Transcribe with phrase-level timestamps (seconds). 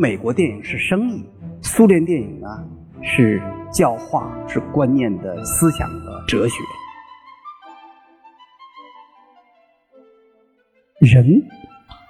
[0.00, 1.22] 美国电影是生意，
[1.60, 2.48] 苏联电影呢
[3.02, 3.38] 是
[3.70, 6.54] 教化、是观念的思想的哲学。
[11.00, 11.46] 人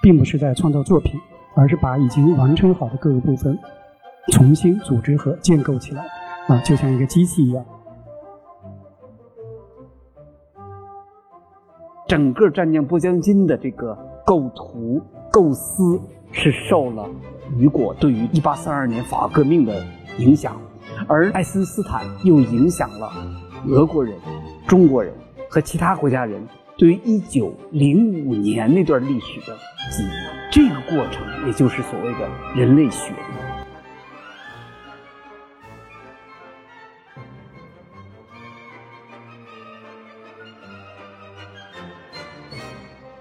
[0.01, 1.21] 并不是在创造作品，
[1.57, 3.59] 而是把已经完成好的各个部分
[4.31, 6.07] 重新组织和建构起来，
[6.47, 7.65] 啊，就像一个机器一样。
[12.07, 16.01] 整个战将波江津的这个构图构思
[16.33, 17.09] 是受了
[17.59, 19.85] 雨果对于1842年法国革命的
[20.19, 20.61] 影响，
[21.09, 23.11] 而爱森斯坦又影响了
[23.69, 24.15] 俄国人、
[24.67, 25.13] 中国人
[25.49, 29.57] 和其他国家人对于1905年那段历史的
[29.91, 30.11] 记忆。
[30.53, 33.13] 这个过程，也就是所谓的人类学。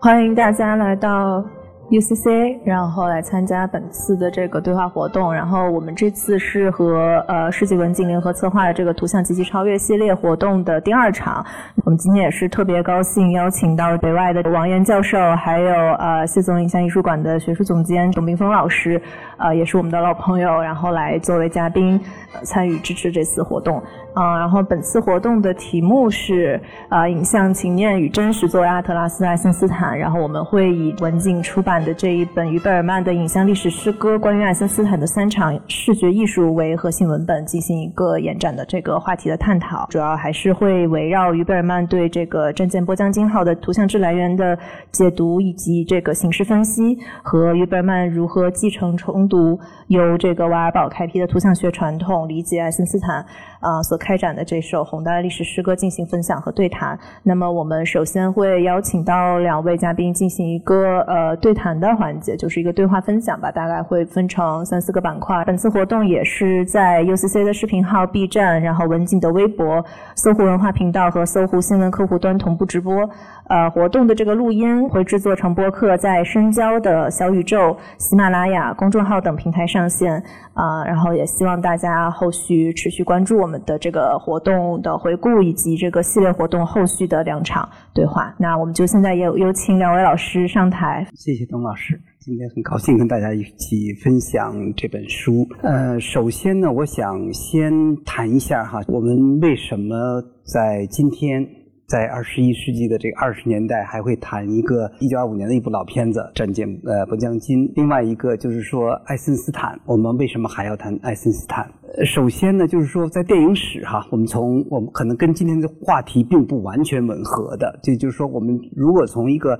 [0.02, 1.44] 欢迎大家来到
[1.90, 5.34] UCC，然后来参加本次的这个对话活动。
[5.34, 11.44] 然后我们这次是和呃世纪文景联合策划的这个图像及其超越系列活动的第二场。
[11.84, 19.02] 我们今天也是特别高兴邀请到北外的王岩教授，还有呃谢总影像艺术馆的学术总监董冰峰老师，
[19.40, 22.00] 呃也是我们的老朋友，然后来作为嘉宾
[22.44, 23.82] 参与支持这次活动。
[24.16, 26.60] 啊，然后本次活动的题目是
[26.90, 29.98] 啊，影像情念与真实作为阿特拉斯爱森斯坦。
[29.98, 39.86] 然后我们会以文景出版的这一本于贝尔曼的影像历史诗歌关于爱森斯坦的三场视觉艺术为核心文本进行一个延展的这个话题的探讨。
[39.90, 44.58] 主要还是会围绕于贝尔曼对这个战舰波江金号的图像质来源的
[44.92, 53.26] 解读，以及这个形式分析和于贝尔曼如何继承重读由这个瓦尔堡开辟的图像学传统，理解爱森斯坦
[53.60, 54.00] 啊所。
[54.00, 56.98] 开展的这首宏大的历史诗歌进行分享和对谈。
[57.22, 63.52] 那么，我们首先会邀请到两位嘉宾进行一个呃对谈的环节，就是一个对话分享吧。
[63.52, 65.44] 大概会分成三四个板块。
[65.44, 69.84] 本次活动也是在 UCC 的视频号、B 站，然后文景的微博、
[70.16, 73.08] 搜狐文化频道和搜狐新闻客户端同步直播。
[73.50, 80.24] 呃，活动的这个录音会制作成播客，在深交的小宇宙、喜马拉雅公众号等平台上线。
[80.54, 88.32] 啊，然后也希望大家后续持续关注我们的这个活动的回顾，以及这个系列活动后续的两场对话。
[88.38, 91.04] 那我们就现在也有请两位老师上台。
[91.16, 95.48] 谢谢董老师，今天很高兴跟大家一起分享这本书。
[95.64, 97.74] 呃，首先呢，我想先
[98.06, 101.44] 谈一下哈，我们为什么在今天。
[101.90, 107.68] 在二十一世纪的这个二十年代，还会谈一个一九二五年的一部老片子《战舰呃波江津》。
[107.76, 111.68] 另外一个就是说爱森斯坦，我们为什么还要谈爱森斯坦？
[112.06, 119.60] 首先呢，就是说在电影史哈，我们从我们可能跟今天的话题并不完全吻合的，这就是说，我们如果从一个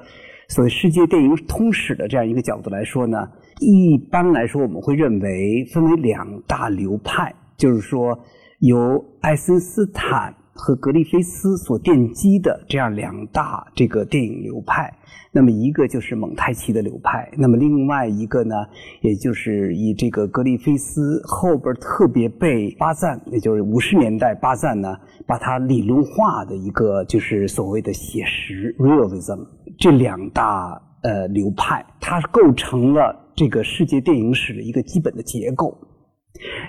[0.50, 3.18] 所谓世界电影通史的这样一个角度来说呢，
[3.60, 8.20] 一般来说我们会认为分为两大流派，就是说
[8.60, 8.78] 由
[9.22, 10.36] 爱森斯坦。
[10.60, 14.94] 和格里菲斯所奠基的这样两大这个电影流派，
[15.32, 18.56] 那么一个就是蒙太奇的流派，那么另外一个呢，
[19.02, 29.40] 也就是以这个格里菲斯后边特别被巴赞，也就是五十年代巴赞呢，把它理论化的一个就是所谓的写实 realism
[29.78, 35.78] 这两大呃流派，它构成了这个世界电影史的一个基本的结构，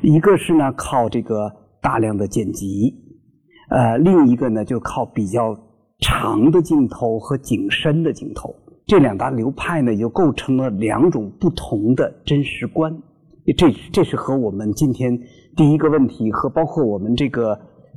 [0.00, 1.50] 一个是呢靠这个
[1.82, 3.09] 大量的剪辑。
[3.70, 5.56] 呃，另一个呢，就靠比较
[6.00, 8.52] 长的镜头和景深的镜头，
[8.84, 12.92] 这两大流派呢，就构成了两种不同的真实观。
[13.56, 15.16] 这这是和我们今天
[15.56, 17.52] 第一个问题和包括我们这个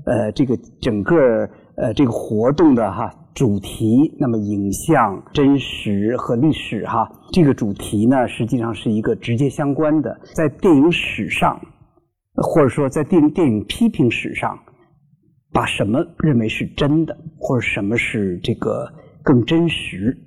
[0.06, 1.18] 呃这个整个
[1.76, 11.60] 呃这个活动的哈主题，那么影像真实和历史哈这个主题呢，实际上是一个直接相关的，在电影史上，
[12.36, 14.56] 或者说在电电影批评史上。
[15.54, 18.92] 把什么认为是真的，或者什么是这个
[19.22, 20.18] 更真实？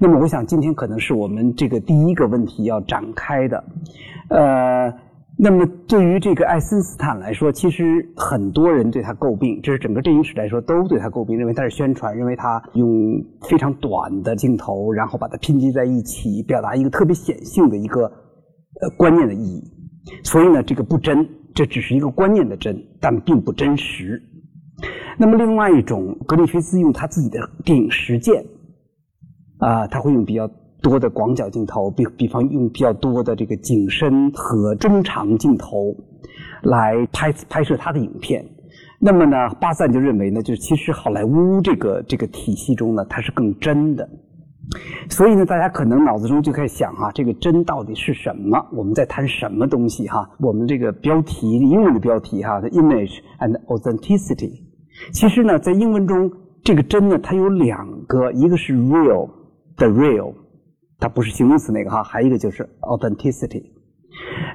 [0.00, 3.64] 那么，我想今天可能是我们这个第一个问题要展开的。
[4.30, 4.92] 呃，
[5.38, 7.84] 那么对于这个爱森斯坦来说，其实
[8.16, 12.88] 很多人对他诟病，这是整个电影史来说都对他诟病，认为他是宣传，认为他用
[13.48, 19.62] 非常短的镜头，然后把它拼接在一起，表达一个特别显性的一个呃观念的意义。
[20.22, 24.22] 所以呢，这个不真，这只是一个观念的真，但并不真实。
[25.20, 28.44] 那么，另外一种，格里菲斯用他自己的电影实践，
[29.58, 30.48] 啊，他会用比较
[30.80, 35.92] 多的广角镜头，比比方用比较多的这个景深和中长镜头
[36.62, 38.44] 来拍拍摄他的影片。
[39.00, 44.08] 那么呢，巴赞就认为呢，就是其实好莱坞这个这个体系中呢，它是更真的，
[45.10, 48.64] 所以呢，大家可能脑子中就开始想哈，这个真到底是什么？
[48.72, 50.30] 我们在谈什么东西哈？
[50.38, 54.67] 我们这个标题，英文的标题哈，the image and authenticity。
[55.12, 56.30] 其实呢，在英文中，
[56.62, 59.28] 这个真呢，它有两个，一个是 real
[59.76, 60.34] 的 real，
[60.98, 63.62] 它不是形容词那个哈，还有一个就是 authenticity。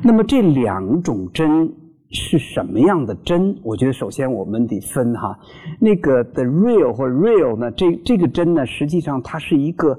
[0.04, 1.72] 那么这两种真
[2.12, 3.57] 是什么样的真？
[3.63, 5.38] 我觉得首先我们得分哈，
[5.80, 9.98] 那个 the real 或 real 呢，这这个真呢，实际上它是一个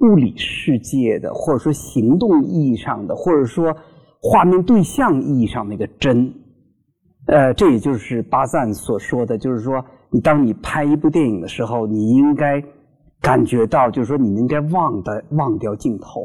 [0.00, 3.74] 物理世界的，或者说行动意义上的，或者说
[4.20, 6.32] 画面对象意义上那个真。
[7.28, 12.62] 呃，这也就是巴赞所说的，就是说，你当你拍一部电影的时候，你应该
[13.20, 16.22] 感觉到，就是说，你应该忘的忘掉镜头，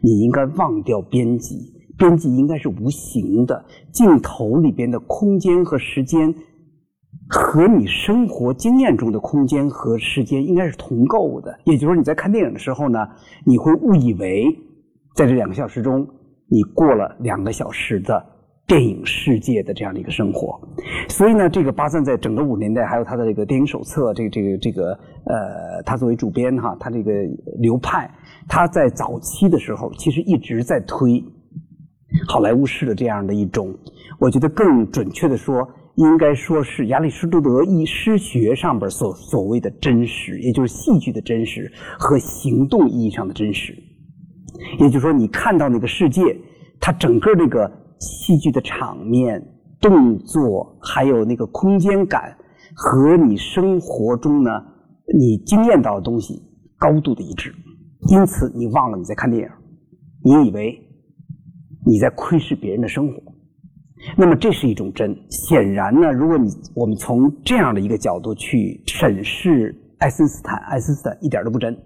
[0.00, 1.72] 你应该忘掉编辑。
[1.96, 6.32] 编辑应该是无形的，镜头里边的空间和时间，
[7.28, 11.56] 和你生活经验中的空间和时间应该是同构的。
[11.64, 12.98] 也就是说，你在看电影的时候呢，
[13.44, 14.44] 你会误以为
[15.14, 16.04] 在这两个小时中，
[16.48, 18.24] 你过了两个小时的
[18.66, 20.60] 电影世界的这样的一个生活。
[21.08, 24.92] 所以呢，这个巴赞在整个五十年代，还有他的这个电影手册，这个这个这个
[25.26, 27.10] 呃，他作为主编哈，他这个
[27.58, 28.10] 流派，
[28.48, 31.22] 他在早期的时候其实一直在推。
[32.28, 33.74] 好莱坞式的这样的一种，
[34.20, 41.68] 我觉得更准确的说，应该说是亚里士多德一诗学上边所所谓的真实，也就是戏剧的真实
[41.98, 43.74] 和行动意义上的真实。
[44.78, 46.22] 也就是说，你看到那个世界，
[46.78, 47.68] 它整个这个
[47.98, 49.42] 戏剧的场面、
[49.80, 52.36] 动作，还有那个空间感，
[52.74, 54.50] 和你生活中呢
[55.18, 56.42] 你经验到的东西
[56.78, 57.54] 高度的一致。
[58.08, 59.48] 因此，你忘了你在看电影，
[60.24, 60.80] 你以为。
[61.86, 63.20] 你在窥视别人的生活，
[64.16, 65.14] 那么这是一种真。
[65.28, 71.76] 显然呢，如果你我们从这样的一个角度去审视爱森斯坦，爱森斯坦一点都不真，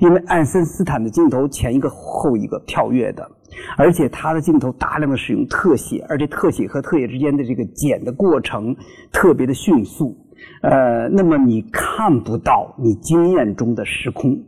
[0.00, 3.28] 因为爱森斯坦的镜头前一个后一个跳跃的，
[3.76, 8.76] 而且他的镜头大量的使用特写，而且特写和特写之间的这个剪的过程
[9.12, 10.16] 特别的迅速，
[10.62, 14.38] 呃，那么你看不到你经验中的时空，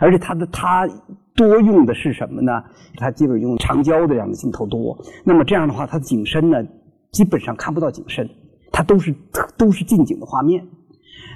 [0.00, 0.88] 而且他的他。
[1.34, 2.62] 多用的是什么呢？
[2.98, 4.98] 它基本用长焦的这样的镜头多。
[5.24, 6.62] 那么这样的话，它的景深呢，
[7.10, 8.28] 基本上看不到景深，
[8.70, 9.14] 它都是
[9.56, 10.62] 都是近景的画面。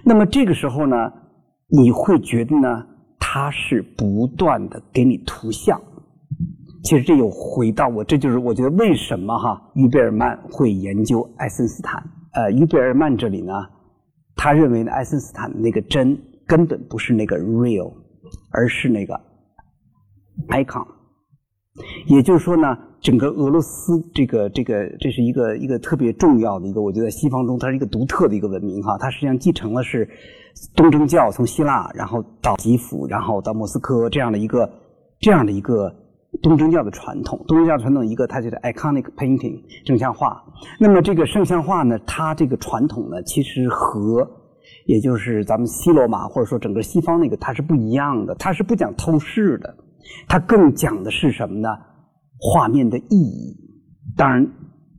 [0.04, 1.10] 那么这个时候呢，
[1.68, 2.84] 你会觉得呢，
[3.18, 5.80] 它是不断的给你图像。
[6.82, 12.02] 其实这又回到我，这就是我觉得为什么哈，于贝尔曼会研究爱森斯坦。
[12.32, 13.52] 呃，于贝尔曼这里呢，
[14.36, 16.16] 他认为呢，爱森斯坦的那个真
[16.46, 17.92] 根本不是那个 real，
[18.50, 19.20] 而是那个。
[20.48, 20.86] icon，
[22.06, 30.06] 也就是说呢，整个俄罗斯这个这个这是一个一个特别重要的一个，我觉得西方中它是一个独特的一个文明哈，它实际上继承了是
[30.74, 34.70] 东正教从希腊然后到基辅然后到莫斯科这样的一个
[35.20, 35.94] 这样的一个
[36.42, 40.44] 东正教的传统，东正教传统一个它就是 iconic painting 圣像画，
[40.78, 44.28] 那么这个圣像画呢，它这个传统呢，其实和
[44.86, 49.74] 也就是咱们西罗马或者说整个西方那个它是不一样的，它是不讲透视的。
[50.28, 51.68] 它更讲的是什么呢？
[52.38, 53.56] 画面的意义，
[54.16, 54.46] 当然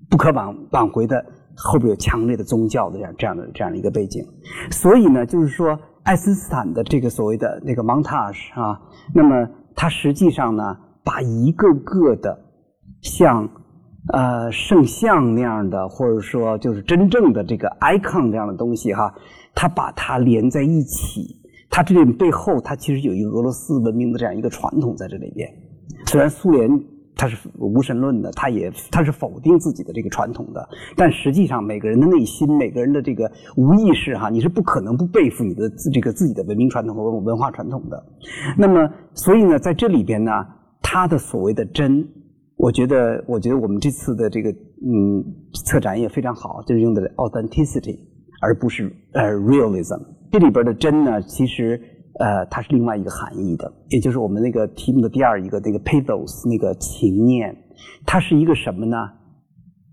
[0.10, 1.24] 不可挽挽回的，
[1.58, 4.24] 后边有强烈的宗教的这样这样的这样的一个背景。
[4.72, 8.80] 所以呢，就是说，爱森斯坦的这个所谓的那个 montage 啊，
[9.14, 10.64] 那么他实际上呢，
[11.04, 12.38] 把一个个的
[13.02, 13.50] 像
[14.14, 19.14] 呃圣像那样的，或者说就是真正的这个 icon 这样的东西哈，
[19.54, 21.36] 它把它连在一起。
[21.70, 25.48] 它这里背后，它其实有一个俄罗斯文明的这样一个传统在这里边。
[26.06, 26.68] 虽然苏联
[27.18, 38.06] 他是无神论的，他也他是否定自己的这个传统的，但实际上每个人的内心，每个人的这个无意识哈，你是不可能不背负你的这个自己的文明传统和文文化传统的。
[38.58, 40.32] 那么，所以呢，在这里边呢，
[40.82, 42.08] 他的所谓的真，
[42.56, 45.24] 我觉得，我觉得我们这次的这个嗯
[45.66, 48.00] 策展也非常好，就是用的 authenticity，
[48.42, 50.00] 而不是呃 realism。
[50.32, 51.82] 这里边的真呢，其实
[52.20, 57.56] 呃，它是另外一个含义的，也就是我们那个题目的第二一个那个 pathos 那个情念，
[58.06, 58.98] 它是一个什么呢？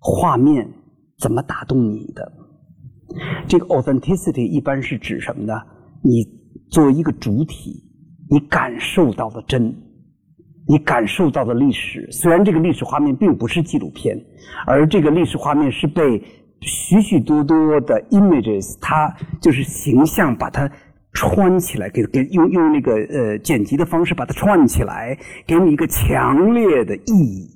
[0.00, 0.68] 画面
[1.18, 2.32] 怎么打动你的？
[3.46, 5.54] 这个 authenticity 一般是指什么呢？
[6.02, 6.24] 你
[6.70, 7.82] 作为一个主体，
[8.30, 9.74] 你感受到的真，
[10.66, 14.18] 你感受到的历史，虽然这个历史画面并不是纪录片，
[14.66, 16.22] 而这个历史画面是被。
[16.66, 20.66] 许许多多的 images，它就是形象，把它
[21.14, 25.16] 串起来，给给用用那个呃剪辑的方式把它串起来，
[25.46, 27.48] 给你一个强烈的意义。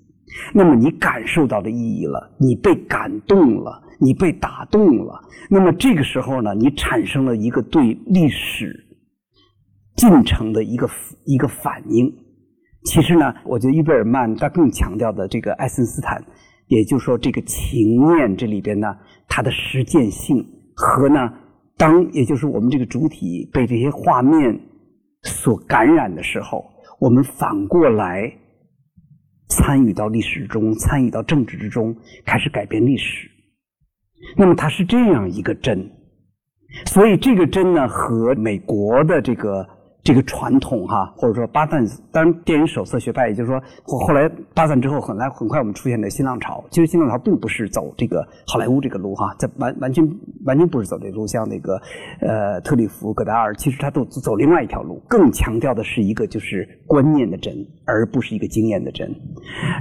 [0.54, 5.20] 那么你感受到的意义了，你被感动了，你被打动了。
[5.50, 8.72] 那么这个时候呢，你产生了一个对历史
[9.96, 10.88] 进程的一个
[11.24, 12.12] 一个反应。
[12.84, 16.22] 其实呢，我觉得伊贝尔曼他更强调的这个爱森斯坦，
[16.68, 18.94] 也就是说这个情念这里边呢，
[19.26, 20.46] 它的实践性
[20.76, 21.32] 和呢，
[21.78, 24.60] 当也就是我们这个主体被这些画面
[25.22, 26.64] 所感染的时候，
[27.00, 28.30] 我们反过来
[29.48, 33.30] 参与到历史中，参与到政治之中，开始改变历史。
[34.36, 35.90] 那么它是这样一个真，
[36.84, 39.77] 所以这个真呢，和美国的这个。
[40.08, 46.64] 这个传统哈，或者说巴赞，当然电影手册学派，也就是说后后来巴赞之后，很来很快我们出现的新浪潮。
[46.70, 50.02] 其实新浪潮并不是走这个好莱坞这个路哈，在完完全
[50.46, 51.78] 完全不是走这路，像那个
[52.22, 59.14] 呃特里弗戈达尔，其实他都走另外一条路，更强调的是一个就是观念的真，而不是一个经验的真，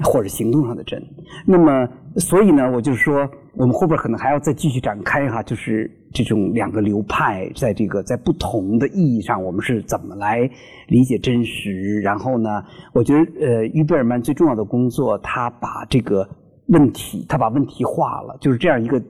[0.04, 1.02] 或者行动上的真。
[1.46, 3.30] 那么所以呢，我就是说。
[3.60, 10.48] 我们后边可能还要再继续展开哈，就是这种两个流派在这个在不同的意义上，我们是怎么来
[10.90, 12.00] 理解真实？
[12.02, 16.30] 然后呢，我觉得呃，于贝尔曼最重要的工作，他把这个
[16.68, 19.02] 问题，他把问题化了，就是这样一个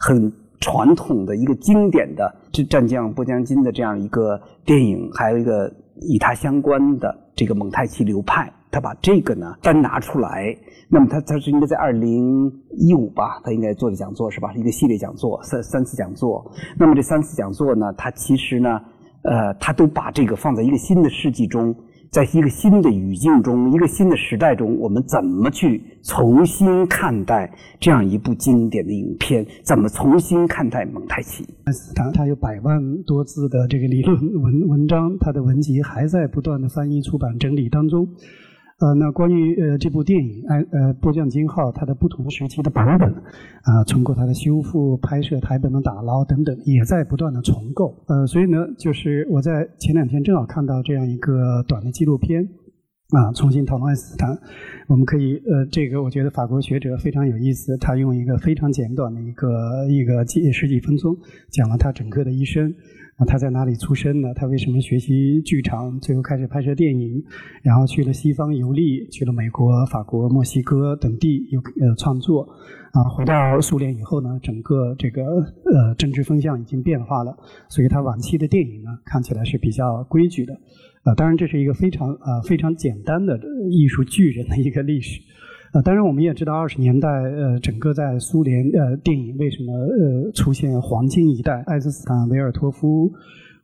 [0.00, 5.72] 很传统的一个经典的这战将波将金的这样一个电影，还有一个
[6.12, 10.52] 与他相关的这个蒙太奇流派，他把这个呢单拿出来。
[10.88, 14.52] 那么他他是应该在二零一五吧，他应该做的讲座是吧？
[14.54, 16.44] 一个系列讲座，三三次讲座。
[16.78, 18.80] 那么这三次讲座呢，他其实呢，
[19.22, 21.74] 呃，他都把这个放在一个新的世纪中，
[22.10, 27.50] 在一个新的语境中，一个新的时代中，我们怎么去重新看待
[27.80, 29.44] 这样一部经典的影片？
[29.64, 31.44] 怎么重新看待蒙太奇？
[31.96, 38.06] 他他有百万多字的这个理论文文章，他的文集还在不断的翻译、出版、整理当中。
[38.80, 43.08] 呃，那关于呃这部电影《爱呃波将金号》它的不同时期的版本
[43.62, 47.94] 啊，通过它的修复、拍摄、台本的打捞等等，也在不断的重构。
[48.08, 52.42] 呃，所以呢，就是我在前两天正好看到这样一个短的纪录片
[53.10, 54.36] 啊，重新讨论爱因斯坦。
[54.88, 61.16] 我们可以呃，这个我觉得法国学者非常有意思，他用一个非常简短的一个一个几十几分钟，
[61.50, 62.74] 讲了他整个的一生。
[63.16, 64.34] 那他在哪里出生呢？
[64.34, 66.00] 他为什么学习剧场？
[66.00, 67.24] 最后开始拍摄电影，
[67.62, 72.48] 然后去了西方游历，去了美国、法国、墨西哥等地有呃创作。
[72.92, 77.36] 啊，回到苏联以后呢，整个这个呃政治风向已经变化了，
[77.68, 80.54] 所以他晚期的电影呢看起来是比较规矩的。
[81.02, 83.38] 啊，当然这是一个非常啊非常简单的
[83.70, 85.20] 艺术巨人的一个历史。
[85.74, 91.64] 啊，当然我们也知道，二十年代，呃，整个在苏联，呃，电影为什么呃出现黄金一代？
[91.66, 93.10] 爱因斯坦、维尔托夫、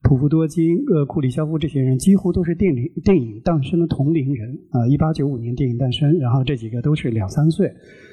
[0.02, 4.88] 普夫多金、呃，库里肖夫这些人，几乎都是电影电影诞生的同龄人啊。
[4.88, 7.72] 一八九五年电影诞生，然后这几个都是两三岁。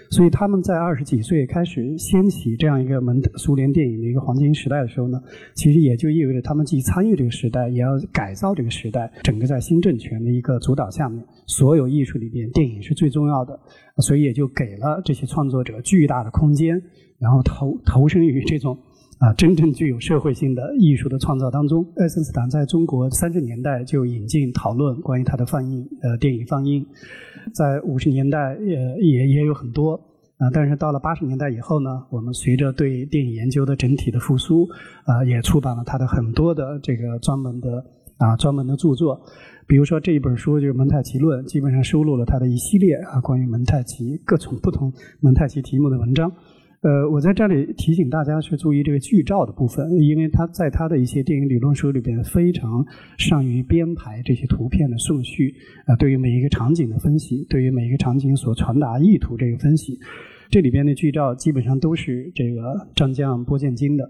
[0.10, 5.22] 所以他们在二十几岁开始掀起这样一个门苏联电影的一个黄金时代的时候呢，
[5.54, 9.12] 其实也就意味着他们既参与这个时代，也要改造这个时代。
[9.24, 13.60] 整个在新政权的一个主导下面，所有艺术里边，电影是最重要的，
[13.98, 16.82] 所以也就给了这些创作者巨大的空间，
[17.20, 18.78] 然后投投身于这种。
[19.20, 26.86] 啊，真正具有社会性的艺术的创造当中，爱森斯坦在中国三十年代就引进讨论关于他的放映，呃，电影放映，
[27.54, 30.00] 在五十年代也也也有很多。
[30.38, 34.70] 啊，但是到了八十年代以后呢，我们随着对电影研究的整体的复苏，
[35.04, 37.84] 啊，也出版了他的很多的这个专门的
[38.20, 39.20] 啊专门的著作，
[39.66, 46.32] 比如说这一本书就是《蒙太奇论》，基本上收录了他的一系列啊关于蒙太奇各种不同蒙太奇题目的文章。
[46.82, 52.86] 呃，我在这里提醒大家去注意这个剧照的部分，因为他在他的一些电影理论书里边非常
[53.18, 55.54] 善于编排这些图片的顺序，
[55.86, 60.00] 啊，对于每一个场景的分析，对于每一个场景所传达意图这个分析，
[60.52, 64.10] 这里边的剧照基本上都是这个张江波剑金的。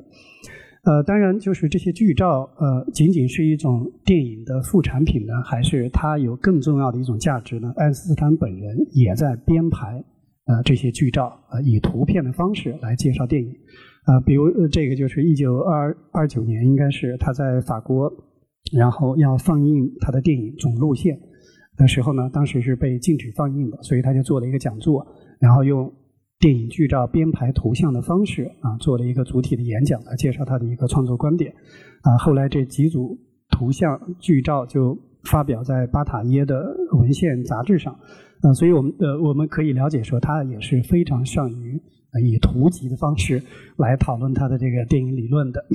[0.84, 7.74] 呃，当然就是这些剧照，呃，仅仅是一种电影的副产品呢，还是它有更重要的一种价值呢？
[7.78, 10.04] 爱因斯坦本人也在编排。
[10.48, 13.50] 呃，这些剧照呃，以图片的方式来介绍电影，
[14.06, 18.10] 啊，比如这个就是一九二二九年，应该是他在法国，
[18.72, 21.16] 然后要放映他的电影《总路线》
[21.76, 25.06] 的时候呢，当时是被禁止放映的，所以他就做了一个讲座，
[25.38, 25.92] 然后用
[26.40, 31.54] 电影剧照编排图像的方式啊，做了一个主体的演讲来介绍他的一个创作观点，
[32.04, 37.94] 啊，后来这几组图像剧照就发表在巴塔耶的文献杂志上。
[38.44, 41.82] 呃，所以我们呃，我们可以了解说，他也是非常善于
[42.24, 43.42] 以图集的方式
[43.78, 45.66] 来讨论他的这个电影理论的。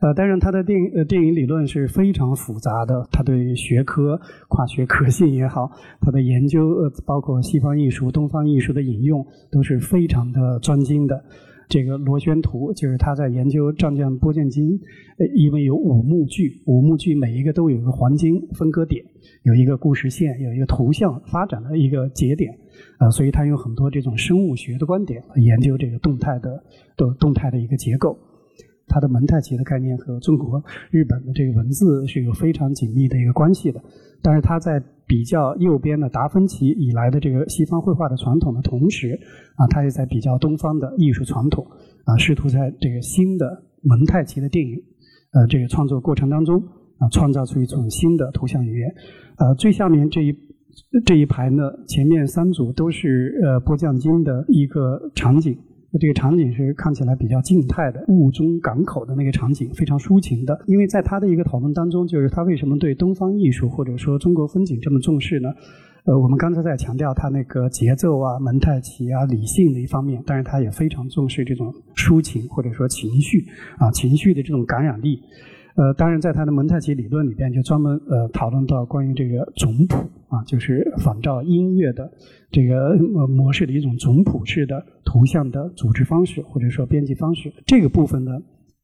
[0.00, 4.18] 呃，当然，他的电影呃电影理论是非常复杂的，他对学科
[4.48, 5.70] 跨学科性也好，
[6.00, 11.22] 他的研究呃包括西方艺术、东方艺术的引用都是非常的专精的。
[11.70, 14.68] 这个螺旋图，就是他在研究《战将波剑经》，
[15.36, 19.04] 因为有五幕剧，五幕剧每一个都有一个黄金分割点，
[19.44, 22.52] 有一个故事线，有一个图像发展的一个节点，
[22.98, 26.60] 啊，所以他用很多这种生物学的观点来研究这个动态的
[26.96, 28.18] 动动态的一个结构。
[28.88, 30.60] 它的蒙太奇的概念和中国、
[30.90, 33.80] 日本的这个文字是有非常紧密的一个关系的。
[34.20, 39.18] 但是它在比较右边的达芬奇以来的这个西方绘画的传统的同时，
[39.56, 41.66] 啊，他也在比较东方的艺术传统，
[42.04, 43.44] 啊，试图在这个新的
[43.82, 44.76] 蒙太奇的电影，
[45.32, 46.62] 呃，这个创作过程当中，
[46.98, 48.88] 啊，创造出一种新的图像语言。
[49.38, 50.32] 呃，最下面这一
[51.04, 55.58] 这一排呢，前面三组都是呃波将金的一个场景。
[55.92, 60.60] 那这个场景是看起来比较静态的，雾中港口的那个场景，非常抒情的。
[60.66, 65.48] 因为在他的一个讨论当中，就是他为什么对东方艺术或者说中国风景这么重视呢？
[66.04, 73.44] 呃，我们刚才在强调他那个节奏啊、蒙太奇啊、理性的一方面，但是他也非常重视这种抒情或者说情绪
[73.78, 75.20] 啊、情绪的这种感染力。
[75.76, 79.96] 呃，当然，在他的蒙太奇理论里边，就专门呃讨论到关于这个总谱
[80.28, 82.10] 啊，就是仿照音乐的
[82.50, 82.96] 这个
[83.28, 87.52] 模式的一种总谱式的图像的组织方式，或者说编辑方式。
[87.64, 88.32] 这个部分呢，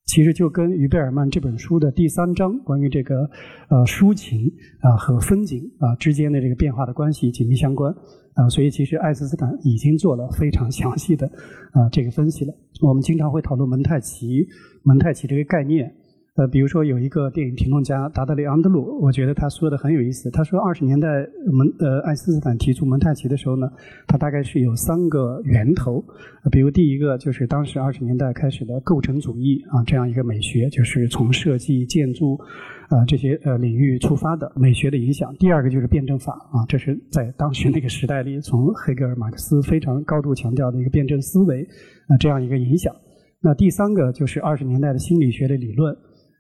[0.06, 3.28] 其实就跟于贝尔曼这本书的第三章关于这个
[3.68, 4.50] 呃抒情
[4.80, 7.92] 啊和风景啊之间的这个变化的关系紧密相关
[8.34, 8.48] 啊。
[8.48, 11.26] 所以，其实爱因斯坦已经做了非常详细的
[11.72, 12.54] 啊这个分析了。
[12.80, 14.46] 我们经常会讨论蒙太奇，
[14.84, 15.92] 蒙太奇这个概念。
[16.36, 20.30] 呃，比如说有一个电影评论家达德里安德鲁，我觉得他说的很有意思。
[20.30, 21.08] 他说，二十年代
[21.50, 23.66] 蒙呃爱因斯坦提出蒙太奇的时候呢，
[24.06, 26.04] 他大概是有三个源头。
[26.52, 32.38] 比如第一个就是当时二十年代开始的构成主义啊这样一个美学，就是从设计、建筑
[32.90, 35.34] 啊这些呃领域出发的美学的影响。
[35.38, 41.62] 第二个就是辩证法啊，这是在当时那个时代里，从黑格尔、马克思非常高度强调的一个辩证思维
[42.08, 42.94] 啊这样一个影响。
[43.40, 45.96] 那第三个就是二十年代的心理学的理论。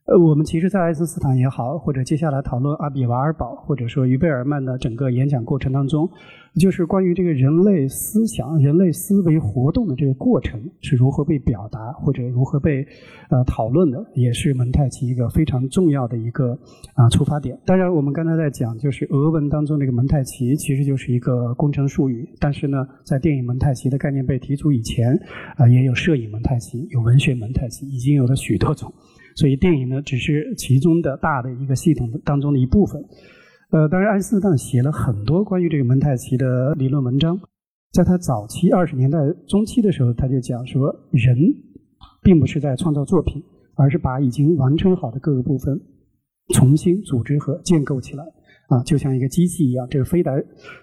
[0.06, 6.08] 呃，我们其实，在爱因斯坦也好，或者接下来讨论阿比瓦尔堡，或者说于贝尔曼的整个演讲过程当中，
[6.54, 12.86] 就是关于这个人类思想、人类思维活动的这个过程是如何被表达，或者如何被
[13.30, 16.56] 呃讨论的，也是蒙太奇一个非常重要的一个
[16.94, 17.58] 啊出发点。
[17.66, 25.18] 当然，我们刚才在讲，就是俄文当中这个蒙太奇其实就是一个工程术语，但是呢，在电影蒙太奇的概念被提出以前，
[25.56, 28.94] 啊，也有摄影蒙太奇，有文学蒙太奇，已经有了许多种。
[29.36, 33.04] 所以电影呢，只是其中的大的一个系统当中的一部分。
[33.70, 37.38] 呃，当然，爱因斯坦写了很多关于这个蒙太奇的理论文章。
[37.92, 41.36] 在他早期二十年代中期的时候，他就讲说，人
[42.22, 43.42] 并不是在创造作品，
[43.74, 45.78] 而是把已经完成好的各个部分
[46.54, 48.24] 重新组织和建构起来，
[48.68, 49.86] 啊，就像一个机器一样。
[49.90, 50.34] 这个非来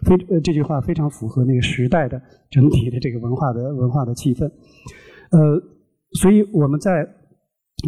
[0.06, 4.46] 非呃这句话非常符合那个时代的整体的这个文化的文化的气氛。
[5.32, 5.60] 呃，
[6.20, 7.04] 所以我们在。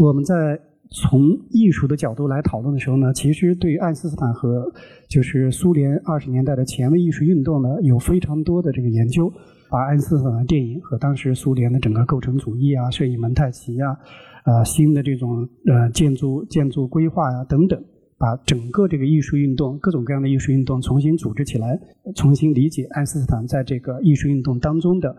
[0.01, 0.59] 我们在
[0.91, 4.71] 从艺术的角度来讨论的时候呢，其实对爱因斯坦和
[5.09, 9.31] 就是苏联二十年代的前卫艺术运动呢，有非常多的这个研究，
[9.69, 13.97] 把爱因斯坦的电影和当时苏联的整个构成主义啊、摄影蒙太奇啊、
[14.43, 17.81] 啊新的这种呃建筑建筑规划呀等等，
[18.17, 21.79] 把整个这个艺术运动各种各样的艺术运动重新组织起来，
[22.15, 25.09] 重新理解爱因斯坦在这个艺术运动当中的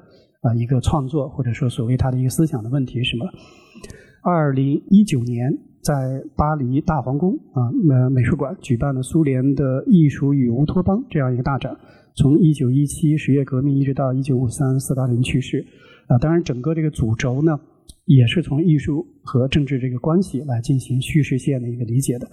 [0.42, 3.26] 啊一个创作或者说所谓他的一个思想的问题什么。
[4.28, 5.94] 二零一九年，在
[6.34, 11.76] 巴黎大皇宫啊，呃，美术馆举办了苏联的艺术与乌托邦这样一个大展。
[12.16, 15.64] 从一九一七十月革命一直到一九五三斯大林去世，
[16.08, 17.56] 啊，当然整个这个主轴呢，
[18.06, 22.26] 也是从艺术和政治这个关系来进行叙事线的一个理解的。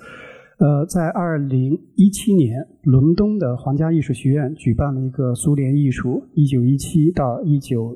[0.57, 7.95] 呃，在二零一七年，伦敦的皇家艺术学院举办了一个苏联艺术一九一七到一九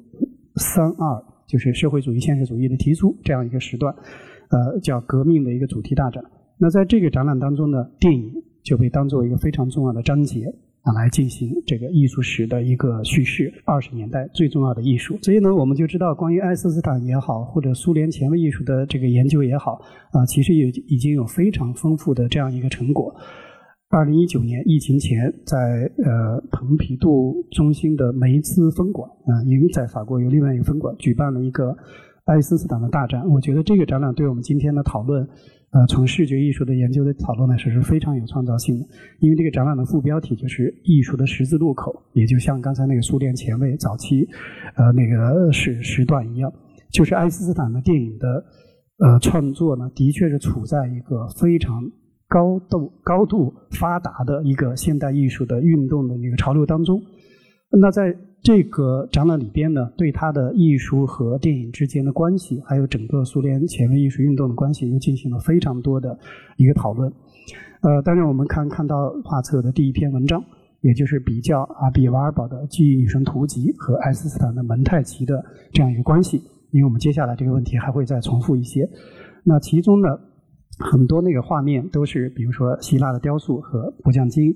[0.57, 1.23] 三二。
[1.47, 3.95] 就是社会主义现实主义的提出这样一个时段，
[4.49, 6.23] 呃，叫革命的一个主题大展。
[6.59, 8.31] 那在这个展览当中呢，电影
[8.63, 10.43] 就被当做一个非常重要的章节
[10.81, 13.53] 啊，来进行这个艺术史的一个叙事。
[13.63, 19.79] 二十年代最重要的艺术，所以呢，我们就知道关于爱因斯坦也好，或者苏联前卫艺术的这个研究也好，
[20.11, 23.15] 啊，其实也已经有非常丰富的这样一个成果。
[23.89, 25.57] 二零一九年疫情前，在
[26.03, 31.73] 呃蓬皮杜中心的梅兹分馆啊，因为在法国有另外一个分馆，举办了一个
[32.25, 33.25] 爱因斯坦的大展。
[33.29, 35.25] 我觉得这个展览对我们今天的讨论，
[35.71, 38.85] 呃，从视觉艺术的研究的讨论来说是非常有创造性的。
[39.21, 44.27] 因为这个展览的副标题就是“艺术的十字路口”，也就像刚才那个苏联前卫早期，
[44.75, 46.51] 呃，那个时时段一样，
[46.91, 48.27] 就是爱因斯坦的电影的
[48.99, 51.81] 呃创作呢，的确是处在一个非常。
[52.27, 57.01] 高度高度发达的一个现代艺术的运动的一个潮流当中，
[57.79, 66.17] 那在这个展览里边呢，对他的艺术和电影之间的关系，还有整个苏联前卫艺术运动的关系，又进行了非常多的
[66.57, 67.11] 一个讨论。
[67.81, 70.43] 呃，当然我们看看到画册的第一篇文章，
[70.81, 76.41] 也就是比较阿比瓦尔堡的《记忆女神图集》和爱因斯坦的蒙太奇的这样一个关系。
[76.71, 78.87] 因为我们接下来这个问题还会再重复一些。
[79.43, 80.07] 那其中呢，
[80.79, 84.53] 很多那个画面都是，比如说希腊的雕塑和不匠金。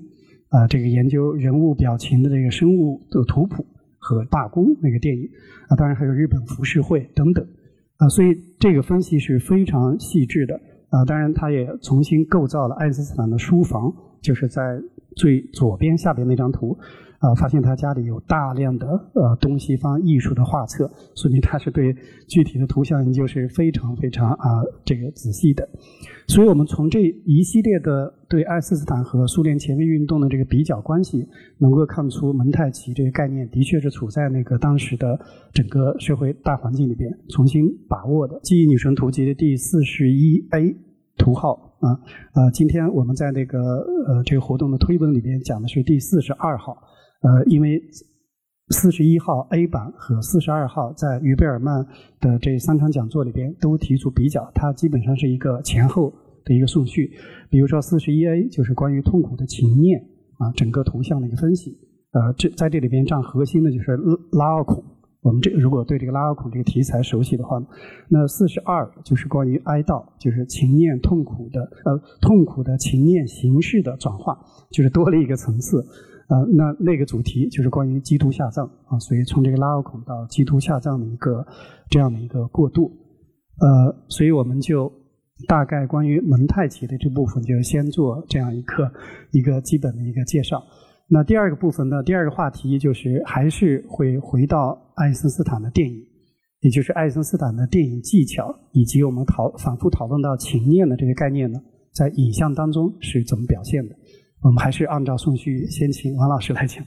[0.52, 3.64] 啊，这个研究人物表情的这个生物的图谱
[3.98, 5.26] 和罢工那个电影
[5.70, 7.42] 啊，当然还有日本浮世绘等等
[7.96, 10.54] 啊，所以这个分析是非常细致的
[10.90, 11.06] 啊。
[11.06, 14.78] 当然，他也重新构造了爱因斯坦的书房，就是在
[15.16, 16.76] 最左边下边那张图。
[17.22, 21.94] 啊，发现他家里有大量的呃东西方艺术的画册，说明他是对
[22.26, 25.68] 具体的图像研究是非常非常啊这个仔细的。
[26.26, 31.24] 所以我们从这一系列的对爱因斯坦和苏联前卫运动的这个比较关系，
[31.58, 35.16] 能够看出蒙太奇这个概念的确是处在那个当时的
[35.52, 38.40] 整个社会大环境里边重新把握的。
[38.42, 40.74] 记忆女神图集的第四十一 A
[41.16, 41.90] 图号啊
[42.32, 43.58] 啊，今天我们在那个
[44.08, 46.76] 呃这个活动的推文里边讲的是第四十二号。
[47.22, 47.82] 呃，因为
[48.70, 51.86] 四十一号 A 版和四十二号在于贝尔曼
[52.20, 56.12] 的这三场讲座里边都提出比较，它基本上是一个前后
[56.44, 57.10] 的一个顺序。
[57.50, 60.00] 比如说四十一 A 就是关于痛苦的情念
[60.38, 61.76] 啊，整个图像的一个分析。
[62.12, 63.96] 呃，这在这里边占核心的就是
[64.32, 64.82] 拉奥孔。
[65.20, 67.62] 我们这如果对这个拉奥孔这个题材熟悉的话，
[68.08, 74.36] 那四十二就是关于哀悼，就是情念痛苦的呃痛苦的情念形式的转化，
[74.70, 75.84] 就是多了一个层次。
[76.28, 81.46] 呃，那那个主题就是关于基督下葬啊，所以从这个拉奥孔到基督下葬的一个
[81.90, 82.90] 这样的一个过渡，
[83.60, 84.90] 呃，所以我们就
[85.48, 88.90] 大概关于蒙太奇的这部分就是先做这样一个
[89.32, 90.62] 一个基本的一个介绍。
[91.08, 96.02] 那第二个部分呢，第二个话题就是还是会回到爱因斯坦的电影，
[96.60, 101.60] 也就是爱因斯坦的电影技巧，以及我们讨反复讨论到情念的这个概念呢，
[101.92, 103.94] 在影像当中是怎么表现的。
[104.42, 106.84] 我们还是按照顺序先请王老师来讲。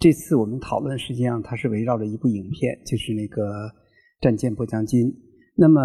[0.00, 3.42] 这次我们讨论实际上它是围绕着一部影片，就是那个
[4.20, 5.06] 《战舰波将金》。
[5.54, 5.80] 那么，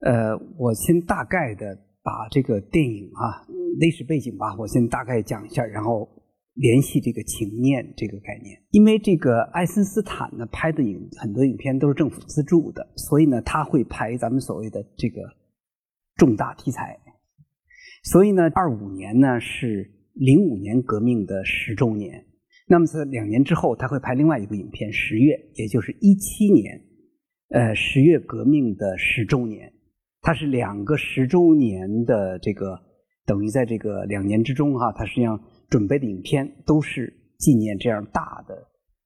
[0.00, 6.06] 呃，我先大概的把这个电影啊历史背景吧，我先大概讲一下，然后
[6.52, 8.62] 联系这个情念这个概念。
[8.72, 15.22] 因为这个爱森斯坦呢拍的影很多影片都是政府资助的，所以呢他会拍咱们所谓的这个
[16.16, 16.98] 重大题材。
[18.04, 19.90] 所以呢，二五年呢是。
[20.14, 22.24] 零五年革命的十周年，
[22.68, 26.80] 那么在两年之后，他会拍另外一部影片《十月》，也就是一七年，
[27.48, 29.72] 呃，十月革命的十周年。
[30.20, 32.78] 它是两个十周年的这个，
[33.26, 38.54] 等于在这个两年之中哈，他实际上准备的影片都是纪念这样大的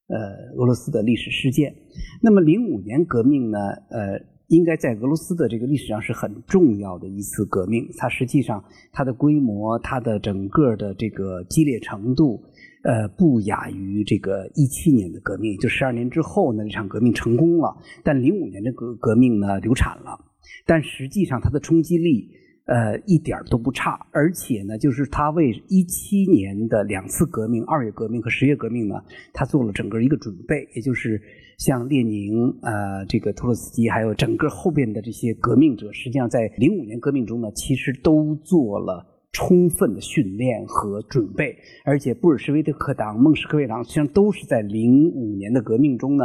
[0.09, 0.19] 呃
[0.57, 1.75] 俄罗斯的历史事件。
[2.23, 3.59] 那么零五年革命呢，
[3.91, 4.36] 呃。
[4.49, 7.89] 应该在俄罗斯的这个历史上是很重要的一次革命。
[7.97, 12.43] 它实际上它的规模、它的整个的这个激烈程度，
[12.85, 15.57] 呃，不亚于这个一七年的革命。
[15.59, 20.19] 就十二年之后呢，这场革命成功了，但零五年的革革命呢流产了。
[20.65, 22.31] 但实际上它的冲击力，
[22.67, 23.99] 呃，一点都不差。
[24.13, 28.97] 而且呢，就是他为一七年的两次革命——二月革命和十月革命呢，
[29.33, 31.21] 他做了整个一个准备，也就是。
[31.59, 46.25] 像列宁、呃，这个托洛斯基，还有整个后边的这些革命者，实际上在零五年革命中呢，其实都做了充分的训练和准备，而且布尔什维克党、孟什科维党实际上都是在零五年的革命中呢。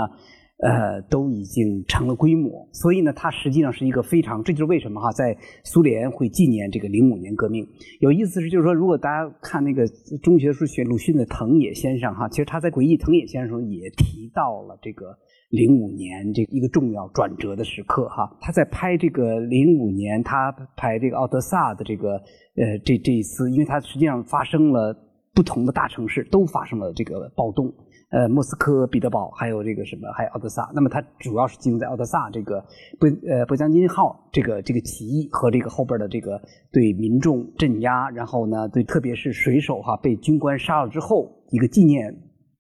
[0.62, 7.68] 呃，都已经成了规模，所以呢，它实际上是一个非常，这就是为什么哈，在苏联会纪念这个零五年革命。
[8.00, 9.88] 有意思是，就是说，如果大家看那个
[10.22, 15.18] 中学时候学鲁迅的藤野先生哈，其实他在回忆藤野先生也提到了这个
[15.50, 18.38] 零五年这一个重要转折的时刻哈。
[18.40, 22.14] 他在拍这个零五年，他拍这个奥德萨的这个
[22.56, 24.96] 呃这这一次，因为它实际上发生了
[25.34, 27.74] 不同的大城市都发生了这个暴动。
[28.12, 30.70] 呃，莫斯科、彼得堡，还有这个什么，还有奥德萨。
[30.76, 32.62] 那么它主要是集中在奥德萨这个
[33.00, 36.38] 波呃波江金号这个这个起义和这个后边的这个
[36.74, 42.14] 对民众镇压，然后呢，对特别是水手哈被军官杀了之后一个纪念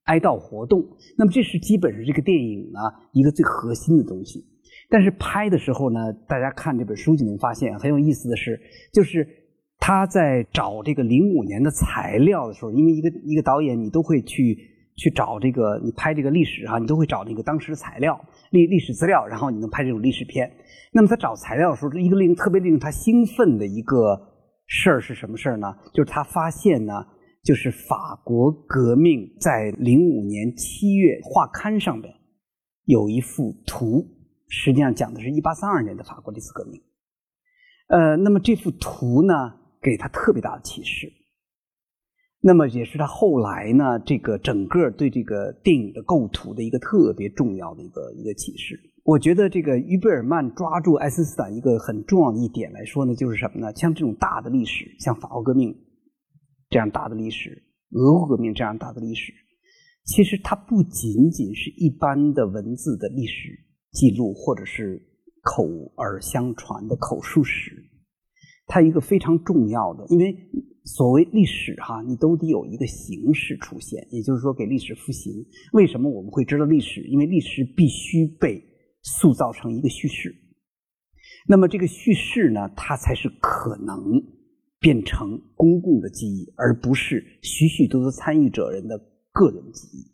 [0.05, 0.81] 哀悼活动。
[1.17, 2.79] 那么这是基本是这个电影呢
[3.11, 4.41] 一个最核心的东西。
[4.89, 8.57] 但是拍的时候呢，大家看这本书就能发现很有意思的是，
[8.93, 9.27] 就是
[9.79, 14.70] 他在找这个零五年的材料的时候，因为一个一个导演你都会去。
[15.01, 20.47] 去找这个，你拍这个历史哈，你都会找那个当时的材料、历历史资料，然后你能拍这种历史片。
[20.93, 24.15] 那么他找材料的时候，一个令特别令他兴奋的一个
[24.67, 25.73] 事儿是什么事儿呢？
[25.91, 26.93] 就是他发现呢，
[27.43, 32.13] 就是法国革命在零五年七月画刊上面
[32.85, 34.05] 有一幅图，
[34.49, 36.79] 实际上讲的是一八三二年的法国历史革命。
[37.87, 39.33] 呃，那么这幅图呢，
[39.81, 41.11] 给他特别大的启示。
[42.43, 48.79] 那么也是他后来呢，这个整个对这个电影的构图的一个特别重要的一个一个启示。
[49.03, 53.71] 我觉得这个于贝尔曼抓住爱森斯坦一个很重要的一点来说呢，就是什么呢？
[53.75, 55.75] 像这种大的历史，像法国革命
[56.71, 59.31] 这样大的历史，俄国革命这样大的历史，
[60.05, 63.49] 其实它不仅仅是一般的文字的历史
[63.91, 64.99] 记录，或者是
[65.43, 65.63] 口
[65.97, 67.71] 耳相传的口述史，
[68.65, 70.35] 它一个非常重要的，因为。
[70.83, 75.45] 所谓历史哈，你都得有一个形式出现，也就是说给历史复形。
[75.73, 77.01] 为什么我们会知道历史？
[77.01, 78.63] 因为历史必须被
[79.03, 80.35] 塑造成一个叙事。
[81.47, 83.97] 那么这个叙事呢，它才是可能
[84.79, 88.97] 变成公共的记忆，而不是许许多多参与者人的
[89.31, 90.11] 个人记忆。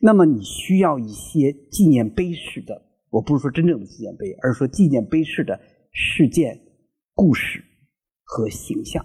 [0.00, 5.58] 那么你需要一些纪念碑式的，我不是说真正的纪念碑，而是说纪念碑式的
[5.92, 6.60] 事件、
[7.14, 7.64] 故事
[8.22, 9.04] 和形象。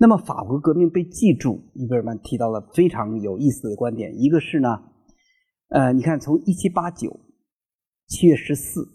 [0.00, 4.14] 那么法国革命被记住，伊贝尔曼提到了非常有意思的观点。
[4.16, 4.68] 一个是呢，
[5.70, 7.18] 呃，你看从一七八九
[8.06, 8.88] 七月十四，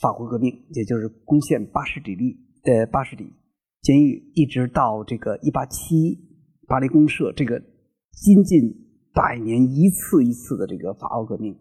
[0.00, 3.32] 法国革命，也就是攻陷巴士底狱的巴士底
[3.80, 6.18] 监狱，一直到这个一八七
[6.66, 8.60] 巴黎公社，这个接近
[9.14, 11.56] 百年一次一次的这个法国革命。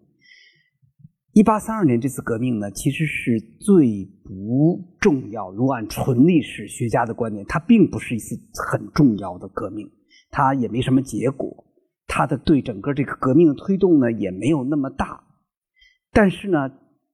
[1.33, 5.49] 一八三二年这次革命呢，其实是最不重要。
[5.49, 9.89] 如果按纯历史学家的观点，它并不是一次很重要的革命，
[10.29, 11.65] 它也没什么结果，
[12.05, 15.23] 它的对整个这个革命的推动呢也没有那么大。
[16.11, 16.69] 但是呢，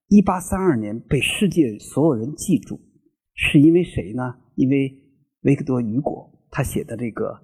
[0.10, 2.78] 一八三二年被世界所有人记住，
[3.36, 4.36] 是因为谁呢？
[4.56, 4.92] 因为
[5.44, 7.40] 维克多·雨果他写的这个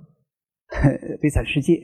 [1.24, 1.76] 《悲惨世界》。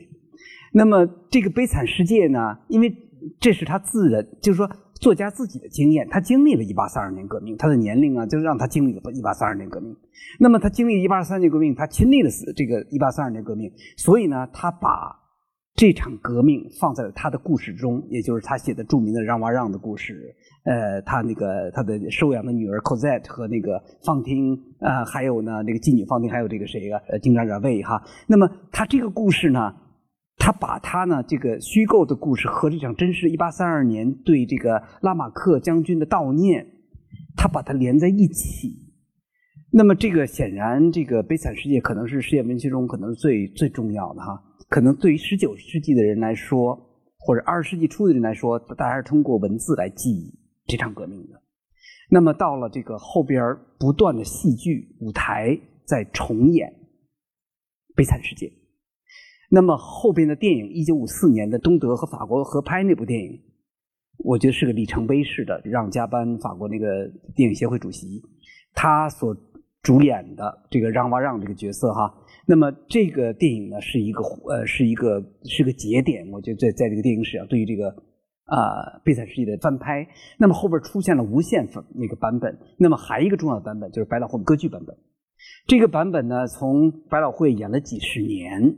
[0.74, 2.94] 那么这个《悲惨世界》呢，因为
[3.40, 4.70] 这是他自认，就是说。
[5.02, 9.92] 作家自己的经验，他经历了一八三二年革命，他的年龄啊，就让他经历了一八三二年革命。
[10.38, 15.18] 那么他经历一八三二年革命，他亲历了这个一八三二年革命，所以呢，他把
[15.74, 20.36] 这场革命放在了他的故事中，也就是他写的著名的让娃让的故事。
[20.64, 28.00] 呃，他那个他的收养的女儿 Cosette 和那个放听啊，还有呢那个妓女放听，还有这个谁啊，呃，金扎扎卫哈。
[28.28, 29.74] 那么他这个故事呢？
[30.36, 36.66] 他把他呢这个虚构的故事和这场真实一八三二年对这个拉马克将军的悼念，
[37.36, 38.80] 他把它连在一起。
[39.70, 44.42] 那么这个显然，这个悲惨世界可能是世界文学中可能最最重要的哈。
[44.68, 46.78] 可能对于十九世纪的人来说，
[47.18, 51.40] 或者二十世纪初的人来说，大家是通过文字来记忆这场革命的。
[52.10, 56.70] 那么到了这个后边不断的戏剧舞台在重演
[57.94, 58.52] 悲惨世界。
[59.54, 63.38] 那么后边的电影，一九五四年的东德和法国合拍那部电影，
[64.24, 65.60] 我觉得是个里程碑式的。
[65.62, 68.22] 让加班，法国那个电影协会主席，
[68.72, 69.36] 他所
[69.82, 72.14] 主演的这个让瓦让这个角色哈。
[72.46, 76.26] 那么这个电影呢，是一个呃，是一个是个节点。
[76.30, 77.90] 我觉得在在这个电影史上，对于这个
[78.46, 80.08] 啊悲惨世界的翻拍。
[80.38, 82.58] 那么后边出现了无限那个版本。
[82.78, 84.96] 那么还一个重要的版本就是百老汇歌剧版本。
[85.66, 88.74] 这个版本呢，从百老汇演了几十年。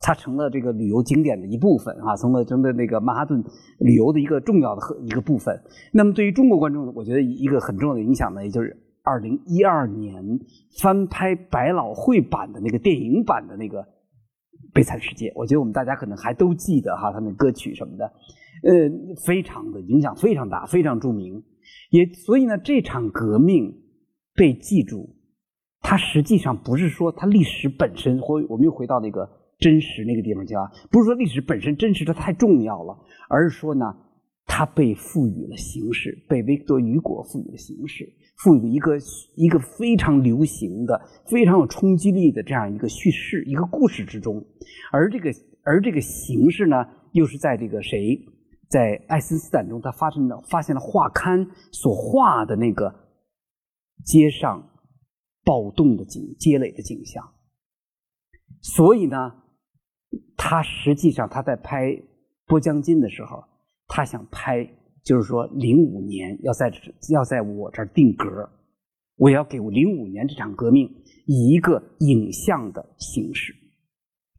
[0.00, 3.42] 它成了这个旅游景点的一部分啊，成了成了那个曼哈顿
[3.78, 5.54] 旅游的一个重要的和一个部分。
[5.92, 10.40] 那么对于中国观众，我觉得一个很重要的影响呢，也就是二零一二年
[10.80, 13.82] 翻拍百老汇版的那个电影版的那个
[14.72, 15.26] 《悲惨世界》。
[15.34, 18.04] 我觉得我们大家可能还都记得哈，他那歌曲什么的，
[18.62, 18.90] 呃，
[19.26, 21.42] 非常的影响非常大，非常著名。
[21.90, 23.70] 也所以呢，这场革命
[24.34, 25.14] 被记住，
[25.82, 29.43] 它实际上不是说它历史本身，或我们又回到那个。
[29.58, 33.84] 真实那个地方去啊，不是说历史本身真实的太重要了，而是说呢，
[34.44, 38.04] 它被赋予了形式，被维克多·雨果赋予了形式，
[38.36, 38.98] 赋予一个
[39.36, 44.44] 一个非常流行的、非常有冲击力的这样一个叙事、一个故事之中，
[44.92, 45.30] 而这个
[45.62, 48.20] 而这个形式呢，又是在这个谁，
[48.68, 52.92] 在爱森斯坦中，他发生了发现了画刊所画的那个
[54.04, 54.68] 街上
[55.44, 57.24] 暴动的景、街垒的景象，
[58.60, 59.43] 所以呢。
[60.36, 61.86] 他实际上他在拍
[62.46, 63.42] 《波江津》的时候，
[63.88, 64.64] 他想拍，
[65.02, 66.70] 就是说零五年要在
[67.12, 68.48] 要在我这儿定格，
[69.16, 70.88] 我要给我零五年这场革命
[71.26, 73.54] 以一个影像的形式。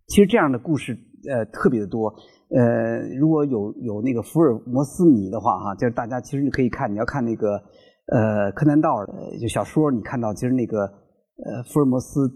[0.08, 2.14] 其实这样的故事呃特别的多，
[2.50, 7.56] 呃，如果有有那个福尔摩斯迷的话哈，就是大家其实你可以看，你要看那个
[8.08, 12.30] 呃柯南道尔的就小说，你看到其实那个呃福尔摩斯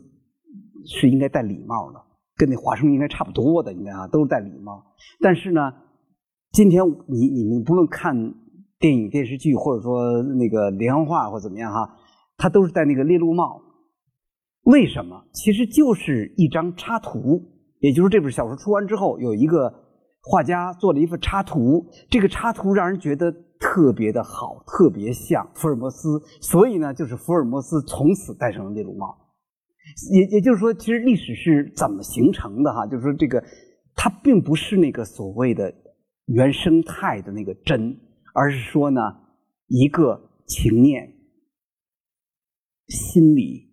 [0.85, 2.08] 是应该戴礼帽的。
[2.39, 4.81] 跟那华生应该差不多的，应该啊都是戴礼帽。
[5.19, 5.73] 但是呢，
[6.53, 8.15] 今天你你们不论看
[8.79, 11.97] 电影、电视剧，或者说那个连环画或怎么样哈，
[12.37, 13.61] 他都是戴那个猎鹿帽。
[14.63, 15.25] 为什么？
[15.33, 17.41] 其实就是一张插图，
[17.79, 19.73] 也就是这本小说出完之后，有一个
[20.23, 29.17] 画家做了一幅插图，这个插图让人觉得特别的好，特别像福尔摩斯，所以呢，就是福尔摩斯从此戴上了猎鹿帽。
[30.11, 32.85] 也也就是说，其实历史是怎么形成的哈？
[32.87, 33.43] 就是说，这个
[33.95, 35.73] 它并不是那个所谓的
[36.25, 37.97] 原生态的那个真，
[38.33, 39.01] 而是说呢，
[39.67, 41.13] 一个情念、
[42.87, 43.67] 心理。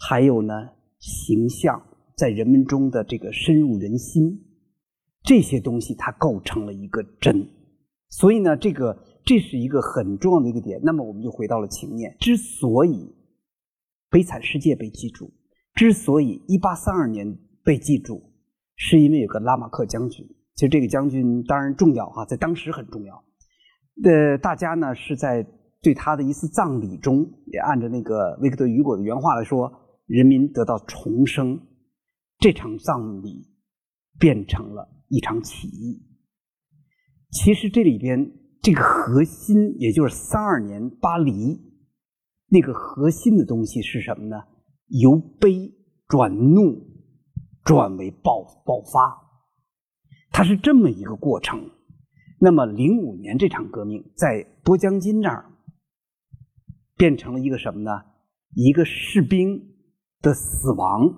[0.00, 0.54] 还有呢，
[1.00, 1.82] 形象
[2.16, 4.44] 在人们中的这个深入人心，
[5.24, 7.44] 这些东西它构成了一个真，
[8.08, 10.80] 所以呢，这个这是一个很重要的一个点。
[10.84, 12.90] 那么我们就回到了情念，之所以
[14.10, 15.32] 《悲惨世界》被记住，
[15.74, 18.32] 之所以1832年被记住，
[18.76, 20.26] 是因为有个拉马克将军。
[20.54, 23.24] 其实这个将军当然重要哈，在当时很重要。
[24.02, 25.46] 呃，大家呢是在
[25.82, 29.84] 对他的一次葬礼中，也按照那个维克多·雨果的原话来说。
[30.08, 31.60] 人民得到重生，
[32.38, 33.46] 这场葬礼
[34.18, 36.02] 变成了一场起义。
[37.30, 41.60] 其实这里边这个核心，也就是三二年巴黎
[42.48, 44.36] 那个核心的东西是什么呢？
[44.88, 45.72] 由悲
[46.06, 46.80] 转怒，
[47.64, 49.16] 转为爆爆发，
[50.30, 51.70] 它是这么一个过程。
[52.40, 55.44] 那么零五年这场革命在波江津那儿
[56.96, 57.90] 变成了一个什么呢？
[58.54, 59.76] 一个士兵。
[60.20, 61.14] 的死亡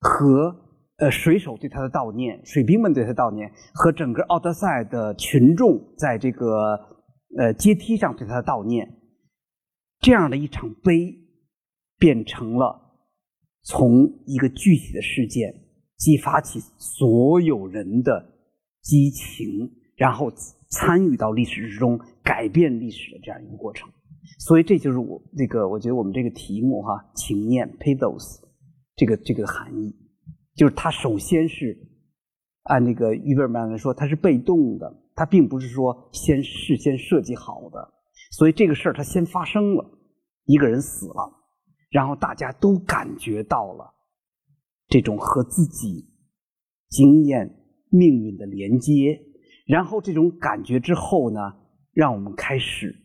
[0.00, 0.56] 和
[0.96, 6.80] 呃水手对他的悼念，水兵们对他悼念，和整个奥德赛的群众在这个
[7.36, 8.90] 呃阶梯上对他的悼念，
[10.04, 11.16] 这样的一场悲，
[11.98, 12.78] 变成了
[13.62, 15.50] 从一个具体的事件
[15.96, 18.22] 激发起所有人的
[18.82, 20.30] 激情，然后
[20.68, 23.88] 参与到历史之中，改变历史的这样一个过程。
[24.40, 28.42] 所以这就是我这个，我觉得我们这个题目哈，情念 pathos，
[28.96, 29.90] 这个这个含义，
[30.54, 31.78] 就是它首先是
[32.64, 37.94] 按那个于贝尔曼来说，它是被动的，它并不是说先事先设计好的。
[38.32, 39.93] 所以这个事儿它先发生了，
[40.44, 41.32] 一个人死了，
[41.90, 43.94] 然后大家都感觉到了
[44.88, 46.08] 这种和自己
[46.88, 47.54] 经验
[47.90, 49.20] 命运的连接，
[49.66, 51.40] 然后这种感觉之后呢，
[51.92, 53.00] 让我们开始。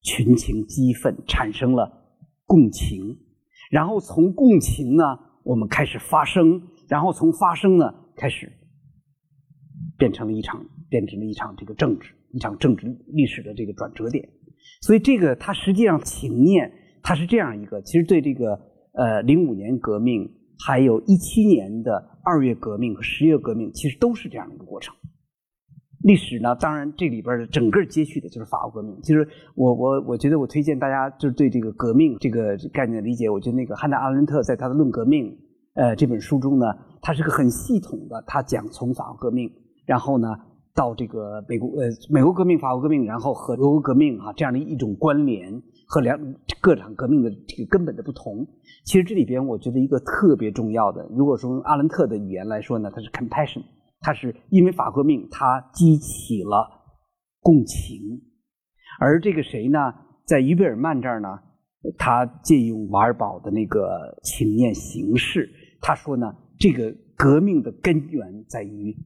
[0.00, 3.18] 群情激愤，产生了共情，
[3.68, 5.02] 然后从共情呢，
[5.42, 8.50] 我们开始发生，然后从发生呢，开始
[9.98, 14.30] 变成了一场，变成了一场这个政治，一场政治历史的这个转折点。
[14.82, 16.70] 所以这个它实际上情念，
[17.02, 18.58] 它是这样一个，其实对这个
[18.92, 20.30] 呃零五年革命，
[20.66, 21.92] 还有一七年的
[22.24, 24.94] 二月革命和十月革命，其实都是这样的一个过程。
[26.04, 28.96] 历史呢，当然这里边的整个接续的就是法国革命。
[29.02, 35.26] 其实我我我觉得我推荐大家就是对这个革命这个概念的理解，我觉得那个汉娜阿伦特在他的《论革命》
[35.74, 36.66] 呃这本书中呢，
[37.02, 39.50] 他是个很系统的，他讲从法国革命，
[39.86, 40.28] 然后呢
[40.78, 46.16] 到这个美国呃美国革命、法国革命，然后和俄国革命啊这样的一种关联和两
[46.60, 48.46] 各场革命的这个根本的不同。
[48.84, 53.64] 其实这里边我觉得一个特别重要的，如果说用阿伦特的语言来说呢，它是 compassion。
[54.00, 56.70] 它是因为法革命，它激起了
[57.40, 58.22] 共情，
[59.00, 59.92] 而这个谁呢，
[60.24, 61.40] 在于贝尔曼这儿呢，
[61.98, 68.96] 他借用瓦尔堡的那个情念形式，他说呢，这个革命的根源在于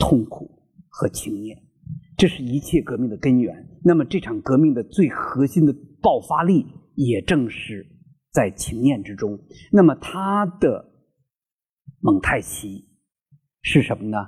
[0.00, 0.50] 痛苦
[0.96, 1.60] 和情念，
[2.16, 3.80] 这是一切革命的根源。
[3.82, 7.84] 那么这场革命的最核心的爆发力，也正是
[8.32, 9.38] 在情念之中。
[9.72, 10.92] 那么他的
[12.00, 12.88] 蒙太奇。
[13.66, 14.18] 是什么呢？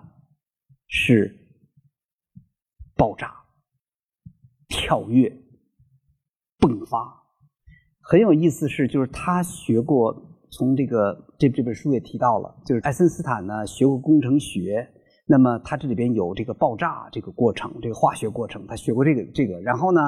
[0.89, 1.31] 是
[2.95, 3.31] 爆炸、
[4.67, 5.31] 跳跃、
[6.59, 7.23] 迸发。
[8.01, 14.89] 很有意思是，就是他学过，从这个这这本书也提到了，就是爱森斯坦呢学过工程学，
[15.27, 19.61] 那么他这里边有这个爆炸这个过程，这个化学过程，他学过这个这个。
[19.61, 20.01] 然后呢，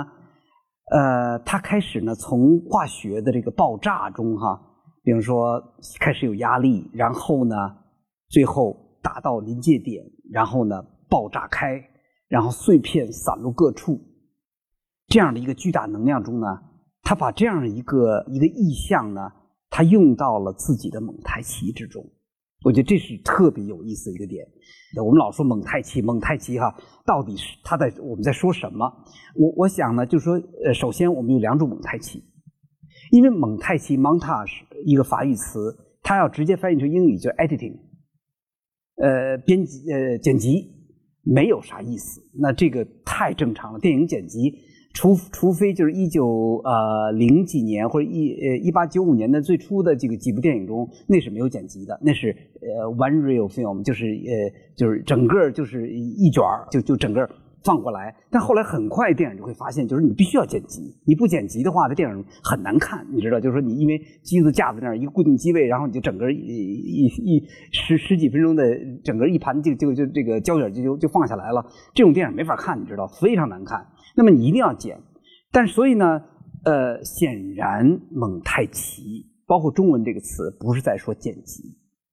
[0.90, 4.60] 呃，他开始呢从化学的这个爆炸中哈，
[5.02, 5.62] 比如说
[6.00, 7.54] 开始有压力，然后呢，
[8.28, 8.86] 最后。
[9.00, 11.80] 达到临界点，然后呢爆炸开，
[12.28, 14.00] 然后碎片散落各处，
[15.06, 16.46] 这样的一个巨大能量中呢，
[17.02, 19.30] 他把这样一个一个意象呢，
[19.70, 22.04] 他用到了自己的蒙太奇之中。
[22.64, 24.46] 我觉得这是特别有意思的一个点。
[25.04, 28.86] 我们老说蒙太奇，蒙太奇哈，到底是他在我们在说什么？
[29.36, 30.34] 我我想呢，就是说，
[30.64, 32.24] 呃，首先我们有两种蒙太奇，
[33.10, 35.84] 因为蒙太奇 （montage） 一个法语词。
[36.00, 37.76] 它要直接翻译成英语就 editing，
[38.96, 40.72] 呃，编辑呃剪辑
[41.22, 43.78] 没有啥意思，那这个太正常了。
[43.78, 44.54] 电影剪辑，
[44.92, 57.28] 除除非就是一九呃零几年或者一呃一八九五年的最初的这个几部电影中，那是没有剪辑的，那是呃 one real film，就是呃就是整个就是一卷儿就就整个。
[57.64, 63.40] 放过来，但后来很快电影就会发现，就是你必须要剪辑，你不剪辑的话，这电影很难看，你知道？
[63.40, 68.64] 就是说你因为机子架在那儿，一个固定机位，然后你就整个一一一十十几分钟的
[69.02, 71.60] 整个一盘就就就这个胶卷就就就放下来了，
[71.92, 73.08] 这种电影没法看，你知道？
[73.20, 73.84] 非常难看。
[74.18, 75.00] 那么你一定要剪，
[75.52, 76.20] 但所以呢，
[76.64, 81.62] 呃，显然蒙太奇，包括中文这个词，不是在说剪辑，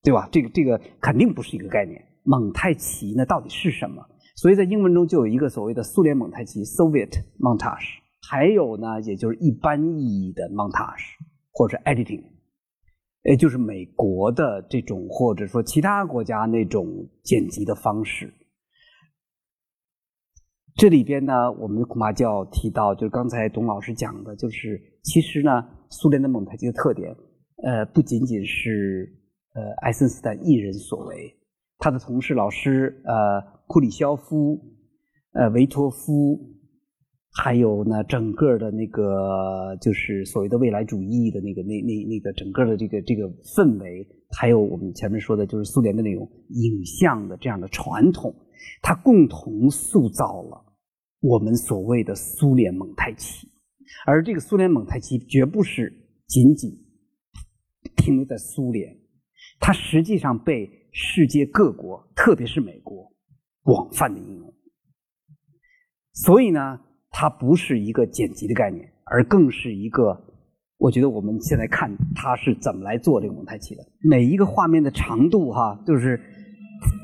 [0.03, 0.29] 对吧？
[0.31, 1.99] 这个这个肯定不是一个概念。
[2.23, 4.05] 蒙太奇呢，到底是什么？
[4.35, 7.87] 所以在英文中就有一个所谓的苏联蒙太奇 （Soviet montage），
[8.29, 11.15] 还有呢，也就是一般意义的 montage
[11.51, 12.21] 或者 editing，
[13.23, 16.85] 也就是美国的这种或者说其他国家那种
[17.23, 18.31] 剪辑的方式。
[20.76, 27.15] 这里边呢，我们恐怕就要提到，就是刚才董老师讲的，就是其实呢，苏联的蒙太奇的特点，
[27.63, 29.09] 呃，不仅仅是
[29.53, 31.34] 呃爱森斯坦一人所为，
[31.80, 33.55] 他的同事老师呃。
[33.67, 34.61] 库里肖夫、
[35.32, 36.39] 呃维托夫，
[37.32, 44.07] 还有呢，整个的那个就是所谓的未来主义的那个那那那个整个的这个这个氛围，
[44.38, 48.32] 还有我们前面说的就是苏联的那种影像的这样的传统，
[48.84, 50.63] 它共同塑造了
[51.26, 53.47] 我们所谓的苏联蒙太奇，
[54.05, 55.91] 而这个苏联蒙太奇绝不是
[56.28, 56.69] 仅仅
[57.97, 58.95] 停留在苏联，
[59.59, 63.11] 它实际上被世界各国，特别是美国。
[63.63, 64.53] 广泛的应用，
[66.13, 70.15] 所以呢，它不是一个剪辑的概念，而更是一个，
[70.78, 73.82] 我觉得我们现在看它是怎么来做这个蒙太奇的。
[74.07, 76.21] 每一个画面的长度哈，就是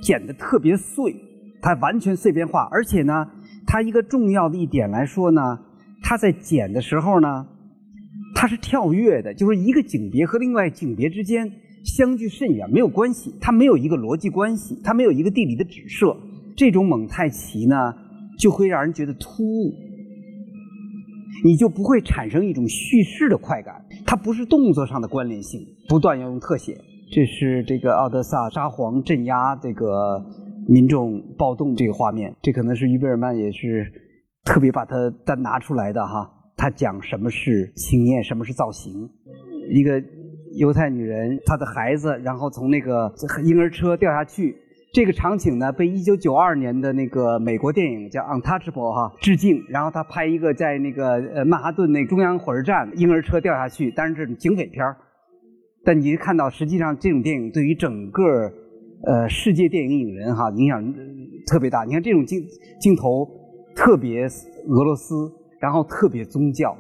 [0.04, 1.16] 剪的特别碎，
[1.64, 3.26] 它完全碎片化，而且呢，
[3.72, 5.58] 它一个重要的一点来说呢，
[6.04, 7.48] 它在剪的时候呢，
[8.36, 11.50] 它是跳跃的，就是一个景别和另外景别之间
[11.86, 16.14] 相距甚远，没有关系，它没有一个逻辑关系，它没有一个地理的指涉。
[16.58, 17.94] 这种蒙太奇呢，
[18.38, 19.74] 就会让人觉得突兀，
[21.46, 23.82] 你就不会产生一种叙事的快感。
[24.06, 26.78] 它不是动作上的关联性，不断要用特写。
[27.10, 30.22] 这是这个奥德萨沙皇镇压这个
[30.68, 33.92] 民众暴动这个画面，这可能是于贝尔曼也是
[34.44, 34.96] 特别把它
[35.26, 36.30] 单拿出来的哈。
[36.58, 39.10] 他讲什么是经验，什么是造型。
[39.70, 40.02] 一个
[40.58, 43.12] 犹太女人，她的孩子，然后从那个
[43.44, 44.56] 婴儿车掉下去。
[44.94, 49.64] 这个场景呢，被一九九二年的那个美国电影叫《Untouchable》哈致敬。
[49.70, 54.98] 然后他拍一个在那个呃曼哈顿那中央火车站，婴儿车掉下去，但是这种警匪片儿。
[55.86, 58.52] 但你看到，实际上这种电影对于整个
[59.06, 60.94] 呃世界电影影人哈影响
[61.48, 61.84] 特别大。
[61.84, 62.40] 你看这种镜
[62.80, 63.28] 镜头
[63.76, 64.24] 特别
[64.68, 66.76] 俄罗斯，然后特别宗教。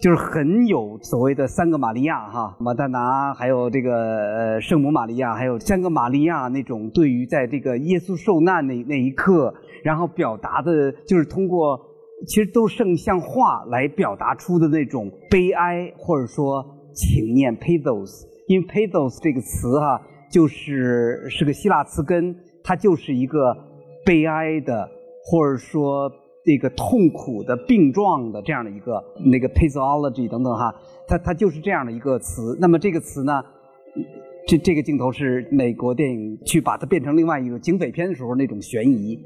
[0.00, 11.80] 就是很有所谓的三个玛利亚哈，马丹拿，还有这个圣母玛利亚，还有三个玛利亚那种对于在这个耶稣受难那那一刻，然后表达的，就是通过
[12.26, 16.62] 其实都圣像画来表达出的那种悲哀或者说
[16.92, 20.02] 情念 pathos，因为 pathos 这个词哈，
[20.34, 23.56] 就是是个希腊词根，它就是一个
[24.04, 24.88] 悲哀的
[25.24, 26.10] 或者说。
[26.46, 30.70] 这个痛苦的病状的这样的一个那个 pathology 等等哈，
[31.08, 32.54] 它它就是这样的一个词。
[32.60, 33.42] 那么这个词呢，
[34.46, 39.18] 这这个镜头是美国电影去把它变成另外一个警匪片的时候那种悬疑。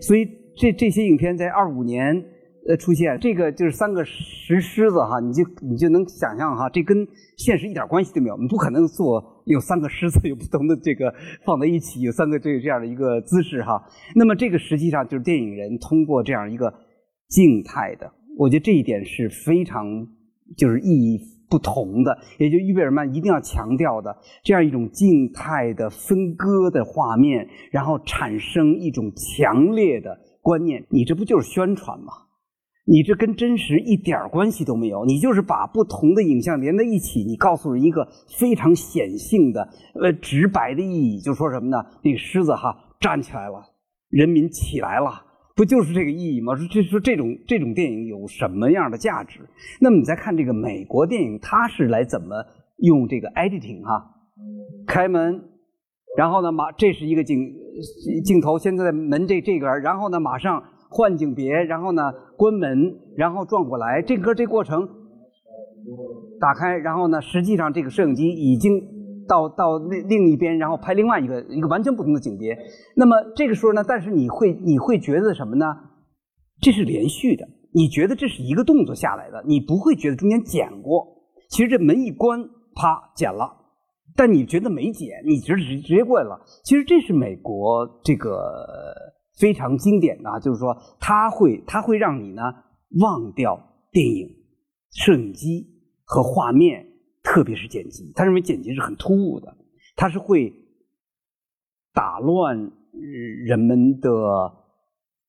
[0.00, 2.24] 所以这这些影片在二五年
[2.68, 7.06] 呃出现，这个就是三个石狮子哈，你就你就能想象哈，这跟
[7.36, 8.34] 现实一点关系都没有。
[8.34, 11.12] 我们不可能做有三个狮子有不同的这个
[11.44, 13.82] 放在一起，有三个这这样的一个姿势哈。
[14.14, 16.72] 那么这个实际上就是电影人通过这样一个
[17.28, 20.06] 静态的，我觉得这一点是非常
[20.56, 21.18] 就是意义
[21.50, 22.16] 不同的。
[22.38, 30.86] 也就伊贝尔曼一定要强调的这样一种静态的分割的画面，然后产生一种强烈的观念。
[30.90, 32.12] 你这不就是宣传吗？
[32.92, 38.06] 你这跟真实一点关系都没有，你就是把不同的影像连在一起，你告诉人一个
[38.38, 41.78] 非常显性的、呃直白的意义，就说什么呢？
[42.04, 43.64] 那个狮子哈站起来了，
[44.10, 45.08] 人民起来了，
[45.56, 46.54] 不就是这个意义吗？
[46.54, 49.40] 说这说这种这种电影有什么样的价值？
[49.80, 52.44] 那么你再看这个美国电影，它是来怎么
[52.76, 54.04] 用这个 editing 哈？
[54.86, 55.42] 开门，
[56.18, 57.38] 然后呢马这是一个镜
[58.22, 60.62] 镜头，现在门这这边，然后呢马上。
[60.94, 62.12] 换景别，然后呢
[62.42, 64.88] 关门，然后转过来，这个这过程
[66.40, 68.72] 打开，然后呢，实际上这个摄影机已经
[69.28, 72.58] 到到另另一边，然后拍另外一个一个完全不同的景别。
[72.96, 75.66] 那么这个时候呢，但是你会你会觉得什么呢？
[76.60, 81.06] 这是连续的，你觉得这是一个动作下来的，你不会觉得中间剪过。
[81.48, 82.40] 其实这门一关，
[82.74, 83.48] 啪剪了，
[84.16, 86.40] 但你觉得没剪，你直直直接过来了。
[86.64, 88.32] 其实这是美国这个
[89.38, 92.42] 非常经典的，就是说它会它会让你呢
[93.00, 93.58] 忘掉
[93.90, 94.28] 电影、
[94.90, 95.66] 摄影机
[96.04, 96.88] 和画面。
[97.24, 99.56] 特别是剪辑，他认为剪辑是很突兀的，
[99.94, 100.52] 它是会
[101.94, 102.72] 打乱
[103.46, 104.10] 人们的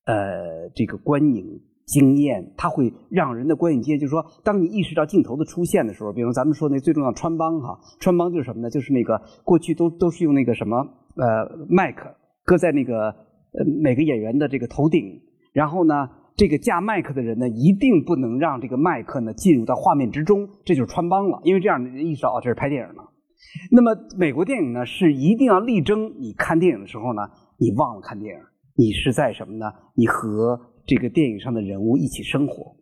[0.06, 8.72] 呃这个观影经验，它会让人的观影经验，就是说，当你意识到镜头的出现的时候，比如咱们说那最重要穿帮哈，穿帮就是什么呢？
[8.72, 10.78] 就是那个过去都都是用那个什么
[11.16, 12.10] 呃麦克
[12.44, 13.16] 搁在那个
[13.54, 16.10] 呃每个演员的这个头顶，然后呢。
[16.36, 21.40] 这个架麦克的人呢，一定不能让这个麦克呢进入到画面之中，这就是穿帮了。
[21.44, 23.14] 因为这样意识到哦，这是拍电影了。
[23.70, 27.22] 那么美国电影呢，是一定要力争你看电影的时候呢，
[27.60, 28.42] 你忘了看电影，
[28.76, 29.72] 你是在什么呢？
[29.94, 32.78] 你和这个电影上的人物一起生活。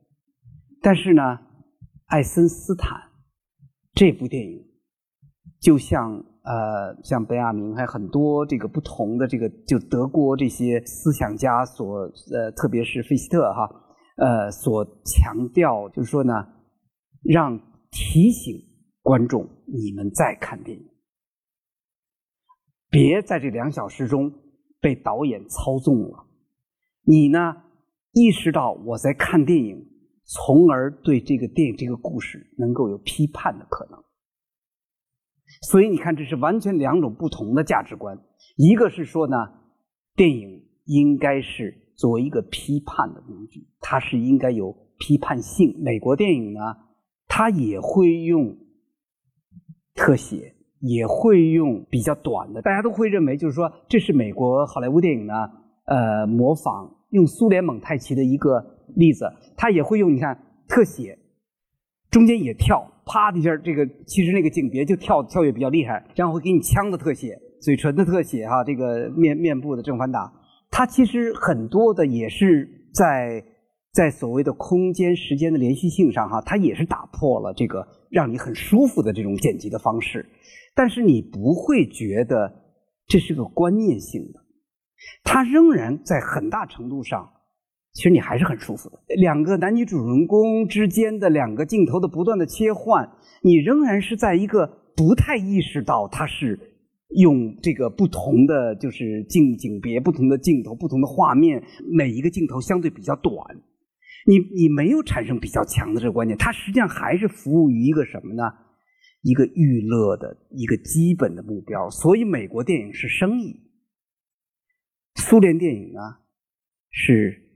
[0.81, 1.21] 但是呢，
[2.05, 2.97] 爱森斯坦
[3.93, 4.65] 这部电影
[5.59, 6.23] 就像。
[6.43, 11.99] 呃，像本雅明还有很多这个不同的这个，就德国这些思想家所
[12.33, 13.69] 呃，特别是费希特哈，
[14.17, 16.33] 呃，所强调就是说呢，
[17.23, 17.59] 让
[17.91, 18.55] 提醒
[19.03, 20.83] 观众你们在看电影，
[22.89, 24.31] 别在这两小时中
[24.79, 26.25] 被导演操纵了，
[27.03, 27.53] 你呢
[28.13, 29.77] 意识到我在看电影，
[30.25, 34.03] 从而对这个电影这个故事能够有批判的可能。
[35.61, 38.17] 所以你看，这是完全两种不同的价值观。
[38.57, 39.37] 一个是说呢，
[40.15, 45.75] 电影应该是作为一个批判的工具，它是应该有批判性。
[45.79, 46.59] 美国电影呢，
[47.27, 48.57] 它也会用
[49.93, 52.61] 特写，也会用比较短的。
[52.63, 55.33] 大家都会认为，就是说，这是美国好莱坞电影呢，
[55.85, 59.31] 呃，模仿用苏联蒙太奇的一个例子。
[59.55, 61.19] 它也会用，你看特写，
[62.09, 62.90] 中间也跳。
[63.05, 70.31] 啪的一下，这个其实那个景别就跳跳跃比较厉害，然后会给你枪的特写、嘴唇的特写，哈，这个面面部的正反打，
[70.69, 73.43] 它其实很多的也是在
[73.93, 80.25] 在所谓的空间时间的连续性上，哈，它也是打破了这个让你很舒服的这种剪辑的方式，
[80.75, 82.53] 但是你不会觉得
[83.07, 84.39] 这是个观念性的，
[85.23, 87.29] 它仍然在很大程度上。
[87.93, 88.97] 其实你还是很舒服的。
[89.17, 93.11] 两个男女主人公之间的两个镜头的不断的切换，
[93.43, 94.65] 你仍然是在一个
[94.95, 96.57] 不太意识到它是
[97.09, 101.61] 用这个不同的就是镜景别、不同的镜头、不同的画面，
[101.93, 103.33] 每一个镜头相对比较短。
[104.25, 108.43] 你你没有产生比较强的这个观念，它实际上还是服务于一个什么呢？
[109.21, 111.89] 一个娱乐的一个基本的目标。
[111.89, 113.59] 所以美国电影是生意，
[115.15, 115.99] 苏联电影呢
[116.89, 117.50] 是。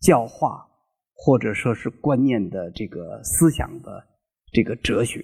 [0.00, 0.66] 教化
[1.14, 4.02] 或者说是观念的这个思想的
[4.52, 5.22] 这个哲学，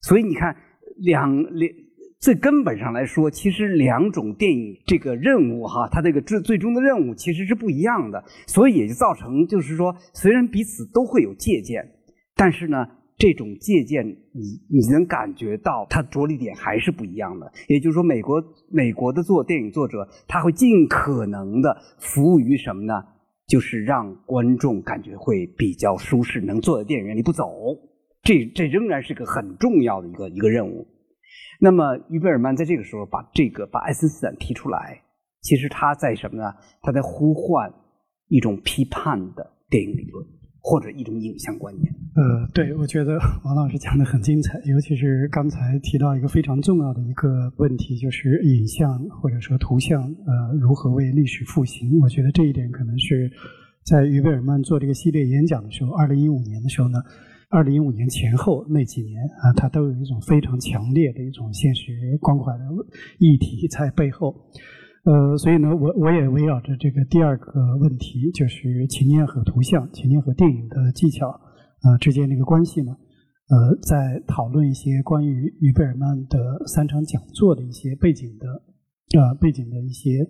[0.00, 0.56] 所以你看
[0.96, 1.70] 两两
[2.18, 11.86] 最根本上来说，其实两种电影这个任务哈，它这个最最终的任务其实是不一样的，所以也就造成就是说，虽然彼此都会有借鉴，
[12.34, 17.52] 但是呢，这种借鉴你你能感觉到它着力点还是不一样的。
[17.68, 22.94] 也就是说，美国美国的做电影作者他会尽可能的服务于什么呢？
[23.46, 27.46] 就是让观众感觉会比较舒适，能坐在电影院里不走，
[28.22, 30.86] 这这仍然是个很重要的一个一个任务。
[31.60, 35.02] 那么，于贝尔曼在这个时候把这个把爱森斯坦提出来，
[35.40, 36.54] 其实他在什么呢？
[36.80, 37.72] 他在呼唤
[38.28, 40.26] 一种批判的电影理论。
[40.66, 41.94] 或者一种影像观念。
[42.16, 52.00] 呃，对，我觉得王老师讲的很精彩，尤其是刚才提到一个非常重要的一个问题，就是影像或者说图像，呃，如何为历史复兴？
[52.00, 53.30] 我觉得这一点可能是
[53.84, 56.98] 在于贝尔曼做这个系列演讲的时候，二零一五年的时候呢，
[57.50, 62.64] 二零一五年前后那几年啊，他都有一种非常强烈的一种现实关怀的
[63.18, 64.34] 议题在背后。
[65.04, 72.96] 呃，所以呢，我我也围绕着这个第二个问题，就是情念和图像、情念和电影的技巧啊之间的一个关系呢，
[73.50, 78.48] 呃，在讨论一些关于于贝尔曼的三场讲座的一些背景的
[79.20, 80.26] 啊背景的一些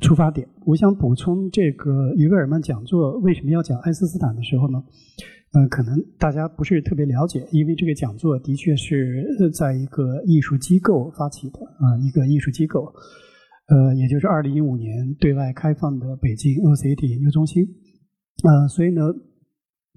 [0.00, 0.48] 出发点。
[0.64, 4.82] 我想补充这个于贝尔曼讲座为什么要讲爱因斯坦的时候呢，
[5.52, 12.90] 呃，可能大家不是特别了解，因为这个讲座的确是在一个艺术机构发起的啊，一个艺术机构。
[13.68, 17.64] 呃，也就是二零一五年对外开放的北京 OCT 研究中心，
[18.42, 19.02] 呃，所以呢，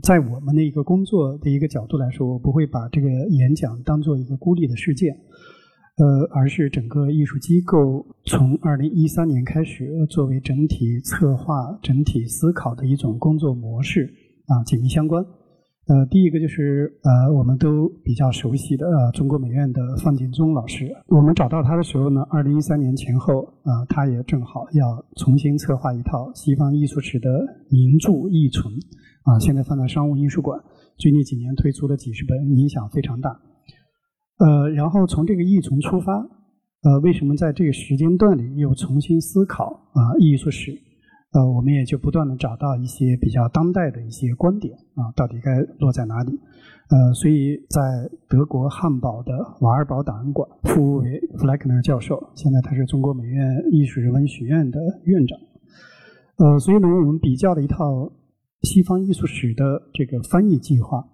[0.04, 5.14] 在我们的一个工作的一个角度来说，我不会把这个演讲当做一个孤立的事件，
[5.98, 14.14] 呃，而是整个艺术机构从二零一三年开始，作为整体策划、整体思考的一种工作模式
[14.46, 15.26] 啊，紧密相关。
[15.88, 20.92] 呃，第一个就是呃，我们都比较熟悉的呃，中国美院的范景忠老师。
[21.10, 27.30] 我们找到他的时候呢，二零一三年前后啊，他也正好要重新策划一套西方艺术史的
[27.70, 28.74] 名著译存
[29.26, 30.60] 啊，现在放在商务印书馆。
[30.98, 33.30] 最近几年推出了几十本，影响非常大。
[34.40, 36.14] 呃，然后从这个译存出发，
[36.82, 40.72] 呃，为什么在这个时间段里又重新思考啊艺术史？
[41.36, 46.32] 呃，我们也就不断的找到一些比较当代的一些观点啊，到底该落在哪里？
[46.88, 47.82] 呃，所以在
[48.30, 55.38] 德国汉堡的瓦尔堡档案馆，服务为弗莱克纳教授，现在他是中国美院艺术人文学院的院长。
[56.38, 58.10] 呃，所以呢，我们比较了一套
[58.62, 61.06] 西方艺术史的这个翻译计划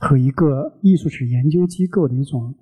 [0.00, 2.52] 和一个艺术史研究机构的一种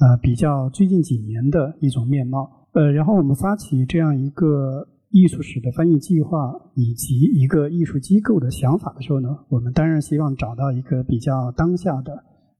[0.00, 2.66] 呃比较最近几年的一种面貌。
[2.72, 4.88] 呃，然后我们发起这样一个。
[5.14, 12.12] 艺术史的翻译计划以及一个艺术机构的想法的时候呢，我们当然希望找到一个比较当下的，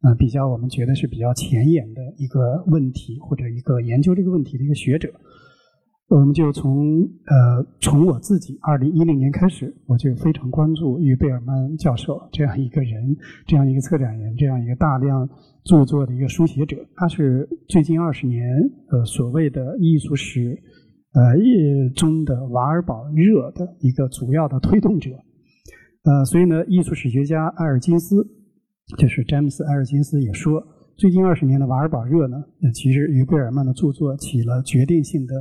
[0.03, 5.11] 呃，比较我们觉得是比较前沿的一个问题或者一个研究这个问题的一个学者。
[6.07, 13.17] 我们就从呃从我自己二零一零年开始，我就非常关注于贝尔曼教授这样一个人，
[13.49, 15.29] 这样一个策展人，这样一个大量
[15.65, 16.77] 著作的一个书写者。
[16.95, 18.47] 他是最近二十年
[18.91, 20.57] 呃所谓的艺术史。
[21.15, 25.11] 呃，艺中的瓦尔堡热的一个主要的推动者，
[26.03, 28.17] 呃，所以呢，艺术史学家埃尔金斯，
[28.99, 30.61] 就是詹姆斯·埃尔金斯也说，
[30.97, 32.43] 最近二十年的瓦尔堡热呢，
[32.75, 35.35] 其实与贝尔曼的著作起了决定性的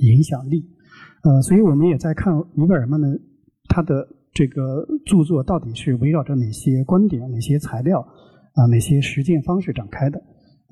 [0.00, 0.62] 影响力。
[1.22, 3.08] 呃，所以我们也在看于贝尔曼的
[3.70, 8.00] 他的这个著作到底是围绕着哪些观点、哪些材料
[8.52, 10.22] 啊、哪些实践方式展开的。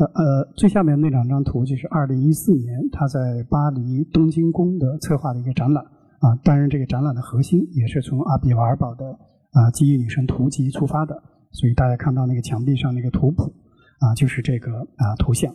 [0.06, 5.84] 呃，最下面那两张图就是二零一四年他在巴黎东京宫的策划的一个展览
[6.20, 9.06] 啊，当然这个展览的核心也是从阿比瓦尔堡的
[9.50, 11.22] 啊记忆女神图集出发的，
[11.52, 13.52] 所以大家看到那个墙壁上那个图谱
[14.00, 15.54] 啊，就是这个啊图像，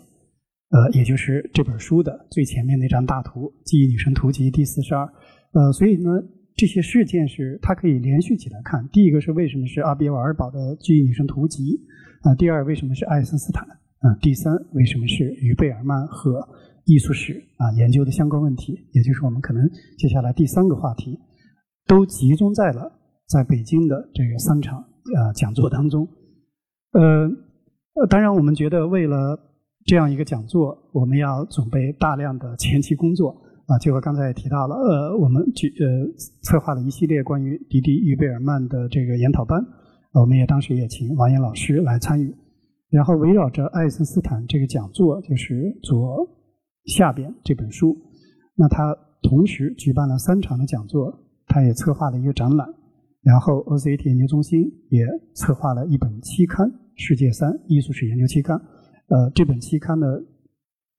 [0.70, 5.06] 呃，也就是这本书的最前面那张大图《记忆女神图集》第四十二，
[5.54, 6.12] 呃，所以呢，
[6.56, 8.88] 这些事件是它可以连续起来看。
[8.89, 11.80] 第一个是为什么是阿比瓦尔堡的记忆女神图集
[12.22, 12.36] 啊？
[12.36, 13.66] 第二，为什么是爱森斯坦？
[14.00, 16.48] 啊，第三，为什么是与贝尔曼和
[16.86, 18.74] 艺术史啊研究的相关问题？
[18.93, 19.68] 也就是我们可能
[19.98, 21.18] 接下来第三个话题，
[21.88, 22.91] 都集中在了
[23.28, 26.08] 在北京的这个三场啊讲座当中。
[26.93, 27.28] 呃，
[28.08, 29.38] 当然，我们觉得为了
[29.86, 33.32] 这样一个讲座，我们要准备大量的前期工作
[33.66, 33.80] 啊。
[33.80, 36.06] 就我刚才也提到了，呃，我们举呃
[36.43, 39.60] 策划了一系列关于迪迪与贝尔曼的这个研讨班，
[40.14, 42.32] 我们也当时也请王岩老师来参与。
[42.89, 46.27] 然后围绕着爱森斯坦这个讲座，就是左
[46.85, 47.95] 下边这本书。
[48.55, 51.13] 那他同时举办了三场的讲座，
[51.47, 52.67] 他也策划了一个展览。
[53.23, 56.65] 然后 OCT 研究中心也策划了一本期刊
[56.95, 58.57] 《世界三艺术史研究期刊》。
[59.09, 60.23] 呃，这本期刊的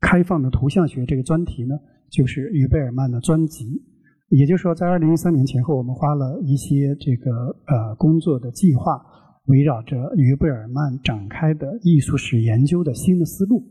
[0.01, 1.75] 开放的图像学这个专题呢，
[2.11, 3.83] 就是于贝尔曼的专辑。
[4.29, 7.31] 也就是说，在二零一三年前后，我们花了一些这个
[7.67, 9.01] 呃工作的计划。
[9.49, 13.63] 围绕着于贝尔曼展开的艺术史研究的新的思路，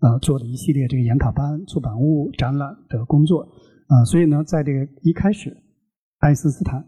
[0.00, 3.42] 呃，做了一系列这个研讨班、出版物、展览的工作，
[3.88, 5.56] 啊，所以呢，在这个一开始，
[6.20, 6.84] 爱因斯坦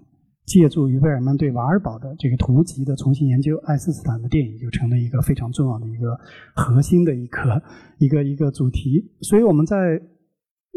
[0.47, 6.19] 借助于贝尔曼对瓦尔堡的这个图集的重新研究，爱因斯坦的电影就成了一个非常重要的一个
[6.55, 7.63] 核心的一个
[7.99, 9.13] 一个一个主题。
[9.21, 10.01] 所以我们在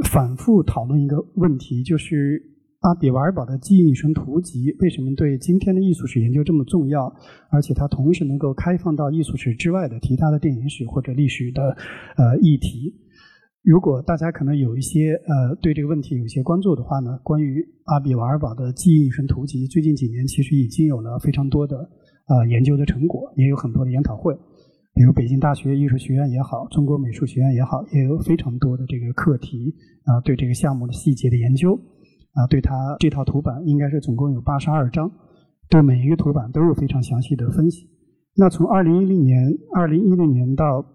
[0.09, 2.54] 反复讨论一个问题，就是。
[2.85, 7.11] 阿比瓦尔堡的记忆女神图集为什么对今天的艺术史研究这么重要？
[7.49, 11.75] 而且它同时能够开放到艺术史之外的其他的电影史或者历史的
[12.15, 12.93] 呃议题。
[13.63, 21.75] 如果大家可能有一些呃对这个问题有一些关注的话呢，关于阿比瓦尔堡的记忆女神图集，最近几年其实已经有了非常多的
[22.27, 24.31] 啊研究的成果，也有很多的研讨会，
[24.93, 29.73] 比如北京大学艺术学院也好，中国美术学院也好，也有非常多的这个课题
[30.03, 31.75] 啊对这个项目的细节的研究。
[32.35, 35.09] 啊，对它这套图版应该是总共有八十二张，
[35.69, 37.87] 对每一个图版都有非常详细的分析。
[38.35, 40.85] 那从二零一零年、二零一零年到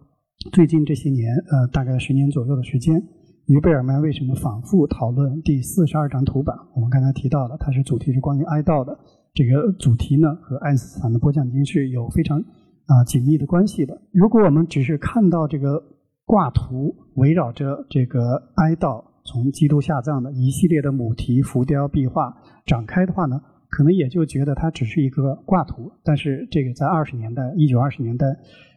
[0.53, 3.03] 最近这些年，呃，大概十年左右的时间，
[3.47, 6.55] 于贝尔曼为什么反复讨论第四十二张图版？
[6.74, 8.99] 我们刚才提到了，它是主题是关于哀悼的，
[9.32, 13.99] 这个主题呢和爱因斯坦的波降经是有非常啊紧密的关系的。
[14.12, 15.82] 如果我们只是看到这个
[16.26, 19.10] 挂图围绕着这个哀悼。
[19.31, 22.35] 从基督下葬的一系列的母题、浮雕、壁画
[22.66, 25.93] 展开的话呢，可能也就觉得它只是一个挂图。
[26.03, 28.26] 但是这个在二十年代，一九二十年代，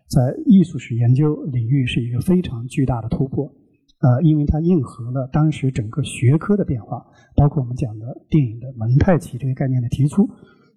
[0.08, 3.51] 在艺术史研究领域是一个非常巨大的突破。
[3.99, 7.04] 呃，因为它应和了当时整个学科的变化，
[7.36, 10.30] 包括我们讲的电影的蒙太奇这个概念的提出，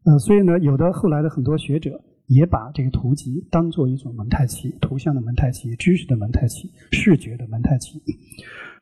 [0.07, 8.01] 呃，所以呢，有的后来的很多学者也把这个图集当做一种蒙太奇，图像的蒙太奇、知识的蒙太奇、视觉的蒙太奇。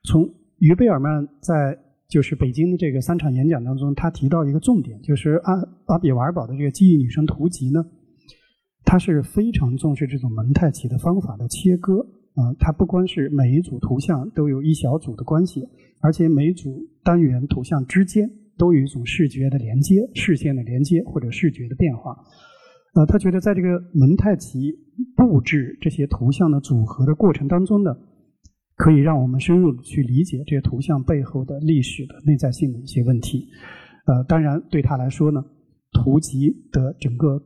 [0.05, 0.29] 从
[0.67, 5.55] 于贝尔曼在就是北京的这个三场演讲当中，他提到一个重点，就是阿
[5.87, 7.85] 阿比瓦尔堡的这个记忆女生图集呢，
[8.85, 12.07] 他是非常重视这种蒙太奇的方法的切割。
[12.35, 15.63] 啊，它不光是每一组图像都有一小组的关系，
[16.01, 22.11] 而且每组单元图像之间都有一种视觉的连接、视线的连接或者视觉的变化。
[22.95, 24.73] 呃，他觉得在这个蒙太奇
[25.15, 27.95] 布置这些图像的组合的过程当中呢，
[28.77, 33.49] 可以让我们深入的去理解这些图像背后的历史的内在性的一些问题。
[34.07, 35.45] 呃，当然对他来说呢，
[35.93, 37.43] 图集的整个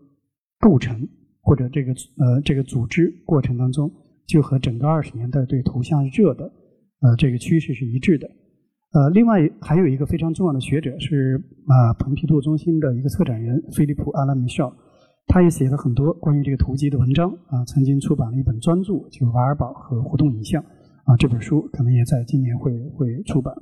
[0.60, 1.08] 构成
[1.40, 3.90] 或者这个呃这个组织过程当中。
[4.28, 6.44] 就和整个二十年代对图像热的
[7.00, 8.28] 呃这个趋势是一致的。
[8.92, 14.70] 呃，另外还有一个非常重要的学者是啊蓬皮杜中心的一个策展人菲利普阿拉米绍，
[15.28, 20.62] 他也写了很多关于这个图集的文章啊，曾经出版了一本专著，就瓦尔堡和互动影像
[21.08, 23.54] 啊这本书可能也在今年会会出版。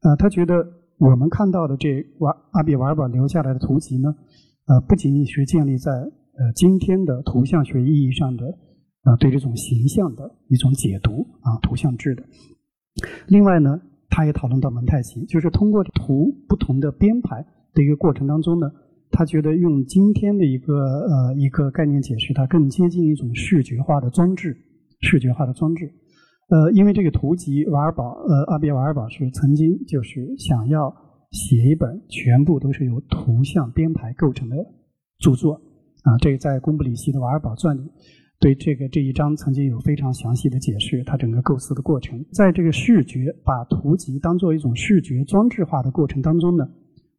[0.00, 0.66] 啊，他觉得
[0.96, 4.08] 我们看到的这瓦阿比瓦尔堡留下来的图集呢，
[4.66, 8.58] 呃，不仅仅是建立在呃今天的图像学意义上的。
[9.02, 12.22] 啊，对这种形象的一种解读啊，图像制的。
[13.28, 18.70] 另外呢，他也讨论到蒙太奇，就是通过图不同的编排的一个过程当中呢，
[19.10, 24.54] 他觉得用今天的一个呃一个概念解释，它更接近一种视觉化的装置，
[25.00, 25.90] 视觉化的装置。
[26.50, 30.92] 呃，因为这个图集瓦尔堡呃阿比瓦尔堡是曾经就是想要
[31.30, 34.56] 写一本全部都是由图像编排构成的
[35.20, 35.54] 著作
[36.02, 37.82] 啊，这个在贡布里希的瓦尔堡传里。
[38.40, 46.64] 对这个这一章曾经有非常详细的解释，它整个构思的过程，在这个视觉把图集当做一种视觉装置化的过程当中呢，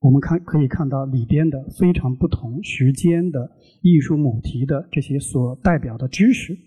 [0.02, 3.50] 我们看可以看到里边的非常不同时间的
[3.84, 6.58] 艺术母题的这些所代表的知识，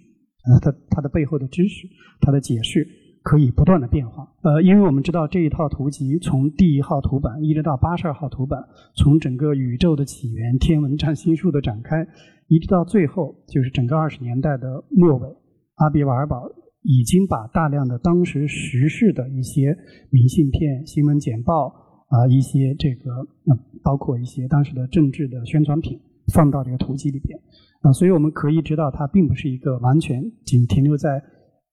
[0.47, 1.88] 呃，它它的背后的知识，
[2.20, 2.86] 它的解释
[3.22, 4.28] 可以不断的变化。
[4.42, 8.62] 呃，因为我们知道这一套图集从第一号图版一直到八十二号图版，
[8.95, 12.07] 从整个宇宙的起源、天文占星术的展开。
[12.49, 15.28] 一直到最后，就是整个二十年代的末尾，
[15.76, 16.42] 阿比瓦尔堡
[16.82, 19.74] 已经把大量的当时时事的一些
[20.11, 21.68] 明信片、新闻简报
[22.09, 23.11] 啊，一些这个，
[23.47, 25.99] 呃，包括一些当时的政治的宣传品，
[26.34, 27.40] 放到这个图集里边
[27.85, 31.22] 啊，所以我们可以知道，它并不是一个完全仅停留在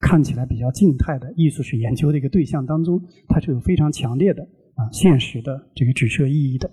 [0.01, 4.43] 看起来比较静态的艺术史研究的一个对象当中，它是有非常强烈的
[4.76, 6.70] 啊现实的这个指涉意义的。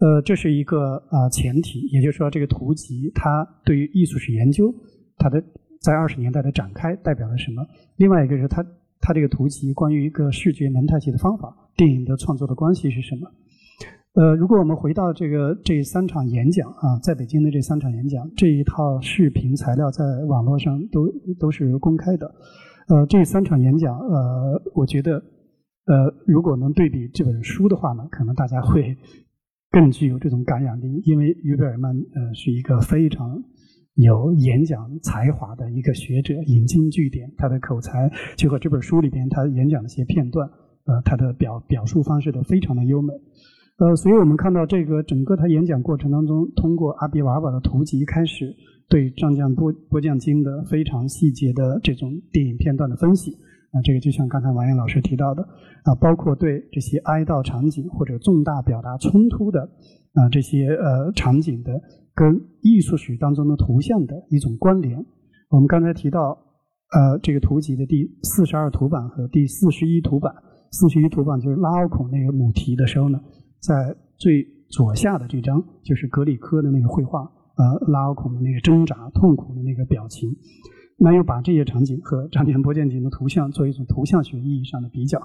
[0.00, 4.72] 呃，这是一个啊前提，也就是说，这个图集它对于艺术史研究，
[5.18, 5.42] 它的
[5.82, 7.62] 在二十年代的展开代表了什么？
[7.96, 8.64] 另外一个是它
[9.00, 13.30] 它这个图集关于一个视觉蒙太奇的方法，电影的创作的关系是什么？
[14.18, 21.06] 呃，如果我们回到这个这三场演讲啊，在北京的这三场演讲，这一套视频材料在网络上都
[21.38, 22.26] 都是公开的。
[22.88, 25.22] 呃，这三场演讲，呃，我觉得，
[25.86, 28.96] 呃，如果能对比这本书的话呢，可能大家会。
[29.70, 33.44] 更具有这种感染力，因为于贝尔曼呃是一个非常
[33.96, 40.48] 有演讲才华的一个学者，引经据典，他的口才就和这本书里边他演讲的一些片段，
[40.86, 43.12] 呃，他的表表述方式都非常的优美，
[43.78, 48.52] 呃，所以我们看到这个整个他演讲过程当中，通过阿比瓦尔的图集开始
[48.88, 53.30] 对《战将波波将经》的非常细节的这种电影片段的分析。
[53.70, 55.42] 啊，这个就像刚才王岩老师提到的，
[55.84, 59.60] 啊，包括对这些哀悼场景或者重大表达冲突的
[60.14, 61.78] 啊这些呃场景的
[62.14, 64.98] 跟艺术史当中的图像的一种关联。
[65.50, 66.36] 我们刚才提到，
[66.90, 70.32] 呃，这个图集的第四十二图版和第四十一图版，
[70.72, 73.20] 四十一图版就是拉奥孔那个母题的时候呢，
[73.60, 80.36] 在最左下的这张就是格里科的那个绘画，呃，拉奥孔的那个挣扎痛苦的那个表情。
[81.00, 85.16] 那又把这些场景和张田波剑景的图像做一种图像学意义上的比较，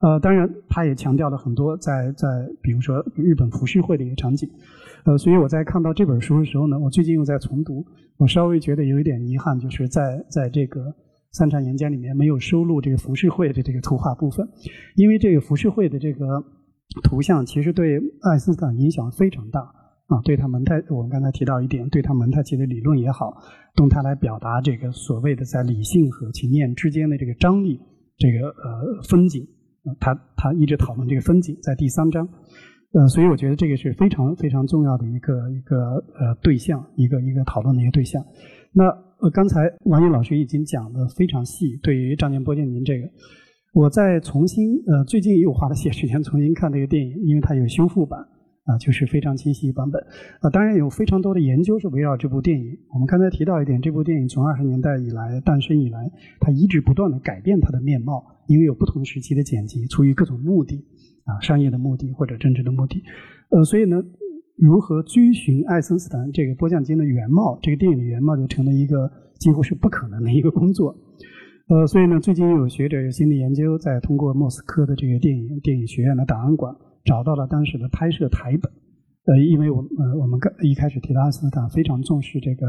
[0.00, 2.28] 呃，当然他也强调了很多在在
[2.60, 4.46] 比如说日本浮世绘的一个场景，
[5.06, 7.82] 呃，所以我在看到这本书的时候呢，我最近又在重读，
[8.18, 10.94] 我稍微觉得有一点遗憾，就是在在这个
[11.32, 14.46] 三场演讲里面没有收录这个浮世绘的这个图画部分，
[14.96, 16.44] 因为这个浮世绘的这个
[17.02, 19.74] 图像其实对爱因斯坦影响非常大。
[20.08, 23.30] 啊，对他蒙太，我们刚才提到一点，对他蒙太奇的理论也好，
[23.76, 27.78] 用它来表达这个所谓的在理性和情念之间的这个张力，
[28.16, 29.46] 这个呃风景，
[30.00, 32.26] 他他一直讨论这个风景，在第三章，
[32.94, 35.76] 呃，所以我觉得这个是非常非常重要的一个一个
[36.18, 38.24] 呃对象，一个一个讨论的一个对象。
[38.72, 38.84] 那
[39.20, 43.06] 呃，刚才王毅老师已经讲的非常细，对于张建波建您这个，
[43.78, 48.18] 我在重新呃最近又花了些时间重新看这个电影，因为它有修复版
[48.64, 50.02] 啊，就是非常清晰版本
[50.40, 50.50] 啊。
[50.50, 52.76] 当然有非常多的研究是围绕这部电影。
[52.92, 56.10] 我们刚才提到一点，这部电影从二十年代以来诞生以来，
[56.40, 60.84] 它一直不断的改变它的面貌，因为有不同时期的剪辑，出于各种目的
[61.22, 63.00] 啊，商业的目的或者政治的目的，
[63.50, 64.02] 呃，所以呢，
[64.56, 69.08] 如何追寻爱森斯坦这个波将金的原貌，这个电影的原貌就成了一个
[69.38, 70.96] 几乎是不可能的一个工作。
[71.68, 78.72] 呃，所以呢，最近有学者有新的研究，在通过莫斯科的这个电影电影学院的档案馆，找到了当时的拍摄台本。
[79.26, 82.66] 呃，因为我呃我们刚一开始提到阿斯坦非常重视这个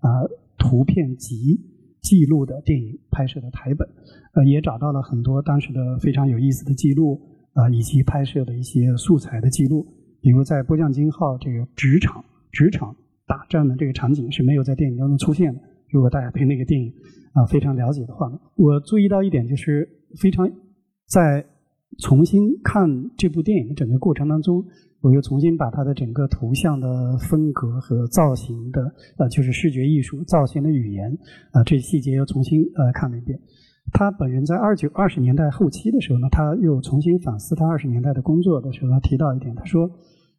[0.00, 0.24] 啊
[0.56, 1.60] 图片集
[2.00, 3.86] 记录的电影拍摄的台本，
[4.32, 7.20] 呃，也找到了很多当时的非常有意思的记录
[7.52, 9.86] 啊，以及拍摄的一些素材的记录，
[10.22, 12.96] 比如在波将金号这个职场职场
[13.26, 15.60] 打仗的这个场景是没有在电影当中出现的。
[15.90, 16.92] 如果大家对那个电影
[17.38, 19.88] 啊非常了解的话呢，我注意到一点就是
[20.20, 20.50] 非常
[21.06, 21.44] 在
[21.98, 24.64] 重新看这部电影的整个过程当中，
[25.00, 28.82] 我又重新把它的整个图像的风格和造型的
[29.18, 31.16] 呃就是视觉艺术造型的语言
[31.52, 33.38] 啊这细节又重新呃看了一遍。
[33.90, 39.88] 他本人在二九二十年代后期的时候呢，他又重新反思他二十年代的工作的时候，他提到一点，他说，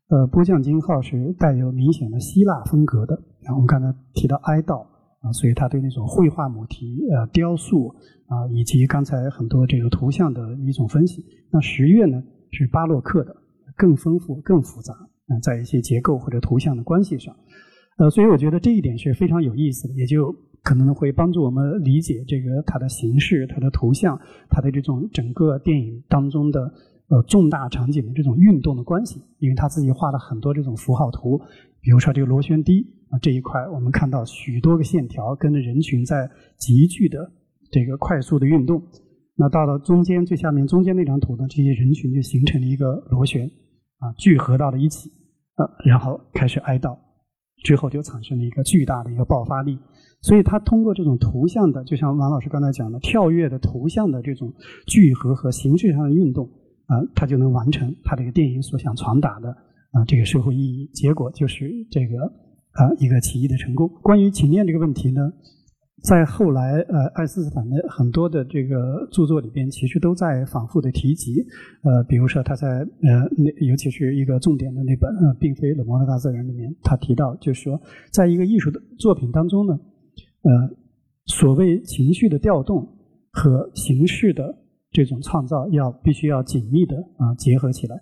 [0.10, 3.16] 呃，波将金号是带有明显的希腊风格的。
[3.42, 4.86] 然后我们刚才提到哀悼。
[5.22, 7.90] 啊，所以他对那种绘画母题、呃雕塑
[8.28, 11.26] 啊，以及刚才很多这个图像的一种分析。
[11.52, 13.36] 那十月呢是巴洛克的，
[13.76, 17.36] 更丰富、更复杂啊，在一些结构或者图像的关系上，
[17.98, 24.18] 呃，所以我觉得这一点是非常有意思的，也就可能会帮助我们理解这个它的形式、它的图像、
[24.50, 26.62] 它的这种整个电影当中的
[27.10, 31.42] 呃重大场景的这种运动的关系，因为他自己画了很多这种符号图，
[31.82, 32.96] 比如说这个螺旋滴。
[33.10, 37.32] 啊，这一块我们看到许多个线条跟着人群在急剧的
[37.72, 38.82] 这个快速的运动。
[39.36, 43.50] 那到了中间最下面中间那张图呢，这些人群就形成了一个螺旋，
[44.00, 45.10] 啊，聚合到了一起，
[45.56, 46.98] 啊，然后开始哀悼，
[47.64, 49.80] 之后就产生了一个巨大的一个爆发力。
[50.22, 54.54] 所以他通过这种图像的，就像王老师刚才讲的，跳跃的图像的这种
[54.86, 56.46] 聚合和形式上的运动，
[56.88, 59.50] 啊，他就能完成他这个电影所想传达的
[59.94, 60.86] 啊这个社会意义。
[60.94, 62.49] 结果就是这个。
[62.74, 63.90] 啊，一个起义的成功。
[64.02, 65.32] 关于情念这个问题呢，
[66.04, 71.46] 在后来呃，爱因斯坦的很多的这个著作里边，其实都在反复的提及。
[71.84, 72.88] 呃，比如说他在呃
[73.38, 77.82] 那，尤其是一个重点的那本呃，并非冷漠的大自然里面，他提到就是说，
[78.14, 79.78] 在一个艺术的作品当中呢，
[80.44, 80.52] 呃，
[81.26, 82.88] 所谓情绪的调动
[83.32, 84.56] 和形式的
[84.92, 88.00] 这种创造，要必须要紧密的啊结合起来。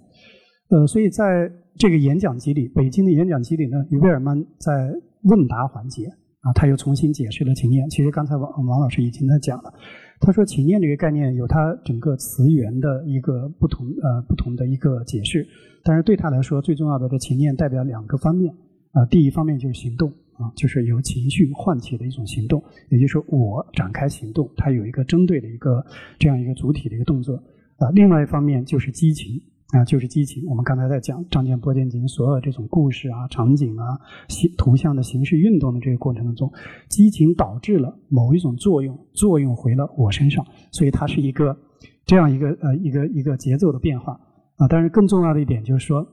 [0.70, 4.92] 呃，所以在这个演讲集里，北京的演讲集里呢，于贝尔曼在
[5.24, 6.06] 问答环节
[6.42, 7.88] 啊，他又重新解释了情念。
[7.90, 9.72] 其实刚才王王老师已经在讲了，
[10.20, 15.48] 他说情念这个概念有它整个词源的一个不同呃不同的一个解释，
[15.84, 18.52] 但是对他来说最重要的这情念代表两个方面
[18.94, 25.86] 啊，第一方面就是行动啊，就是由情绪唤起的一种行动，也就是我展开行动，它有一个针对的一个
[26.18, 27.36] 这样一个主体的一个动作
[27.78, 29.40] 啊，另外一方面就是激情。
[29.74, 30.42] 啊，就是激情。
[30.48, 34.00] 我们刚才在讲张建波电影所有这种故事啊、场景啊、
[34.30, 36.50] 形图像的形式运动的这个过程当中，
[36.88, 41.58] 激情导致了某一种作用，作用回了我身上，所以它是一个
[42.06, 44.14] 这样一个呃一个一个节奏的变化
[44.56, 44.68] 啊。
[44.70, 46.08] 但是更重要的一点就是说，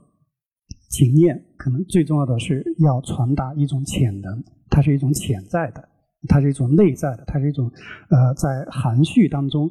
[0.91, 5.89] 情念可能最重要的是要传达一种潜能，它是一种潜在的，
[6.27, 7.71] 它是一种内在的，它是一种
[8.11, 9.71] 呃在含蓄当中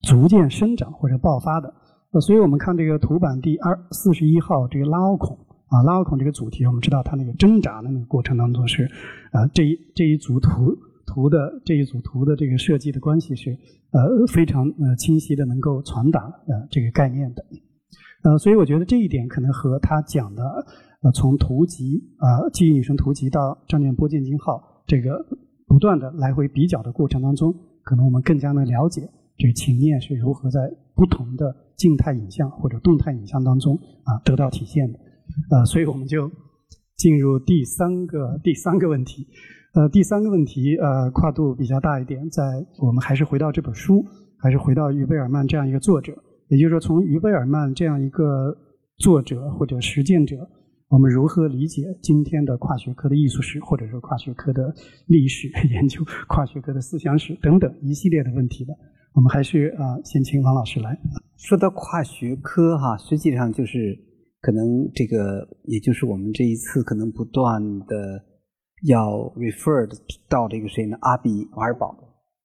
[0.00, 1.74] 逐渐生长或者爆发的。
[2.10, 5.36] 呃，所以我们看这个图版第二四十一号这个拉奥孔
[5.66, 8.84] 啊，拉奥孔这个主题，我们知道它那个挣扎的那个过程当中是
[9.30, 10.74] 啊，这一这一组图
[11.06, 13.50] 图的这一组图的这个设计的关系是
[13.92, 17.44] 呃非常呃清晰的能够传达呃这个概念的，
[18.22, 20.42] 呃，所以我觉得这一点可能和他讲的
[21.02, 25.22] 呃从图集啊记忆女神图集到张念波剑金号这个
[25.66, 29.02] 不断的来回比较的过程当中，可能我们更加能了解
[29.36, 30.58] 这个情念是如何在
[30.94, 31.54] 不同的。
[31.78, 33.74] 静态影像或者动态影像当中
[34.04, 34.98] 啊得到体现的，
[35.50, 36.30] 呃，所以我们就
[36.96, 39.26] 进入第三个第三个问题，
[39.74, 42.42] 呃，第三个问题呃跨度比较大一点，在
[42.80, 44.04] 我们还是回到这本书，
[44.36, 46.12] 还是回到于贝尔曼这样一个作者，
[46.48, 48.52] 也就是说从于贝尔曼这样一个
[48.98, 50.36] 作者或者实践者，
[50.88, 54.74] 我们如何理解今天的跨学科的艺术史，或者说跨学科的
[55.06, 58.74] 历史 研究、跨学科的思想史等等一系列的问题的。
[59.14, 60.96] 我们还是啊，先请王老师来。
[61.36, 63.98] 说到跨学科哈，实际上就是
[64.40, 68.22] 可能这个，也就是我们这一次可能不断的
[68.86, 69.90] 要 refer
[70.28, 70.96] 到这个谁呢？
[71.00, 71.96] 阿比瓦尔堡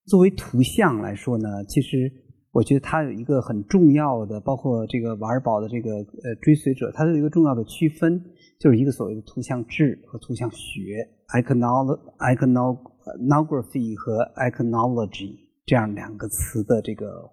[0.07, 2.11] 作为图像来说呢，其实
[2.51, 8.19] 我觉得它有一个很重要的，包括这个瓦尔堡的这个呃追随者，它有一个重要的区分，
[8.59, 17.31] 就是一个所谓的图像志和图像学 （iconography） 和 iconology 这样两个词的这个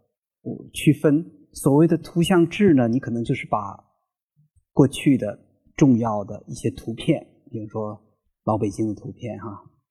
[0.72, 1.24] 区分。
[1.52, 3.58] 所谓的图像志呢，你可能就是把
[4.72, 5.38] 过去的
[5.76, 8.00] 重要的一些图片，比如说
[8.44, 9.48] 老北京的图片哈，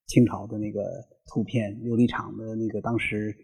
[0.07, 0.81] 清朝的那个
[1.27, 3.35] 图片，琉璃厂的那个当时。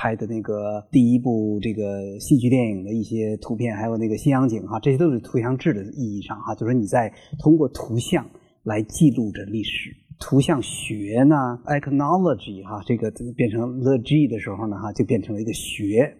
[0.00, 8.24] 拍的那个第一部这个戏剧电影的一些图片，还有那个西洋景哈，这些都是图像志的意义上哈，就是你在通过图像
[8.62, 9.90] 来记录着历史。
[10.18, 16.16] 图像学呢，iconology 哈，这个变成 logy 的时候呢哈，就变成了一个学。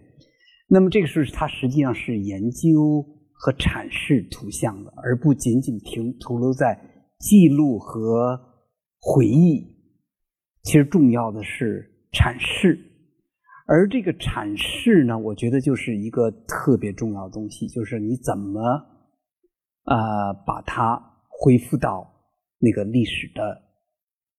[0.68, 6.78] 那么这个是它实际上是研究和阐释图像的，而不仅仅停停留在
[7.18, 8.38] 记录和
[9.00, 9.76] 回忆。
[10.62, 12.78] 其实重要的是阐释。
[13.66, 18.60] 而这个阐释呢，我觉得就是一个特别重要的东西，就是你怎么
[19.84, 22.10] 呃把它恢复到
[22.58, 23.62] 那个历史的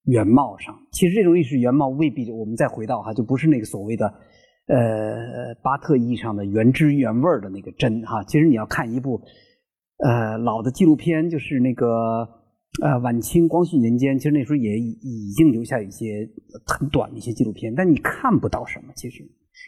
[0.10, 0.76] 原貌上。
[0.91, 4.05] 其实这种历史原貌未必，我们再回到哈，就不是那个所谓的
[4.68, 8.24] 呃巴特意义上的原汁原味的那个真哈。
[8.24, 9.22] 其实你要看一部
[9.97, 12.28] 呃老的纪录片，就是那个。
[12.84, 16.30] 呃，晚清光绪年间，其实那时候也已经留下一些
[16.68, 18.93] 很短的一些纪录片，但你看不到什么。
[18.95, 19.24] 其实，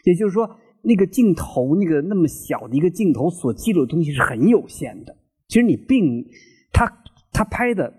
[0.06, 0.48] 也就是说，
[0.84, 5.18] 那个镜头，那个那么小的一个镜头所记录的东西是很有限的。
[5.48, 6.24] 其实你并
[6.72, 6.86] 他
[7.34, 7.92] 他拍的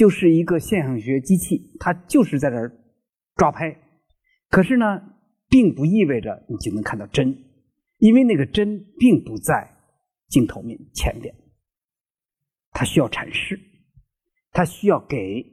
[0.00, 2.72] 就是一个现象学机器，它就是在这儿
[3.36, 3.76] 抓拍。
[4.48, 4.98] 可是呢，
[5.50, 7.36] 并不意味着你就能看到真，
[7.98, 9.76] 因为那个真并不在
[10.30, 11.34] 镜头面前边，
[12.70, 13.60] 它需要阐释。
[14.52, 15.44] 它需要给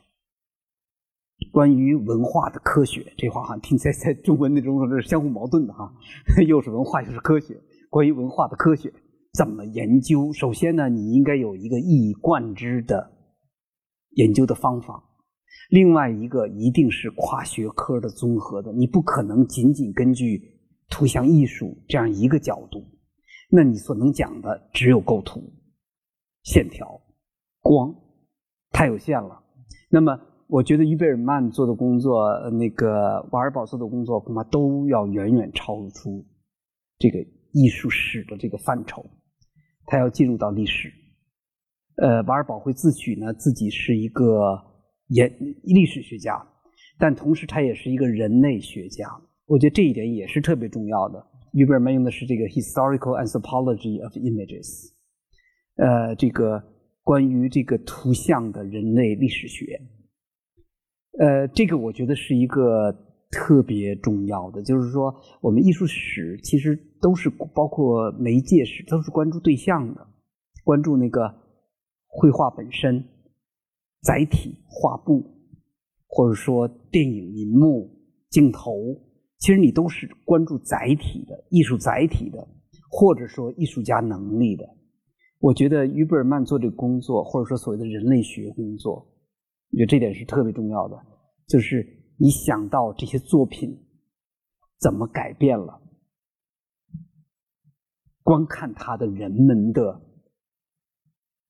[1.51, 3.11] 关于文化的科学。
[3.17, 5.93] 这话好像听起来在中文那种是相互矛盾的哈，
[6.47, 7.61] 又是文化又是科学。
[7.89, 8.93] 关于文化的科学
[9.37, 10.33] 怎么研究？
[10.33, 13.11] 首先呢，你应该有一个一以贯之的
[14.15, 15.03] 研究的方法。
[15.69, 20.41] 另外一个一定是跨学科的综合的，你不可能仅仅根据
[20.89, 22.83] 图像艺术这样一个角度。
[23.51, 25.39] 那你所能讲的只有构图、
[26.41, 26.99] 线条、
[27.61, 27.93] 光，
[28.71, 29.43] 太有限了。
[29.87, 36.25] 那么，我觉得于贝尔曼做的工作，那个瓦尔堡做的工作，恐怕都要远远超出
[36.97, 37.19] 这个
[37.51, 39.05] 艺术史的这个范畴。
[39.87, 40.93] 他要进入到历史。
[41.95, 44.55] 呃，瓦尔堡会自诩呢自己是一个
[45.07, 45.27] 研
[45.63, 46.39] 历史学家，
[46.99, 49.09] 但同时他也是一个人类学家。
[49.47, 51.25] 我觉得这一点也是特别重要的。
[51.53, 54.91] 于贝尔曼用的是这个 historical anthropology of images，
[55.77, 56.61] 呃，这个
[57.01, 59.81] 关于这个图像的人类历史学，
[61.17, 62.91] 呃，这个我觉得是一个
[63.29, 70.07] 特别重要的，就是说，我们艺术史其实都是包括媒介史，都是关注对象的，
[70.63, 71.33] 关注那个
[72.07, 73.03] 绘画本身、
[74.01, 75.23] 载体、画布，
[76.07, 77.89] 或者说电影银幕、
[78.29, 78.71] 镜头。
[79.39, 82.47] 其实你都是关注载体的艺术载体的，
[82.89, 84.67] 或者说艺术家能力的。
[85.39, 88.95] 我觉得于贝尔曼做这个工作，或者说所谓的人类学工作，
[89.71, 90.97] 我觉得这点是特别重要的。
[91.47, 91.87] 就是
[92.17, 93.87] 你想到这些作品
[94.79, 95.81] 怎么改变了
[98.23, 100.01] 观看它的人们的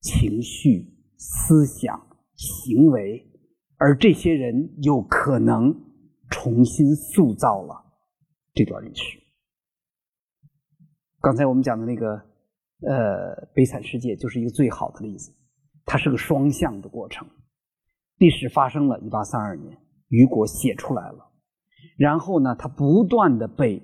[0.02, 3.30] 情绪、思想、行为，
[3.78, 5.86] 而这些人有可能。
[6.30, 7.86] 重新塑造了
[8.54, 9.18] 这段历史。
[11.22, 12.16] 刚才我们讲的那个
[12.82, 15.34] 呃《悲惨世界》就是一个最好的例子，
[15.86, 17.26] 它是个双向的过程。
[18.18, 19.78] 历史发生了，一八三二年，
[20.10, 21.32] 雨果写出来了，
[21.98, 23.82] 然后呢，它不断的被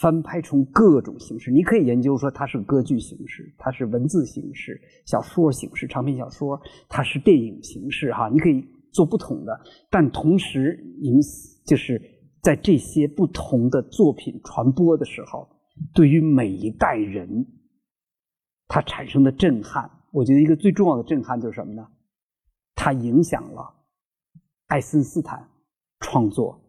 [0.00, 1.50] 翻拍成各种形式。
[1.50, 8.64] 你可以研究说它是歌剧形式，它是文字形式、小说形式、长篇小说，它是电影形式，哈，你可以。
[8.92, 11.20] 做不同的，但同时，你们
[11.64, 12.02] 就是
[12.42, 15.48] 在这些不同的作品传播的时候，
[15.94, 17.46] 对于每一代人，
[18.66, 21.86] 它产生的震撼，我觉得一个最重要的震撼就是什么呢？
[22.74, 23.76] 它影响了
[24.66, 25.48] 爱森斯坦
[26.00, 26.60] 创作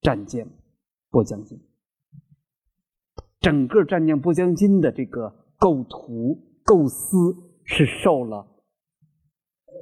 [0.04, 0.46] 《战舰
[1.10, 1.58] 波江金。
[3.40, 7.16] 整个战舰波江金的这个构图构思
[7.64, 8.46] 是受了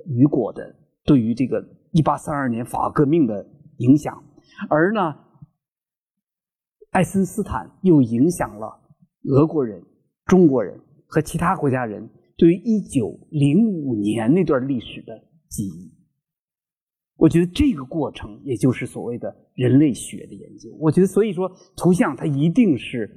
[0.04, 3.48] 雨果的对于这个一八三二年法革命的
[3.78, 4.22] 影响，
[4.68, 5.16] 而呢，
[6.90, 8.80] 爱森斯坦又影响了
[9.24, 9.82] 俄国人、
[10.26, 15.95] 中国人和其他国家人对于一九零五年那段历史的记忆。
[17.16, 20.70] 我觉得这个过程，也就是所谓的人类学的研究。
[20.78, 23.10] 我觉得，所以说，图像它一定是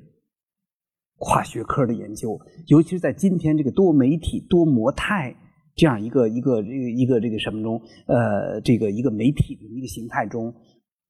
[1.17, 5.35] 跨学科的研究，尤其是在今天这个多媒体、多模态
[5.75, 10.53] 这样一个一个这个一个这个什么中，呃，这个一个媒体的一个形态中。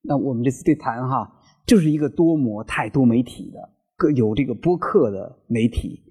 [0.02, 1.30] 那我们这次对谈哈，
[1.66, 3.58] 就是一个多模态、多媒体的，
[3.96, 6.02] 各有这个播客的媒体。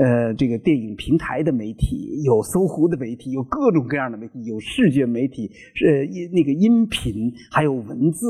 [0.00, 5.50] 呃，这个电影平台的媒体有搜狐的媒体，有各种各样的媒体，有视觉媒体，
[5.84, 8.24] 呃，音那个音频，还有文字，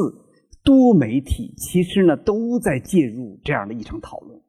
[0.65, 4.41] 多媒体其实呢都在介入这样的一场讨论。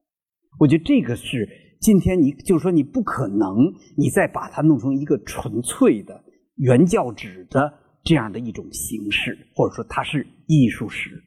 [0.61, 1.49] 我觉得这个是
[1.81, 6.23] 今天你就是说你不可能你再把它弄成一个纯粹的
[6.55, 11.21] 原教旨的这样的一种形式，或者说它是艺术史，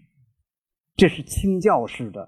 [0.97, 2.23] 这是清教式的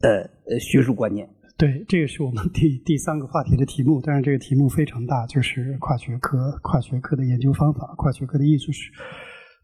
[0.00, 1.37] 呃呃学术观念。
[1.58, 8.92] 对，这个是我们第第三个话题的题目，但是这个题目非常大，就是跨学科、跨学科的研究方法、跨学科的艺术史。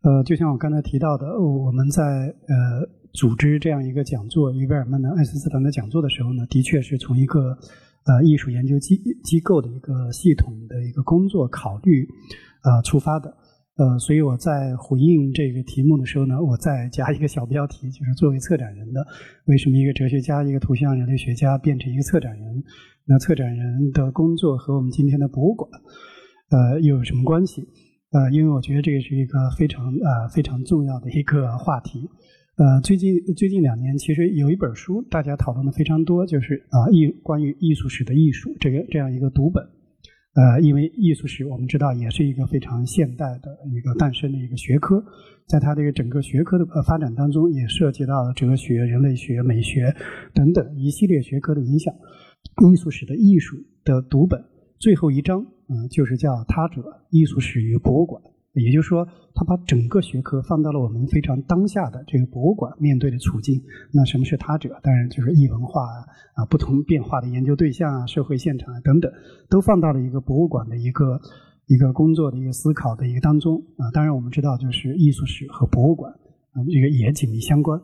[0.02, 7.56] 呃，就像我刚才提到的，我们在呃组织这样一个讲座，于贝尔曼的爱森斯坦的讲座的时候呢，的确是从一个
[8.06, 12.08] 呃艺术研究机机构的一个系统的一个工作考虑
[12.64, 13.32] 呃出发的。
[13.76, 19.04] 呃，所以我在回应这个题目的时候呢，我再加一个小标题，就是作为策展人的，
[19.46, 22.62] 为什么一个哲学家、一个图像人类学家变成一个策展人？
[23.04, 25.68] 那策展人的工作和我们今天的博物馆，
[26.50, 27.66] 呃，又有什么关系？
[28.12, 32.08] 呃，因为我觉得这个是一个非常呃非常重要的一个话题。
[32.56, 39.64] 呃，最近最近两年，其实有一本书大家讨论的非常多，就是啊艺关于艺术史的艺术这个这样一个读本。
[40.34, 45.00] 呃，因为艺术史我们知道也是一个非常现代的一个诞生的一个学科，
[45.46, 49.94] 在它这个整个学科的呃发展当中，也涉及到了哲学、人类学、美学
[50.32, 51.94] 等等一系列学科的影响。
[52.68, 54.44] 艺术史的艺术的读本
[54.80, 58.20] 最后一章，嗯，就是叫《他者：艺术史与博物馆》。
[58.54, 63.60] 也就是说，他把整个学科放到了我们非常当下的这个博物馆面对的处境。
[63.92, 64.78] 那什么是他者？
[64.80, 65.82] 当然就是异文化
[66.34, 69.12] 啊，不同变化的研究对象啊，社会现场啊等等，
[69.50, 71.20] 都放到了一个博物馆的一个
[71.66, 73.90] 一个工作的一个思考的一个当中啊。
[73.92, 77.80] 当然，我们知道就是艺术史和博物馆啊，这个也紧密相关。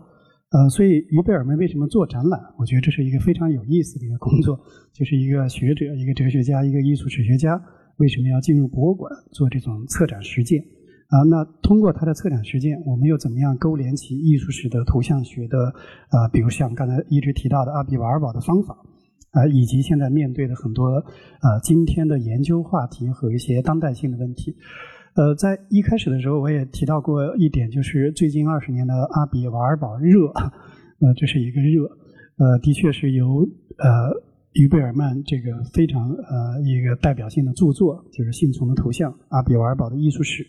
[0.53, 2.41] 呃，所以于贝尔曼为什么做展览？
[2.59, 4.59] 我觉得这是一个非常有意思的一个工作，
[4.93, 7.61] 就是一个学者、一个哲学家、一个艺术史学家。
[8.01, 10.59] 为什么要进入博物馆做这种策展实践
[11.09, 11.21] 啊？
[11.29, 15.59] 那通过他的策展实践，我们又怎么样勾连起艺术史的图像学的
[16.09, 16.27] 啊？
[16.33, 18.75] 比如像刚才一直提到的阿比瓦尔堡的方法
[19.33, 20.87] 啊，以及现在面对的很多
[21.41, 24.57] 啊今天的研究话题和一些当代性的问题。
[25.15, 31.85] 呃，在一开始的时候我也提到过一点，就是最近二十年的阿比瓦尔堡热，呃，这是一个热，
[32.39, 33.47] 呃，的确是由
[33.77, 34.30] 呃。
[34.53, 40.43] 于贝尔曼这个非常呃一个代表性的著作，就是《幸存的图像：阿比瓦尔堡的艺术史》，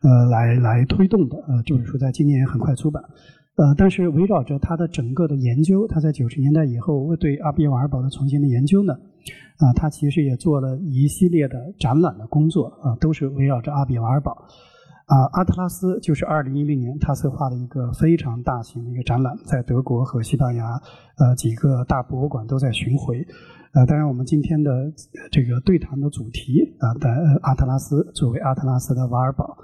[0.00, 1.36] 呃，来来推动的。
[1.46, 3.02] 呃，这本书在今年很快出版。
[3.56, 8.94] 呃，但是围绕着他的整个的研究，他在九十年代以后对阿比瓦尔堡的重新的研究呢，
[9.58, 14.36] 啊，他其实也做了一系列的展览的工作啊，都是围绕着阿比瓦尔堡。
[15.06, 20.80] 啊，阿特拉斯就是二零一零年他策划的一个非常大型的一个展览，在德国和西班牙
[21.18, 23.26] 呃几个大博物馆都在巡回。
[23.74, 24.70] 呃，当然我们今天的
[25.30, 27.10] 这个对谈的主题啊，的
[27.42, 29.58] 阿特拉斯作为阿特拉斯的瓦尔堡，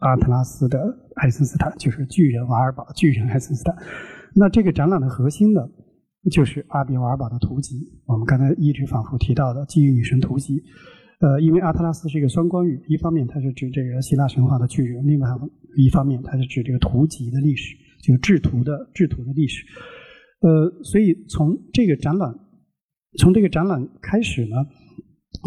[0.00, 0.78] 阿特拉斯的
[1.14, 3.74] 爱森斯坦就是巨人瓦尔堡，巨人爱森斯坦。
[4.34, 5.62] 那这个展览的核心呢，
[6.30, 8.02] 就是阿比瓦尔堡的图集。
[8.06, 10.62] 我们刚才一直反复提到的基于女神图集。
[11.24, 15.26] 呃，因为阿特拉斯是一个双关语，一方面它是指这个希腊神话的巨人，另外
[15.74, 19.64] 一方面它是指这个图集的历史，就是制图的制图的历史。
[20.42, 22.34] 呃，所以从这个展览，
[23.16, 24.56] 从这个展览开始呢，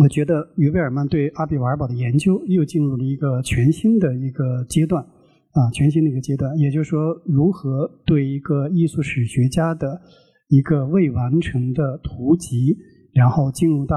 [0.01, 10.01] 我觉得于贝尔曼对阿比瓦尔堡的研究又进入了一个全新的一个阶段啊，全新的一个阶段，也就是说，如何对一个艺术史学家的
[10.47, 12.75] 一个未完成的图集，
[13.13, 13.95] 然后进入到。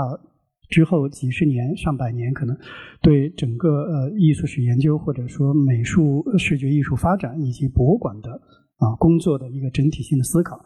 [0.71, 2.57] 之后几十年、上百年，可能
[3.03, 8.31] 对整个呃艺术史研究或者说美术视觉艺术发展以及博物馆的
[8.79, 10.57] 啊工作的一个整体性的思考。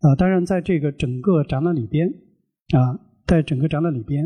[0.00, 2.08] 呃，当然，在这个整个展览里边
[2.72, 2.94] 啊，
[3.26, 4.24] 在整个展览里边，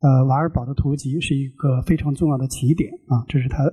[0.00, 3.64] 呃，瓦尔堡的图集是一个非常重要的起点啊，这是他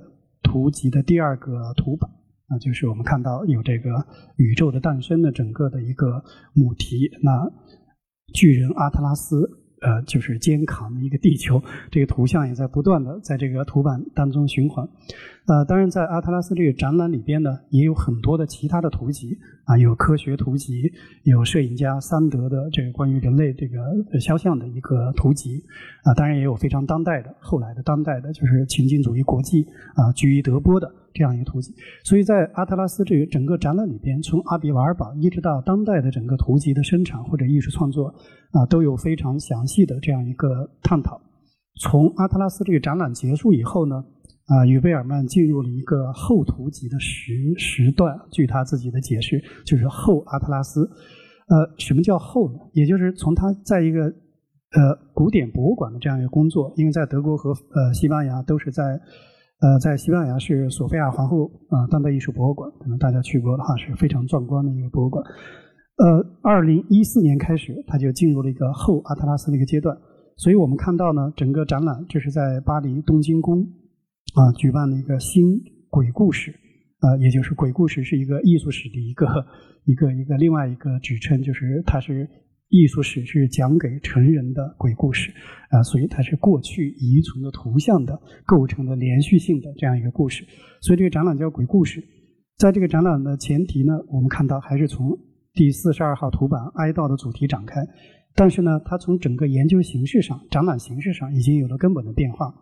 [0.42, 2.10] 图集的第二个图版
[2.48, 3.90] 啊，就是我们看到有这个
[4.38, 6.20] 宇宙的诞生的整个的一个
[6.52, 7.08] 母题。
[7.22, 7.48] 那
[8.34, 9.62] 巨人阿特拉斯。
[9.80, 14.88] 呃，就是肩扛的一个地球，这个图像也在不断的在这个图板当中循环。
[15.46, 20.90] 呃，当然在阿特拉斯这个展览里边呢，也有很多的其他的图集啊，有科学图集，
[21.22, 25.62] 有摄影家桑德的这个关于人类这个肖像的一个图集
[26.04, 29.62] 啊，当然也有非常当代的后来的当代的，就是情景主义国际
[29.94, 30.90] 啊，居于德波的。
[31.18, 31.74] 这样一个图集，
[32.04, 38.14] 所以在阿特拉斯这个整个展览里边，从阿比瓦尔堡一直到当代的整个图集的生产或者艺术创作
[38.52, 41.18] 啊，都有非常详细的这样一个探讨。
[41.80, 44.04] 从阿特拉斯这个展览结束以后呢，
[44.46, 48.16] 啊，于贝尔曼进入了一个后图集的时时段。
[48.30, 50.88] 据他自己的解释，就是后阿特拉斯。
[51.48, 52.58] 呃，什么叫后呢？
[52.72, 59.00] 也就是从他在一个呃古典博物馆的这样一个工作，因为在德国和呃西班牙都是在。
[59.58, 65.24] 呃，在西班牙是索菲亚皇后啊当代艺术博物馆，可能大家去过的话是非常壮观的一个博物馆。
[65.96, 69.96] 呃，二零一四年开始，他就进入了一个后阿特拉斯的一个阶段。
[70.36, 73.66] 所以我们看到呢，整个展览这是在巴黎东京宫
[74.36, 75.60] 啊举办了一个新
[75.90, 76.52] 鬼故事
[77.00, 79.26] 啊，也就是鬼故事是一个艺术史的一个
[79.84, 82.28] 一个一个另外一个指称，就是它是。
[82.68, 85.32] 艺术史是讲给成人的鬼故事
[85.70, 90.44] 啊，所以它是过去遗存的图像的构成的连续性的这样一个故事。
[90.80, 92.02] 所以这个展览叫鬼故事。
[92.58, 95.16] 在这个展览的前提呢，我们看到还是从
[95.54, 97.80] 第四十二号图版哀悼的主题展开，
[98.34, 102.52] 但是呢，它从整个研究形式上、展览形式上已经有了根本的变化。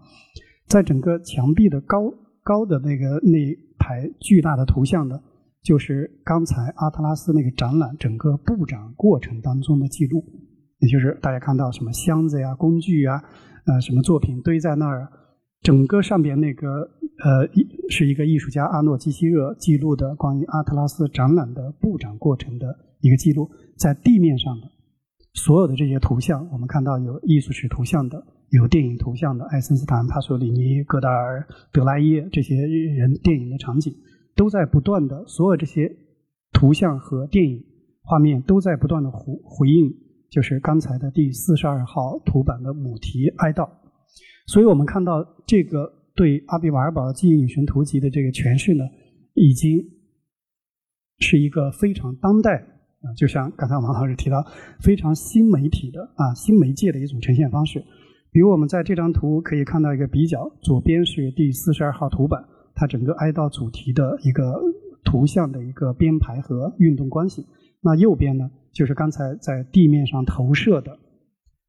[0.66, 2.12] 在整个墙壁的高
[2.42, 3.38] 高的那个那
[3.78, 5.22] 排巨大的图像的。
[5.62, 10.22] 就是刚才阿特拉斯那个展览整个布展过程当中的记录，
[10.78, 13.24] 也就是大家看到什么箱子呀、工具啊，
[13.64, 15.08] 呃，什么作品堆在那儿，
[15.62, 16.68] 整个上边那个
[17.24, 17.48] 呃，
[17.88, 22.66] 是一个艺术家阿诺基希热记录的关于阿特拉斯展览的布展过程的
[23.00, 24.70] 一个记录，在地面上的
[25.32, 28.22] 所有的这些图像，我们看到有艺术史图像的，
[28.56, 33.94] 有电影图像的，爱森斯坦、帕索里尼、戈达尔、德莱耶这些人电影的场景。
[34.36, 35.88] 都在不断的，所有这些
[36.52, 37.64] 图像和电影
[38.02, 39.88] 画面都在不断的回回应，
[40.28, 43.70] 就是刚才的第四十二号图版的母题哀悼。
[44.48, 48.82] 所以我们看到这个对阿比瓦尔堡记忆女神图集的这个诠释呢，
[49.34, 49.80] 已经
[51.20, 54.44] 是一个非常当代啊，就像刚才王老师提到，
[54.80, 57.84] 非常新媒体的啊新媒介的一种呈现方式。
[58.34, 62.44] 比如我们在这张图可以看到一个比较，左边是第四十二号图版。
[62.74, 64.60] 它整个哀悼主题的一个
[65.04, 67.46] 图像的一个编排和运动关系。
[67.80, 70.98] 那右边呢，就是刚才在地面上投射的，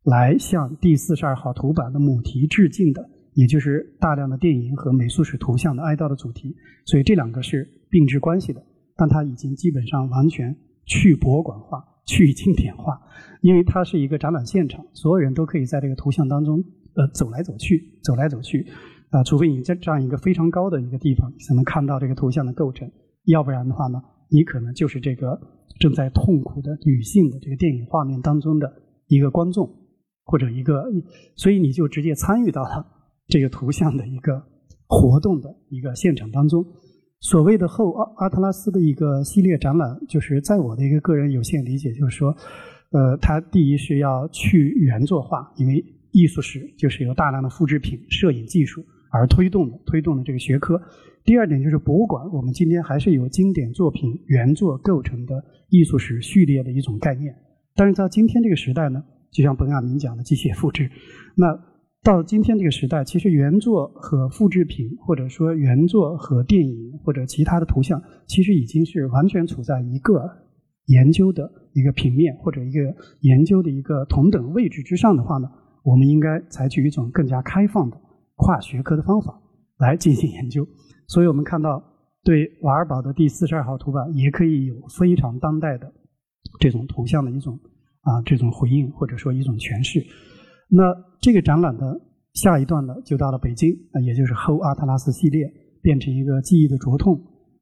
[0.06, 6.56] 来向第四十二号图版的母题致敬的，也就是大量的电影和美术史图像的哀悼的主题。
[6.84, 8.64] 所以这两个是并置关系的，
[8.96, 13.00] 但它已经基本上完全去博物馆化、去经典化，
[13.42, 16.64] 因为它是一个展览现场，所有人都可以在这个图像当中
[16.96, 18.66] 呃走来走去，走来走去。
[19.12, 22.92] 啊，除非你在这样一个非常高的一个地方，才能看到这个图像的构成，
[23.26, 25.40] 要不然的话呢，你可能就是这个
[25.80, 28.72] 正在痛苦的女性的这个电影画面当中的
[29.08, 29.70] 一个观众，
[30.26, 30.84] 或者一个，
[31.36, 32.86] 所以你就直接参与到了
[33.28, 34.44] 这个图像的一个
[34.88, 36.66] 活动的一个现场当中。
[37.26, 42.30] 所谓的后阿阿特拉斯的一个系列展览，就是在我的一个个人有限理解，就是说，
[42.92, 48.86] 呃，它第一是要去原作化，因为艺术史就是有大量的复制品、摄影技术。
[49.12, 50.80] 而推动的推动的这个学科。
[51.24, 57.34] 第二点就是博物馆，我们今天还是由经典作品原作构成的艺术史序列的一种概念。
[57.76, 60.92] 但是在今天这个时代呢，就像本雅明讲的机械复制，
[61.34, 61.48] 那
[62.06, 70.22] 到今天这个时代，其实原作和复制品，或者说原作和电影或者其他的图像，其实已经是完全处在一个
[70.86, 75.50] 研究的一个平面或者一个研究的一个同等位置之上的话呢，
[75.84, 77.98] 我们应该采取一种更加开放的。
[78.36, 79.42] 跨学科的方法
[79.80, 80.68] 来进行研究，
[81.08, 81.82] 所以我们看到
[82.24, 85.92] 对瓦尔堡的第四十二号图版也可以有非常当代的
[86.60, 87.58] 这种图像的一种
[88.02, 90.06] 啊这种回应或者说一种诠释。
[90.70, 90.84] 那
[91.22, 92.00] 这个展览的
[92.34, 95.52] 下一段呢，就到了北京啊，也就是后阿特拉斯系列
[95.82, 97.16] 变成一个记忆的灼痛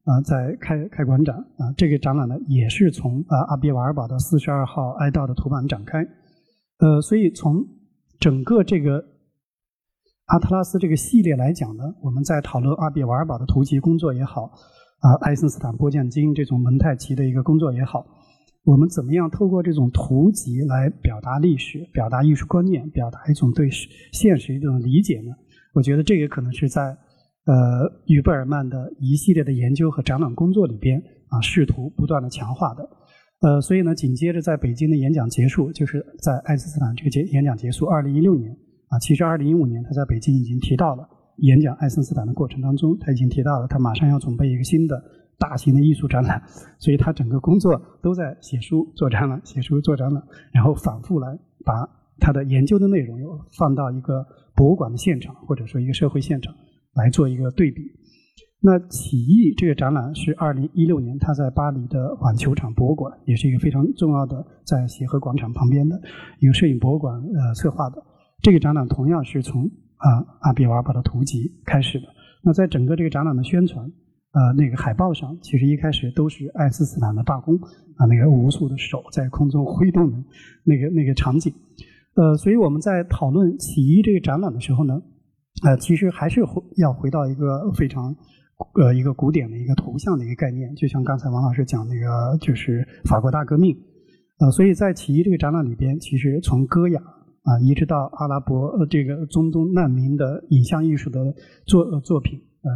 [0.03, 5.99] 啊，在开开馆展啊，这个展览呢也是从啊阿比瓦尔堡的四十二号哀悼的图版展开，
[6.79, 7.65] 呃，所以从
[8.19, 9.03] 整个这个。
[10.27, 14.43] 阿特拉斯这个系列来讲呢，我们在讨论阿比瓦尔堡的图集工作也好，
[15.01, 18.05] 啊，爱森斯坦波将金这种蒙太奇的一个工作也好，
[18.63, 23.69] 我们怎么样透过这种图集来表达历史、表达艺术观念、表达一种对
[24.13, 25.31] 现实一种理解呢？
[25.73, 26.81] 我觉得这个可能是在
[27.45, 32.87] 呃于贝尔曼的一系列的研究和展览工作里边啊，试图不断的强化的。
[33.41, 38.49] 呃，所以呢，紧接着在北京的演讲结束，就是在爱因斯坦这个结演讲结束，二零一六年
[38.87, 41.05] 啊，其实二零一五年他在北京已经提到了
[41.39, 44.95] 演讲爱因斯坦的过程当中，他已经提到了他马上要准备一个新的
[45.43, 46.41] 大型的艺术展览，
[46.79, 47.69] 所以他整个工作
[48.01, 51.27] 都在写书做展览，写书做展览，然后反复来
[51.65, 51.73] 把
[52.19, 54.25] 他的研究的内容又放到一个
[54.55, 56.55] 博物馆的现场或者说一个社会现场
[56.93, 57.81] 来做一个对比。
[58.65, 65.99] 那起义这个展览是二零一六年他在巴黎的晚球场博物馆，也是一个非常重要的在协和广场旁边的
[66.39, 68.01] 一个摄影博物馆呃策划的。
[68.41, 69.65] 这个展览同样是从
[69.97, 70.07] 啊
[70.39, 72.07] 阿比瓦尔堡的图集开始的。
[72.41, 73.91] 那在整个这个展览的宣传
[74.33, 77.55] 呃那个海报上，其实一开始都是爱因斯坦的罢工
[77.95, 80.17] 啊那个无数的手在空中挥动的
[80.65, 81.53] 那个那个场景。
[82.15, 85.01] 呃，所以我们在讨论起义这个展览的时候呢，
[85.63, 88.13] 呃，其实还是回要回到一个非常。
[88.75, 93.75] 呃，一个古典的一个图像的一个概念，就像刚才王老师讲那个，就是法国大革命。
[94.39, 101.35] 呃，所以在起义这个展览里边，其实从戈雅啊，一直到阿拉伯呃这个中东难民的影像艺术的
[101.65, 102.71] 作作品，呃，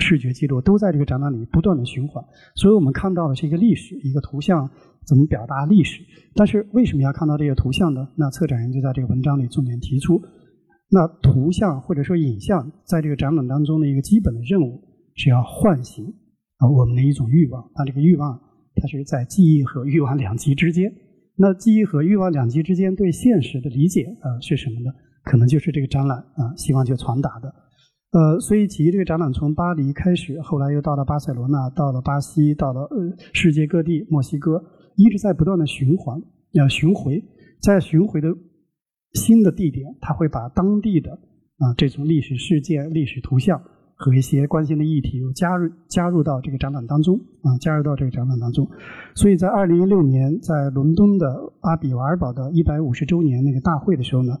[0.00, 2.22] 视觉记录都在这个展览里不断的循环。
[2.54, 4.68] 所以我们看到的是一个历史，一个图像
[5.06, 6.02] 怎么表达历史。
[6.34, 8.08] 但是为什么要看到这个图像呢？
[8.16, 10.20] 那策展人就在这个文章里重点提出，
[10.90, 14.84] 那图像或者说影像在这个展览当中的一个基本的任务。
[15.20, 16.04] 是要唤醒
[16.58, 18.40] 啊我们的一种欲望，那这个欲望
[18.76, 20.88] 它是在记忆和欲望两极之间。
[21.34, 24.92] 那记忆和欲望两极之间对现实的理解啊是什么呢？
[25.24, 27.52] 可能就是这个展览啊希望去传达的。
[28.10, 34.62] 呃，所以起义这个展览从巴黎开始，后来又到了巴塞罗那，到了巴西，到了呃世界各地，墨西哥
[34.96, 36.20] 一直在不断的循环，
[36.52, 37.22] 要巡回，
[37.60, 38.28] 在巡回的
[39.12, 43.60] 新的地点，他会把当地的啊这种历史事件、历史图像。
[44.00, 48.64] 和一些关心的议题又加入加入到这个展览当中啊，加入到这个展览当中。
[49.16, 51.26] 所以在二零一六年在伦敦的
[51.62, 54.34] 阿比瓦尔堡的一百五十周年那个大会的时候呢，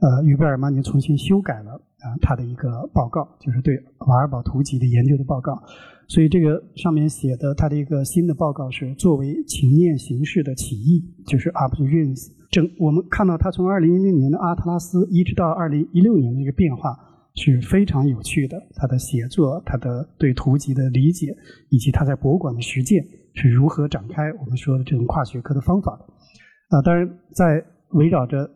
[0.00, 5.60] 呃，于贝尔曼就重新修改了啊他的一个报告，就是对瓦尔堡图集的研究的报告。
[6.08, 12.32] 所以这个上面写的他的一个新的报告是作为情念形式的起义，就是 up to r i n s。
[12.50, 16.96] 整我们看到他从二零一零年的阿特拉斯一直到二零一六年的一个变化。
[17.38, 21.36] 是非常有趣的，他的写作，他的对图集的理解，
[21.68, 26.04] 以及他在博物馆的实践是如何展开我们说的这种跨学科的方法的。
[26.74, 28.50] 啊，当然，在围绕着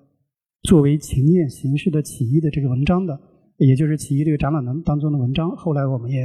[0.62, 3.20] 作为情念形式的起义的这个文章的，
[3.66, 6.22] 也就是起义这个展览当当中的文章，后来我们也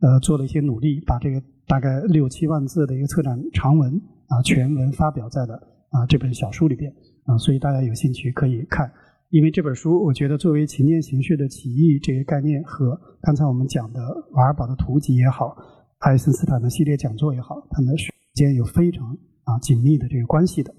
[0.00, 5.54] 呃做了一些努力，把这个大概六七万字的一个策展长文啊全文发表在了
[5.90, 6.92] 啊这本小书里边
[7.24, 8.90] 啊，所以大家有兴趣可以看。
[9.30, 14.00] 因为这本书，我觉得作为情念形式的起义这个概念，和刚才我们讲的
[14.32, 15.56] 瓦尔堡的图集也好，
[15.98, 20.72] 爱因斯坦的系列讲座也好，它们之间有非常啊紧密的这个关系的。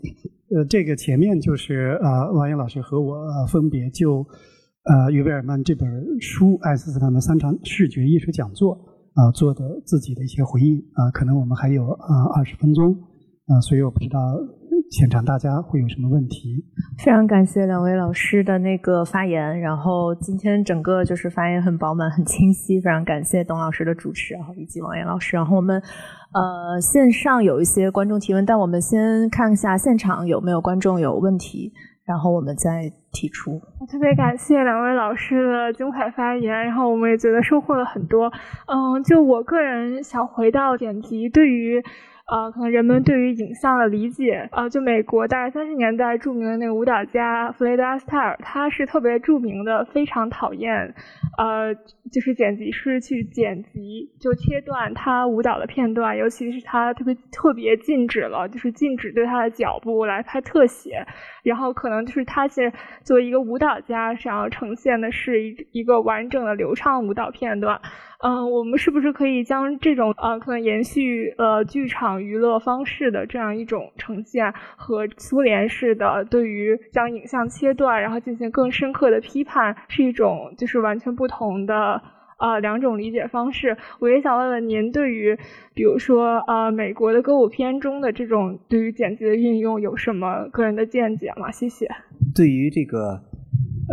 [0.55, 4.25] 呃，这个前面就是啊，王岩老师和我分别就
[4.85, 5.87] 呃于贝尔曼这本
[6.21, 8.73] 书爱森斯坦的三场视觉艺术讲座
[9.13, 12.93] 啊做的自己的一些回应啊，可能我们还有啊二十分钟
[13.47, 14.19] 啊，所以我不知道。
[14.91, 16.63] 现场大家会有什么问题？
[16.99, 25.35] 非常感谢两位老师的那个发言，然后今天整个就是发言很饱满、很清晰，非常感谢董老师的主持，然后以及王岩老师。
[25.35, 25.81] 然后我们
[26.33, 31.71] 呃线上有一些观众提问，但我们先看一下现场有没有观众有问题，
[32.05, 33.61] 然后我们再提出。
[33.79, 38.31] 我特别感谢两位老师的精彩发言，然后我们也觉得收获了很多。
[38.67, 41.83] 嗯，就我个人想回到剪辑对于。
[42.27, 50.91] 呃，可能人们对于影像的理解，呃，就美国大概三十年代著名的那个舞蹈家弗雷德阿斯泰尔，他是特别著名的，非常讨厌，
[51.37, 51.71] 呃，
[52.11, 61.05] 就是剪辑师去剪辑，就切断他舞蹈的片段，尤其是他特别特别禁止了，就是禁止对他的脚步来拍特写，
[61.43, 62.73] 然后可能就是他是
[63.03, 67.79] 作为一个舞蹈家，想要呈现的是一一个完整的流畅舞蹈片段。
[68.23, 82.01] 嗯，我们是不是可以将这种呃，可能延续呃剧场娱乐方式的这样一种呈现，和苏联式的对于将影像切断，然后进行更深刻的批判，是一种就是完全不同的
[82.39, 83.77] 呃两种理解方式？
[83.99, 85.37] 我也想问问您，对于
[85.73, 91.51] 比如说呃美国的歌舞片中的这种对于剪辑的运用，有什么个人的见解吗？
[91.51, 91.87] 谢谢。
[92.33, 93.21] 对于这个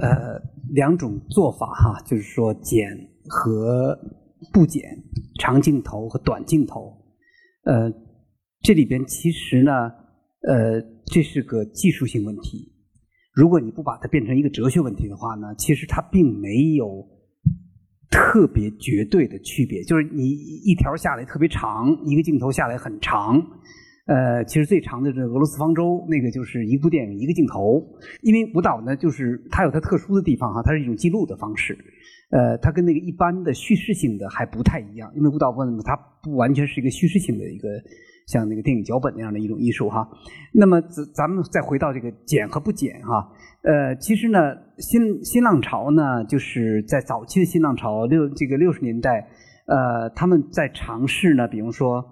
[0.01, 0.41] 呃
[0.73, 3.99] 两种做法哈，就是说剪和。
[4.53, 4.83] 不剪
[5.39, 6.93] 长镜头和短镜头，
[7.63, 7.89] 呃，
[8.61, 9.71] 这里边其实呢，
[10.49, 12.73] 呃，这是个技术性问题。
[13.33, 17.07] 如果你不把它变成一个哲学问题的话呢，其实它并没有
[18.11, 23.41] 特别绝对的区别，就是你一条下来特别长，一个镜头下来很长。
[24.07, 27.81] 呃，其实最长的这俄罗斯方舟那个就是一部电影一个镜头，
[28.23, 31.79] 因为舞蹈呢，就是它有它特殊的地方哈，它是一种记录的方式。
[32.33, 37.69] 呃，它跟那个一般的叙事性的还不太一样，因为舞蹈部分它不完全是一个叙事性的一个
[38.27, 40.09] 像那个电影脚本那样的一种艺术哈。
[40.53, 43.31] 那么咱咱们再回到这个剪和不剪哈，
[43.63, 49.29] 呃，其实呢，新新浪潮呢，就是在早期的新浪潮六这个六十年代，
[49.67, 52.05] 呃，他们在尝试呢，比如说。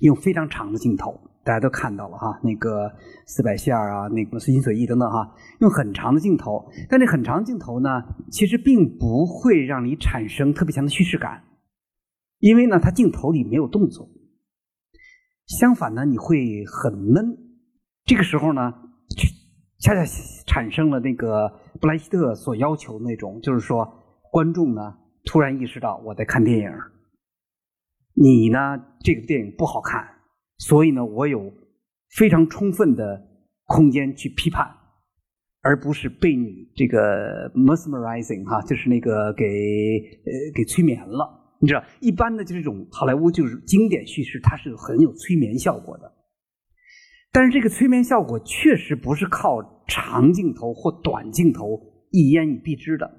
[0.00, 2.90] 用非常长的镜头，大家都看到了哈，那个
[3.26, 11.44] 四百线啊，那个随心所欲等等哈，用很长的镜头，但这很长镜头呢，其实并不会让你产生特别强的叙事感，
[12.38, 14.08] 因为呢，它镜头里没有动作。
[15.46, 17.36] 相反呢，你会很闷。
[18.06, 18.72] 这个时候呢，
[19.80, 20.02] 恰恰
[20.46, 21.48] 产生了那个
[21.80, 23.86] 布莱希特所要求那种，就是说，
[24.32, 24.94] 观众呢
[25.24, 26.70] 突然意识到我在看电影。
[28.14, 28.58] 你呢？
[29.00, 30.02] 这个电影不好看，
[30.58, 31.52] 所以呢，我有
[32.16, 33.22] 非常充分的
[33.66, 34.66] 空间去批判，
[35.62, 41.56] 而不是被你这个 mesmerizing 哈，就是那个给呃给催眠了。
[41.60, 46.12] 你知道，一般的就这种好莱坞就是经典叙事，它是很有催眠效果的。
[47.32, 53.10] 但是这个催眠效果确实不是靠长镜头或短镜头一言以蔽之的。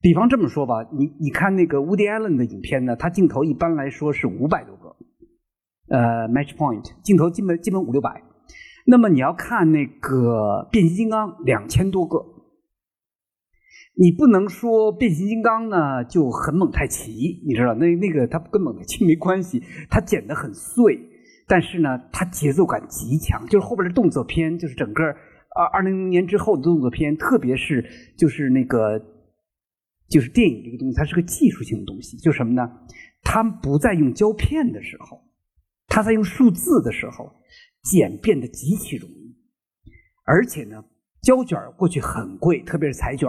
[0.00, 4.94] 比方这么说吧，你你看那个 Woody Allen 的影片呢，它镜头一般来说是五百多个，
[5.88, 8.22] 呃，match point 镜头基本基本五六百。
[8.86, 12.24] 那么你要看那个变形金刚两千多个，
[13.94, 20.98] 你不能说变形金刚呢就很蒙太奇，你知道那那个它跟蒙太奇没关系，它剪得很碎，
[21.46, 27.84] 但是呢它节奏感极强，就是后边的动作片，就是整个二二零零年之后的动作片，特别是
[28.16, 29.00] 就是那个。
[30.10, 32.16] 就是电影这个东西，它是个技术性的东西。
[32.16, 32.66] 就什么呢？
[33.22, 35.20] 它不再用胶片的时候，
[35.98, 37.28] 他在用数字的时候，
[37.82, 39.34] 剪变得极其容易。
[40.24, 40.84] 而且呢，
[41.22, 43.28] 胶卷过去很贵，特别是彩卷，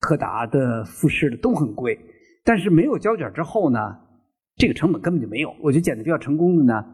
[0.00, 1.98] 柯达的、富士的都很贵。
[2.44, 3.78] 但是没有胶卷之后呢，
[4.56, 5.48] 这个成本根本就没有。
[5.62, 6.84] 我觉得剪的比较成功的呢。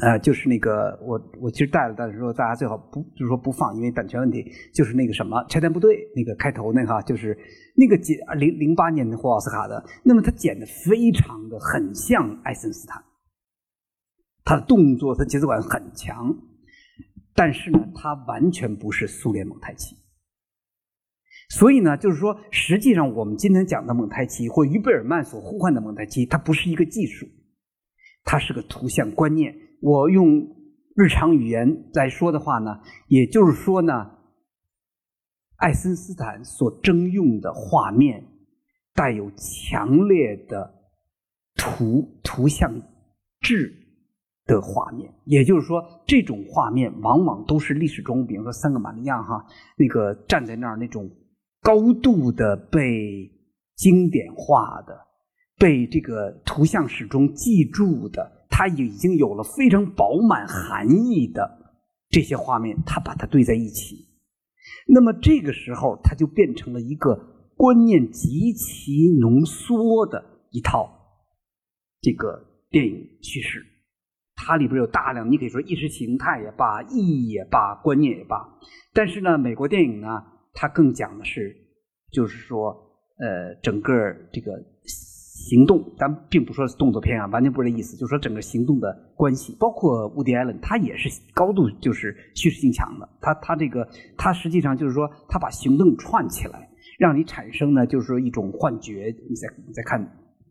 [0.00, 4.46] 呃，就是那个我我其实带了，但是说大家最好不就是说不放，因为版权问题。
[4.72, 7.36] 就是那个什么拆弹部队那个开头那个，就是
[7.74, 13.02] 那个剪零零八年的获奥斯卡的，那么他剪的非常的很像爱森斯坦，
[14.50, 16.36] 他的动作他节奏感很强，
[17.36, 19.94] 但是呢，他完全不是苏联蒙太奇。
[21.50, 27.28] 所以呢，就是说，实际上我们今天讲的蒙太奇或于贝尔曼所呼唤的蒙太奇，它不是一个技术，
[28.24, 29.54] 它是个图像观念。
[29.80, 30.44] 我用
[30.96, 34.10] 日常语言来说的话呢，也就是说呢，
[35.58, 38.26] 爱森斯坦所征用的画面
[38.94, 40.74] 带有强烈的
[41.54, 42.82] 图图像
[43.40, 43.79] 质
[44.54, 49.44] 的画面，也就是说，这种画面往往都是历史中，比如说三个玛利亚哈，
[49.76, 51.10] 那个站在那儿那种
[51.62, 53.30] 高度的被
[53.76, 54.98] 经典化的，
[55.58, 58.38] 被这个图像史中记住的。
[58.52, 61.72] 他已经有了非常饱满含义的
[62.10, 64.06] 这些画面，他把它对在一起，
[64.86, 67.14] 那么这个时候，它就变成了一个
[67.56, 70.90] 观念极其浓缩的一套
[72.02, 73.64] 这个电影叙事。
[74.42, 78.36] 它里边有大量，你可以说意识形态也罢，意义也罢，观念也罢。
[78.94, 80.22] 但是呢，美国电影呢，
[80.54, 81.54] 它更讲的是，
[82.10, 82.74] 就是说，
[83.18, 83.92] 呃，整个
[84.32, 84.52] 这个。
[85.42, 87.96] 行动，咱并不说是动作片啊，完全不是这意思。
[87.96, 93.08] 就是说整个行动的关系，包括伍迪·艾伦，他也是高度就是叙事性强的。
[93.22, 93.88] 他他这个
[94.18, 96.68] 他实际上就是说，他把行动串起来，
[96.98, 99.14] 让你产生呢，就是说一种幻觉。
[99.30, 99.98] 你在你在看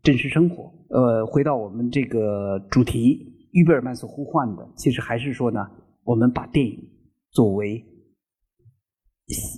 [0.01, 0.73] 真实生活。
[0.89, 5.59] 呃，回到我们这个主题，于贝尔曼所呼唤的，其实还是说呢，
[6.03, 6.77] 我们把电影
[7.31, 7.83] 作为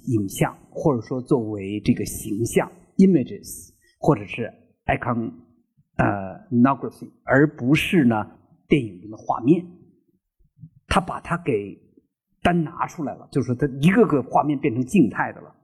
[0.07, 3.69] 影像，或者说作为这个形象 （images），
[3.99, 4.51] 或者是。
[4.87, 5.31] icon，
[5.97, 6.05] 呃
[6.51, 8.15] ，nography，而不是呢
[8.67, 9.63] 电影中的画面，
[10.87, 11.79] 他把它给
[12.41, 15.55] 单拿出来了，就是说，他一个个画面变成静态的了。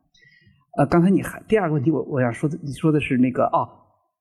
[0.78, 3.68] 呃，刚才你还第二个问题，我我想说的，你说的是那个哦，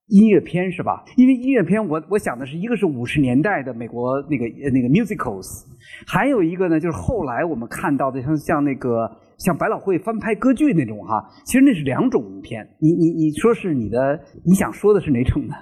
[0.09, 1.05] 音乐片是吧？
[1.17, 5.65] 因为音乐片，我我想的是一个是五十年代的美国那个那个 musicals，
[6.07, 9.11] 还有一个呢，就是后来我们看到的像像那个。
[9.37, 12.67] 像百老汇翻拍歌剧那种哈，其实那是两种片。
[12.81, 15.55] 你你你说是你的，你想说的是哪种呢？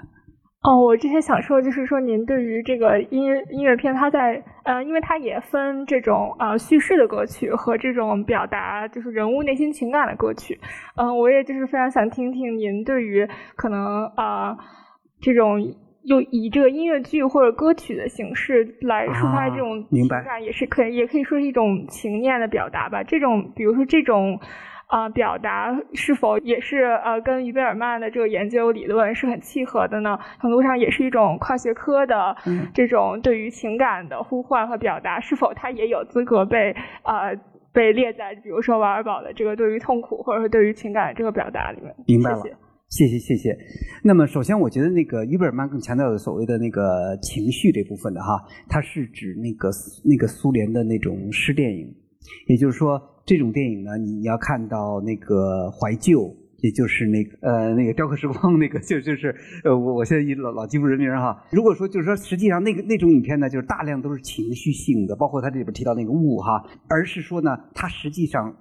[0.65, 10.59] 哦，我之前想说，就是说您对于这个音乐音乐片，它在呃，因为它也分这种呃叙事的歌曲和这种表达就是人物内心情感的歌曲。
[10.97, 14.57] 嗯，我也就是非常想听听您对于可能啊
[15.21, 15.61] 这种
[16.05, 23.03] 用以这个音乐剧或者歌曲的形式来抒发这种情感，也是可以也可以说是一种情念的表达吧。
[23.03, 24.41] 这种比如说这种。
[24.87, 30.17] 啊，表达是否也是呃跟于贝尔曼的这个研究理论是很契合的呢？
[30.41, 32.37] 程度上也是一种跨学科的
[32.73, 36.71] 这种对于情感的呼唤和表达，是否它也有资格被
[37.03, 37.35] 呃
[37.73, 41.93] 被列在比如说瓦尔堡的这个对于痛苦或者说对于情感这个表达里面？
[42.07, 42.43] 明白了，
[42.91, 43.57] 谢谢谢谢。
[44.05, 49.71] 那么首先，我觉得那个于贝尔曼更强调的所谓的那个情绪这部分的哈，它是指那个
[50.05, 51.93] 那个苏联的那种诗电影，
[52.47, 53.14] 也就是说。
[53.27, 59.35] 这种电影呢，你要看到那个怀旧，也就是那个呃那个雕刻时光那个， 就就是
[59.65, 61.45] 呃我我现在一老老记不住人名哈。
[61.51, 68.55] 如果说就是说实际上那个那种影片呢，就是大量都是情绪性的，包括他这里边提到那个雾哈，而是说呢，它实际上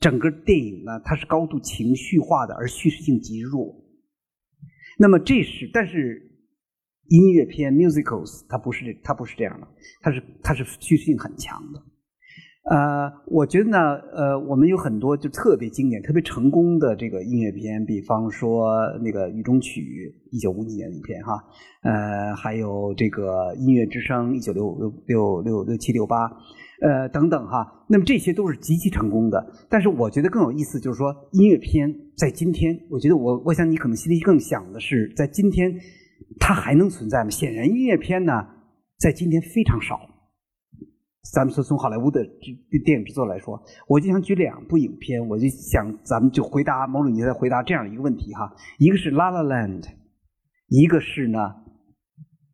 [0.00, 3.74] 整个电影呢，它是高度情绪化的，而叙事性极弱。
[4.98, 6.22] 那么这是，但是
[7.08, 9.68] 音乐片 musicals 它不是它不是这样的，
[10.02, 11.80] 它是它是叙事性很强的。
[12.68, 13.78] 呃，我觉得呢，
[14.12, 19.80] 呃，我们有很多就特别经典、特别成功的这个音乐片，比方说那个《雨中曲》，
[20.32, 21.34] 一九五几年的影片哈，
[21.82, 26.16] 呃，还有这个《音乐之声》，一九六六六六六七六八，
[26.82, 27.86] 呃，等等哈。
[27.88, 29.46] 那么这些都是极其成功的。
[29.70, 35.72] 但是我觉得更有意思，就是说音乐片在今天，我觉得我我想你可能心里更想的是，在今天
[36.40, 37.30] 它还能存在吗？
[37.30, 38.32] 显然，音乐片呢，
[38.98, 40.00] 在今天非常少。
[41.32, 42.20] 咱们说从好莱坞的
[42.84, 49.82] 电影制作来说，我就想举两部影片，我就想咱们就回答某种你在回答这样一个问题哈，一个是《La La Land》，
[50.68, 51.38] 一个是呢《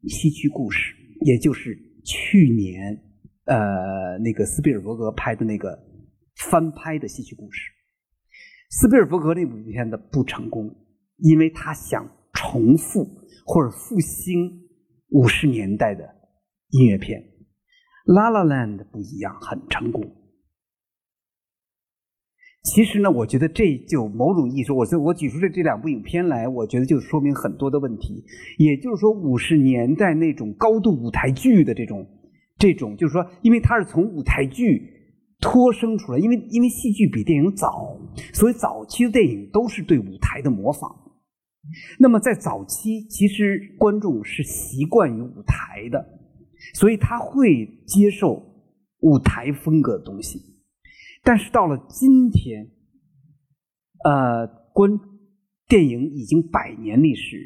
[0.08, 0.94] 西区故事》，
[1.26, 2.98] 也就是去年
[3.46, 5.78] 呃那个斯皮尔伯格拍的那个
[6.50, 7.60] 翻拍的《西区故事》。
[8.70, 10.74] 斯皮尔伯格那部影片子不成功，
[11.18, 13.04] 因为他想重复
[13.44, 14.50] 或者复兴
[15.10, 16.02] 五十年代的
[16.70, 17.31] 音乐片。
[18.04, 20.02] La La Land 不一样，很成功。
[22.62, 28.24] 其实呢，我觉得这就某种意义说，我我举出这这两部影片来，我觉得就说明很多的问题。
[28.58, 32.06] 也就是说，五十年代那种高度舞台剧的这种
[32.58, 34.80] 这种，就是说，因为它是从舞台剧
[35.40, 37.98] 脱生出来，因为因为戏剧比电影早，
[38.32, 40.88] 所以早期的电影都是对舞台的模仿。
[41.98, 46.21] 那么在早期，其实观众是习惯于舞台的。
[46.74, 48.42] 所以他会接受
[49.00, 50.40] 舞台风格的东西，
[51.22, 52.66] 但是到了今天，
[54.04, 54.90] 呃，观
[55.68, 57.36] 电影已经百年历史，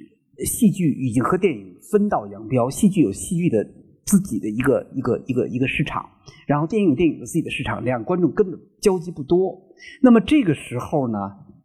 [0.45, 2.71] 戏剧已经和电影分道扬镳。
[2.71, 3.67] 戏剧有戏剧的
[4.05, 6.09] 自己的一个一个一个一个市场，
[6.47, 9.59] 然后电影电影的自己的市场，两个观众根本交集不多。
[10.03, 11.19] 那么这个时候呢，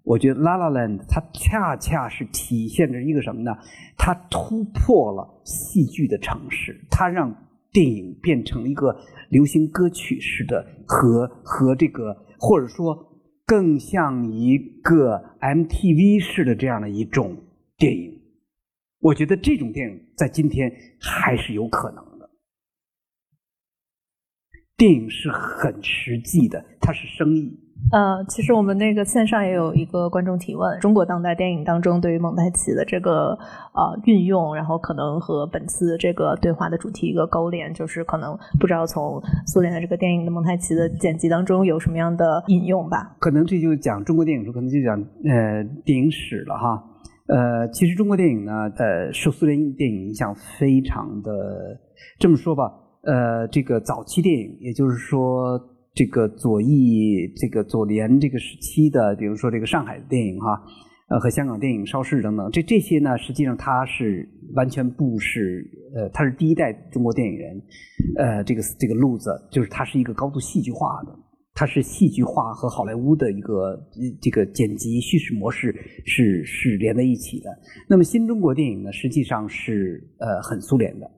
[0.03, 3.51] 我觉得《La La Land》它恰恰是体现着一个什么呢？
[3.97, 7.31] 它突破了戏剧的城市，它让。
[7.71, 8.95] 电影变成一个
[9.29, 17.35] 流行歌曲式的，和和这个，或者说更像一个 MTV 式的这样的一种
[17.77, 18.21] 电影。
[18.99, 22.29] 我觉得这种电影在今天还是有可能的。
[24.75, 27.70] 电影是很实际的，它是生意。
[27.91, 33.37] 呃，其实我们那个线上也有一个观众提问：中国当代电影当中对于蒙太奇的这个
[33.73, 43.17] 呃运用，然后可能和本次这个对话的主题一个勾连，就是可能不知道从苏联的这个电影的蒙太奇的剪辑当中有什么样的引用吧？
[43.19, 44.95] 可能这就讲中国电影时候，可能就讲
[45.25, 46.81] 呃电影史了哈。
[47.27, 51.77] 呃，其实中国电影呢，呃，受苏联电影影响非常的，
[52.19, 52.71] 这么说吧，
[53.03, 55.59] 呃，这个早期电影，也就是说。
[55.93, 60.61] 这个左翼、这个左联这个时期的，比如说这个上海的电影哈，
[61.09, 67.61] 呃，和香港电影邵氏等等，这这些呢，实际上它是完全不是，呃，它是第一代中国电影人，
[68.17, 71.11] 呃，这个这个路子，就是它是一个高度戏剧化的，
[71.53, 73.77] 它是戏剧化和好莱坞的一个
[74.21, 77.49] 这个剪辑叙事模式是是连在一起的。
[77.89, 81.11] 那么新中国电影呢，实际上是呃很苏联的。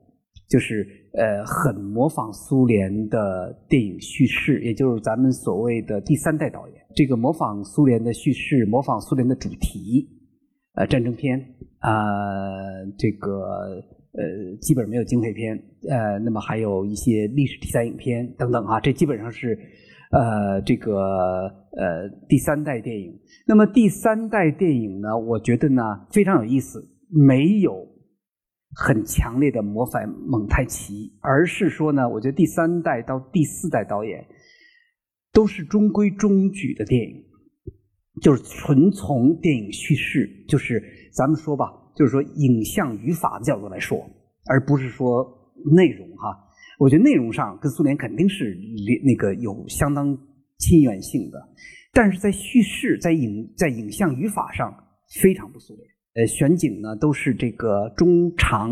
[0.46, 0.86] 就是
[1.16, 6.76] 呃，很模仿苏联的电影叙事，也就是咱们所谓的第三代导演。
[6.92, 10.08] 这个模仿苏联的叙事，模仿苏联的主题，
[10.74, 11.38] 呃，战争片，
[11.80, 11.92] 呃，
[12.98, 13.80] 这个
[14.12, 15.56] 呃，基本没有警匪片，
[15.88, 19.56] 呃，那么还有一些历史题材影片等等啊，这基本上是
[20.10, 21.00] 呃，这个
[21.76, 23.16] 呃第三代电影。
[23.46, 27.93] 那么第三代电影呢，我觉得呢非常有意思，没有。
[28.76, 34.26] 很强烈的模仿蒙太奇，而是说呢，我觉得第三代到第四代导演
[35.32, 37.24] 都是中规中矩的电影，
[38.20, 40.82] 就是纯从电影叙事，就是
[41.12, 43.98] 咱们说吧，就是说影像语法的角度来说，
[44.48, 45.24] 而不是说
[45.74, 46.36] 内容哈。
[46.78, 48.58] 我觉得内容上跟苏联肯定是
[49.04, 50.18] 那个有相当
[50.58, 51.38] 亲缘性的，
[51.92, 54.74] 但是在叙事、在影、在影像语法上
[55.22, 55.93] 非常不苏联。
[56.14, 58.70] 呃，选景呢都是这个中长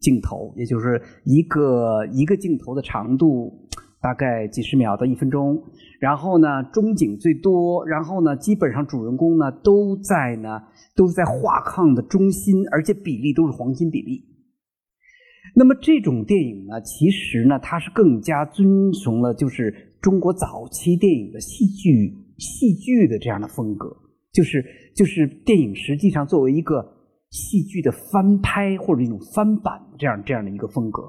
[0.00, 3.52] 镜头，也就是一个一个镜头的长度
[4.00, 5.62] 大概几十秒到一分钟。
[6.00, 10.62] 然后呢，中景最多，然后呢，基本上主人公呢都在呢
[10.94, 14.24] 都是在画框的中心，而且比例都是黄金比例。
[15.54, 23.94] 那么这种电影呢，其实呢，它是更加遵从了就是中国早期电影的戏剧戏剧的这样的风格。
[24.38, 26.80] 就是就是电影实际上作为一个
[27.30, 31.02] 戏剧的翻拍或者一种翻版这样这样的一个风格，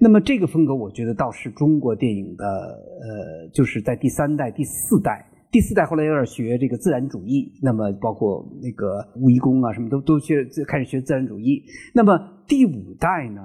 [0.00, 5.22] 那么这个风格我觉得倒是中国电影的呃，就是在第三代、第四代、
[5.52, 11.62] 第四代后来有点学这个自然主义，那么包括那个吴贻弓啊什么都都学开始学自然主义。
[11.94, 13.42] 那么第五代呢，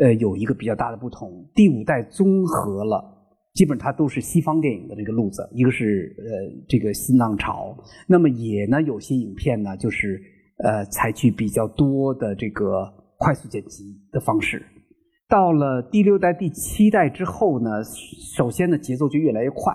[0.00, 3.17] 呃，有一个比较大的不同，第五代综合了。
[3.58, 7.76] 基本它都是西方电影的这个路子，一个是呃这个新浪潮，
[8.06, 10.22] 那么也呢有些影片呢就是
[10.62, 12.86] 呃采取比较多的这个
[13.16, 13.82] 快速剪辑
[14.12, 14.64] 的方式。
[15.28, 17.82] 到了第六代、第七代之后呢，
[18.36, 19.74] 首先呢节奏就越来越快，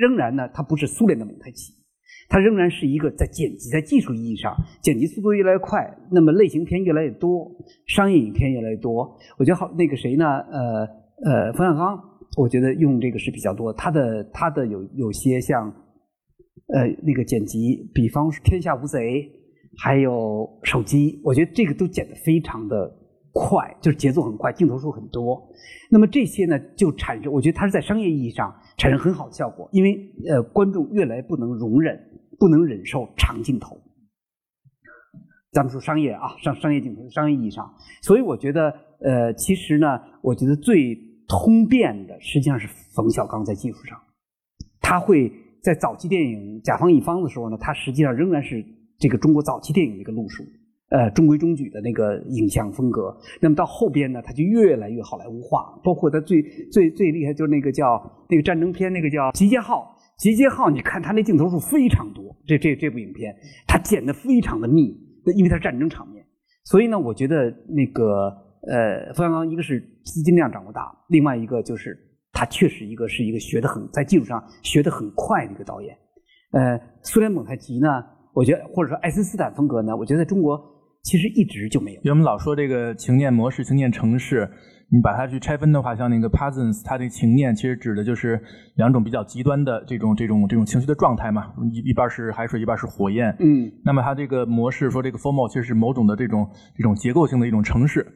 [0.00, 1.74] 仍然呢它不是苏联的蒙太奇，
[2.30, 7.46] 它仍然是一个在剪辑在技术意义上剪辑速度越来越快，那么类型片越来越多，
[7.88, 9.18] 商业影片越来越多。
[9.36, 10.24] 我觉得好那个谁呢？
[10.24, 10.88] 呃
[11.22, 12.15] 呃，冯小刚。
[12.36, 15.72] 我觉得用这个是比较多，他的他的有有些像，
[16.68, 18.98] 呃，那个剪辑，比方说《天下无贼》，
[19.82, 22.94] 还有手机，我觉得这个都剪得非常的
[23.32, 25.48] 快，就是节奏很快，镜头数很多。
[25.90, 29.98] 那么这些呢，就产生，我觉得它是在商业意义上产生很好的效果，因为
[30.28, 31.98] 呃，观众越来不能容忍，
[32.38, 33.80] 不能忍受长镜头。
[35.52, 41.15] 咱们说商业啊，商商业镜头，商业意义上，所以我觉得呃，其实呢，我觉得最。
[41.28, 44.00] 通变的实际上是冯小刚在技术上，
[44.80, 48.64] 他会在早期电影《甲方乙方》的时候呢，他实际上仍然是
[48.98, 50.44] 这个中国早期电影的一个路数，
[50.90, 53.16] 呃，中规中矩的那个影像风格。
[53.40, 56.40] 那么到后边呢，他就越来越好莱坞化，包括他最
[56.70, 59.96] 最最厉害就是那个叫那个战争片，那个叫《集结号》。
[60.22, 63.34] 集结号，你看他那镜头数非常多，这这这部影片
[63.66, 64.96] 他剪的非常的密，
[65.36, 66.24] 因为它是战争场面。
[66.64, 68.45] 所以呢，我觉得那个。
[68.68, 71.96] 呃，冯小刚一个是资金量掌握大，另外一个就是
[72.32, 75.96] 他确实一个是一个学的很在技术上学的很快的一个导演。
[76.52, 77.88] 呃，苏联蒙太奇呢，
[78.32, 80.58] 我觉得或者说爱森斯坦风格呢，我觉得在中国
[81.02, 81.96] 其实一直就没有。
[81.98, 84.48] 因为我们老说这个情念模式、情念城市，
[84.90, 88.40] 你把它去拆分的话，像那个 Parsons，他的情念其实指的就是
[88.76, 93.36] 两种比较极端的这种这种这种情绪的状态嘛，一一半是海水，一半是火焰。
[93.38, 93.70] 嗯。
[93.84, 98.06] 那么它这个模式说这个 formal 其实是某种的这种这种结构性的一种城市。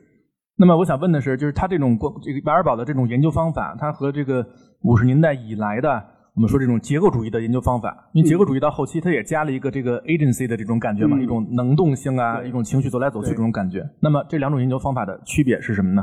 [0.61, 4.47] 那么我想问的是，就是他这种过这个瓦尔堡的这种研究方法，它和这个
[4.83, 5.89] 五十年代以来的
[6.35, 13.83] 我们说这种结构主义的研究方法，因为结构主义到后期它也加了一个这个 agency 的这种感觉嘛，一种能动性啊，一种情绪走来走去这种感觉。
[14.03, 16.03] 那么这两种研究方法的区别是什么呢？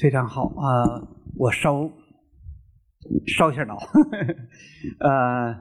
[0.00, 1.04] 非常好啊，
[1.36, 1.90] 我烧
[3.26, 3.76] 烧一下脑。
[5.00, 5.54] 呃，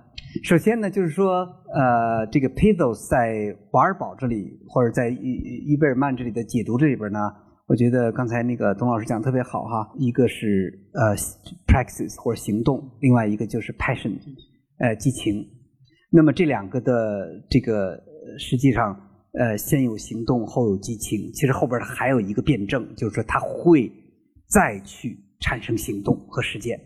[0.43, 5.33] 首先呢，就是说呃，这个 p e z o s 在瓦尔堡这里或者在伊
[5.65, 7.19] 伊贝尔曼这里的解读这里边呢。
[7.67, 11.13] 我觉得刚才那个董老师讲特别好哈，一个是呃
[11.67, 14.13] praxis 或者行动，另外一个就是 passion，
[14.79, 15.45] 呃激情。
[16.09, 18.01] 那么这两个的这个
[18.39, 18.97] 实际上
[19.37, 23.91] 呃先有行动后有激情，其实后边还有一个辩证，就是说它会
[24.47, 26.79] 再去产生行动和实践。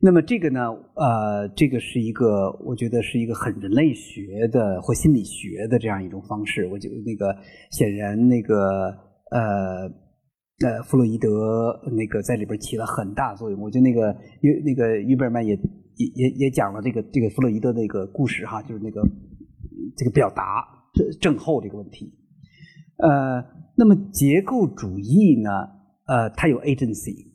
[0.00, 0.60] 那么这个呢
[0.96, 6.66] 呃这个是一个我觉得是一个很人类学的或心理学的这样一种方式。
[6.66, 7.32] 我觉得那个
[7.70, 9.08] 显然那个。
[9.30, 9.86] 呃，
[10.66, 11.28] 呃，弗洛伊德
[11.96, 13.60] 那个在里边起了很大作用。
[13.60, 15.54] 我觉得那个约那个于贝尔曼也
[15.96, 19.00] 也也也讲了这个这个弗洛伊德那个故事哈，就是那个
[19.96, 20.66] 这个表达
[21.20, 22.12] 症候这个问题。
[22.98, 23.42] 呃，
[23.76, 25.50] 那么结构主义呢，
[26.06, 27.28] 呃，它有 agency，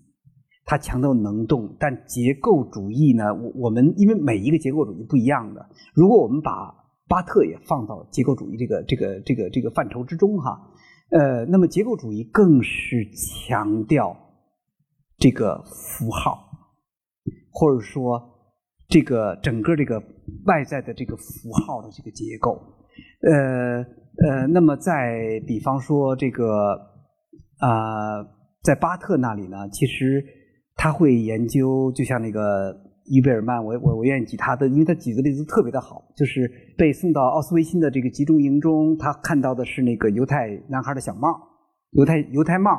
[0.66, 5.66] 它强调能动，但结构主义呢，我我们因为每一个结构主义不一样的，
[5.96, 6.52] 如果我们把
[7.08, 10.72] 巴特也放到结构主义这个这个这个这个范畴之中哈。
[11.12, 14.16] 呃，那么结构主义更是强调
[15.18, 16.50] 这个符号，
[17.52, 18.22] 或者说
[18.88, 20.02] 这个整个这个
[20.46, 22.60] 外在的这个符号的这个结构。
[23.22, 23.84] 呃
[24.18, 26.74] 呃，那么在比方说这个
[27.60, 28.24] 啊，
[28.62, 30.24] 在巴特那里呢，其实
[30.76, 32.76] 他会研究，就像那个
[33.06, 41.30] 伊贝尔曼，我我我愿意举他的，因为他举的例子特别的好，就是被送到奥斯维辛的这个集中营中，他看到的是那个犹太男孩的小帽，
[41.92, 42.72] 犹太犹太帽。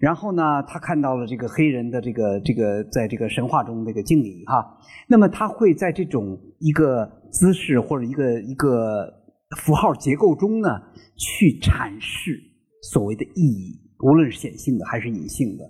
[0.00, 4.78] 然后呢，他看到了这个黑人的这个这个在这个神话中这个敬礼哈。
[5.08, 9.12] 那么他会在这种一个姿势或者一个一个
[9.58, 10.68] 符号结构中呢，
[11.16, 12.38] 去阐释
[12.82, 15.64] 所谓的意义，无论是显性的还是隐性的。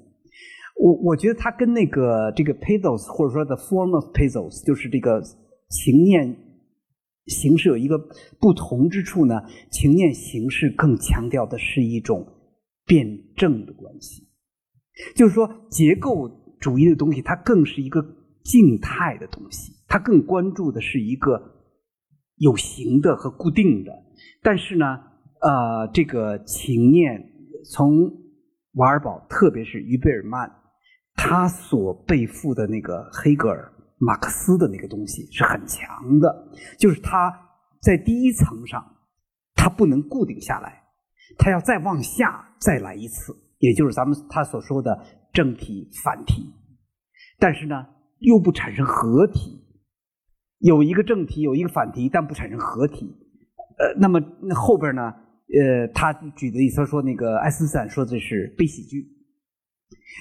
[0.75, 5.23] 我我觉得他跟那个这个 pathos 或者说 the form of pathos，就是这个
[5.69, 6.37] 情念
[7.27, 7.99] 形式有一个
[8.41, 9.43] 不同之处呢。
[9.71, 12.27] 情念形式更强调的是一种。
[12.87, 14.29] 辩证的关系，
[15.17, 16.29] 就是说，结构
[16.61, 18.03] 主义的东西，它更是一个
[18.45, 21.41] 静态的东西，它更关注的是一个
[22.37, 23.91] 有形的和固定的。
[24.43, 24.85] 但是呢，
[25.41, 27.33] 呃，这个情念
[27.73, 28.13] 从
[28.75, 30.53] 瓦尔堡，特别是于贝尔曼，
[31.15, 37.33] 他所背负的那个黑格尔、马克思的那个东西是很强的，就是他
[37.81, 38.85] 在第一层上，
[39.55, 40.83] 他不能固定下来。
[41.39, 46.53] 他要再往下再来一次，也就是咱们他所说的正体反体，
[47.39, 47.87] 但是呢
[48.19, 49.65] 又不产生合体，
[50.59, 53.07] 有一个正体有一个反体，但不产生合体。
[53.79, 55.03] 呃，那么那后边呢？
[55.03, 59.14] 呃，他举的意思说，那个爱森斯坦说的是悲喜剧。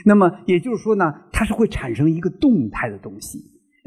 [0.06, 3.40] 那么也就是说呢，它是会产生一个动态的东西，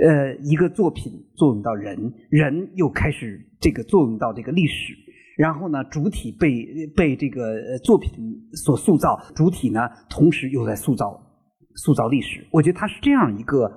[0.05, 4.95] 呃，一个作品作用到人，人又开始这个作用到这个历史。
[5.37, 8.11] 然后呢，主体被被这个作品
[8.55, 11.21] 所塑造，主体呢，同时又在塑造
[11.75, 12.47] 塑造历史。
[12.51, 13.71] 我觉得它是这样一个，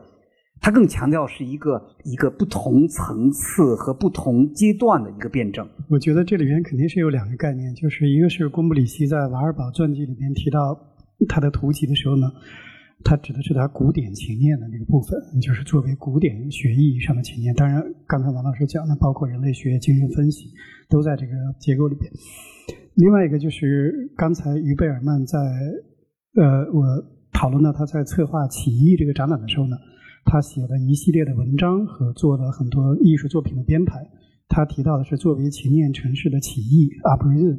[0.62, 5.68] 它更强调是一个一个不同层次和不同阶段的一个辩证。
[5.90, 10.80] 我觉得这里边肯定是有两个概念，就是一个是贡布里希在瓦尔堡传记里面提到
[11.28, 12.32] 他的图集的时候呢。
[13.02, 17.56] 他指的是他古典情念的那个部分，就是作为古典学意义上的情念。
[17.56, 20.50] 当然，刚才王老师讲的，包括人类学、精神分析，
[20.90, 21.32] 都在这个
[21.62, 22.12] 结构里边。
[22.96, 25.40] 另外一个就是刚才于贝尔曼在
[26.36, 26.84] 呃，我
[27.32, 29.78] 讨论到他在策划起义这个展览的时候呢，
[30.26, 34.06] 他写了一系列的文章和做了很多艺术作品的编排。
[34.50, 37.58] 他提到的是作为情念城市的起义 （Uprising），。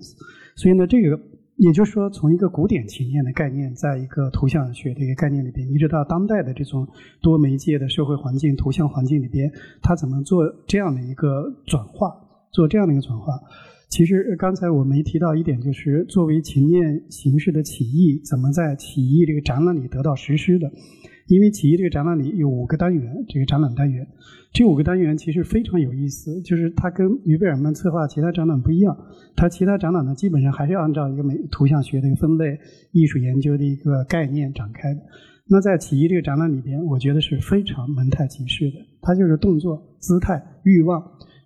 [0.54, 1.18] 所以呢，这个。
[1.60, 6.88] 也就是说，从一个古典情念的概念，在一个图像学的一个概念里边，一直到当代的这种
[7.20, 12.10] 多媒介的社会环境、图像环境里边，它怎么做这样的一个转化？
[12.50, 13.34] 做这样的一个转化？
[13.90, 20.66] 其实刚才我没提到一点，就是作为情念形式的起义，怎么在起义这个展览里得到实施的？
[21.30, 24.04] 因为起义这个展览里有五个单元，这个展览单元，
[24.52, 28.96] 这五个单元其实非常有意思，就是它跟于贝尔曼策划其他展览不一样。
[29.36, 32.58] 它其他展览呢，基本上还是按照一个美图像学的一个分类、
[32.90, 35.00] 艺术研究的一个概念展开的。
[35.46, 41.00] 那在起义这个展览里边，我觉得是非常蒙太奇式的，它就是动作、姿态、欲望，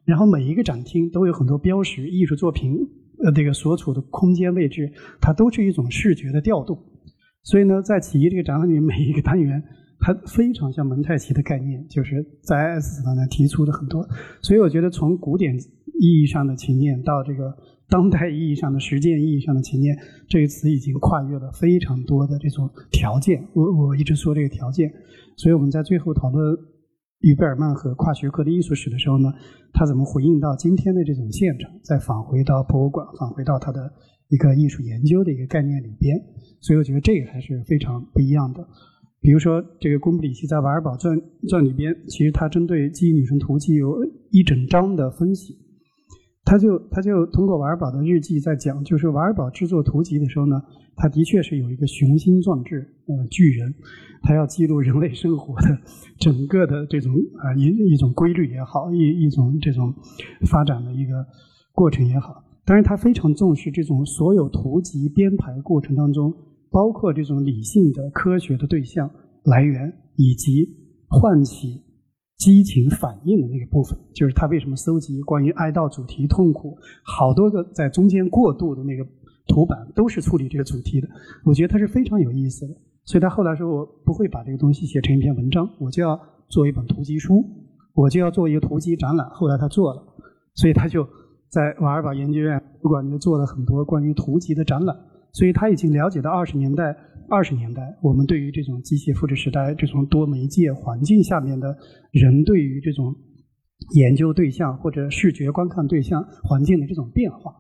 [0.06, 2.74] 然后每一个展厅都有很多标识，艺术作品
[3.22, 4.90] 呃这个所处的空间位置，
[5.20, 6.78] 它都是一种视觉的调动。
[7.44, 9.62] 所以呢，在起义这个展览里，每一个单元，
[10.00, 14.02] 它非常像蒙太奇的概念，就是在爱因斯坦呢提出的很多。
[14.40, 17.54] 所以我觉得，从古典意义上的情念到这个
[17.86, 19.94] 当代意义上的实践意义上的情念，
[20.26, 23.46] 这个词已经跨越了非常多的这种条件。
[23.52, 24.90] 我我一直说这个条件，
[25.36, 26.56] 所以我们在最后讨论
[27.20, 29.30] 于贝尔曼和跨学科的艺术史的时候呢，
[29.74, 33.92] 他怎么回应到今天的这种现场，再返回到博物馆，返回到他的。
[34.34, 36.18] 一个艺术研究的一个概念里边，
[36.60, 38.66] 所以我觉得这个还是非常不一样的。
[39.20, 41.16] 比如说，这个贡布里希在《瓦尔堡传
[41.48, 45.56] 传》里边，其实他针对《记忆女神图记》有一整章的分析。
[46.44, 50.60] 他就他就通过瓦尔堡的日记在讲，就是瓦尔堡制作图集的时候呢，
[50.94, 53.72] 他的确是有一个雄心壮志，呃，巨人，
[54.20, 55.68] 他要记录人类生活的
[56.18, 59.94] 整个的这种啊一一种规律也好，一一种这种
[60.46, 61.24] 发展的一个
[61.72, 62.43] 过程也好。
[62.66, 66.32] 当然，他非常重视这种所有图集编排过程当中，
[66.70, 69.10] 包括这种理性的、科学的对象
[69.44, 70.66] 来源，以及
[71.06, 71.82] 唤起
[72.38, 73.98] 激情反应的那个部分。
[74.14, 79.06] 就是他为什么搜集关于哀悼主题、痛苦，好多个在中间过渡的那个
[79.46, 81.08] 图板，都是处理这个主题的。
[81.44, 82.74] 我觉得他是非常有意思的。
[83.04, 86.18] 所以他后来说：“我不会把这个东西写成一篇文章，我就要
[86.48, 87.44] 做一本图集书，
[87.92, 90.02] 我就要做一个图集展览。”后来他做了，
[90.54, 91.06] 所以他就。
[91.54, 94.96] 在瓦尔堡研究院，不管就做了很多关于图集的展览，
[95.32, 96.96] 所以他已经了解到二十年代、
[97.28, 101.78] 二十年代我们对于这种机械复制时代这种多媒介环境下面的
[102.10, 103.14] 人对于这种
[103.94, 107.52] 研究对象或者视觉观看对象环境的这种变化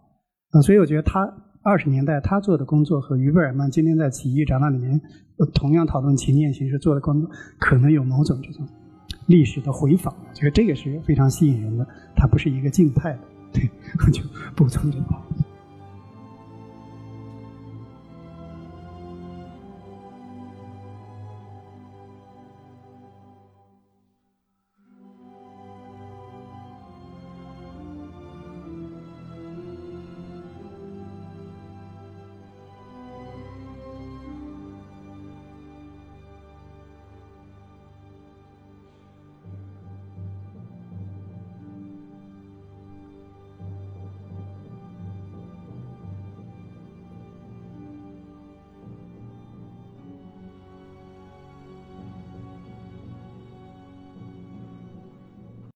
[0.50, 5.00] 啊，所以我觉得他二十年代他做的工作和于贝尔曼今天在起义展览里面
[5.54, 7.30] 同样讨论情念形式做的工作，
[7.60, 8.66] 可能有某种这种
[9.28, 13.33] 历史的回访，我觉得这个是非常吸引人的，它不是一个静态的。
[13.54, 13.70] 对，
[14.04, 14.20] 我就
[14.54, 15.04] 补充这个。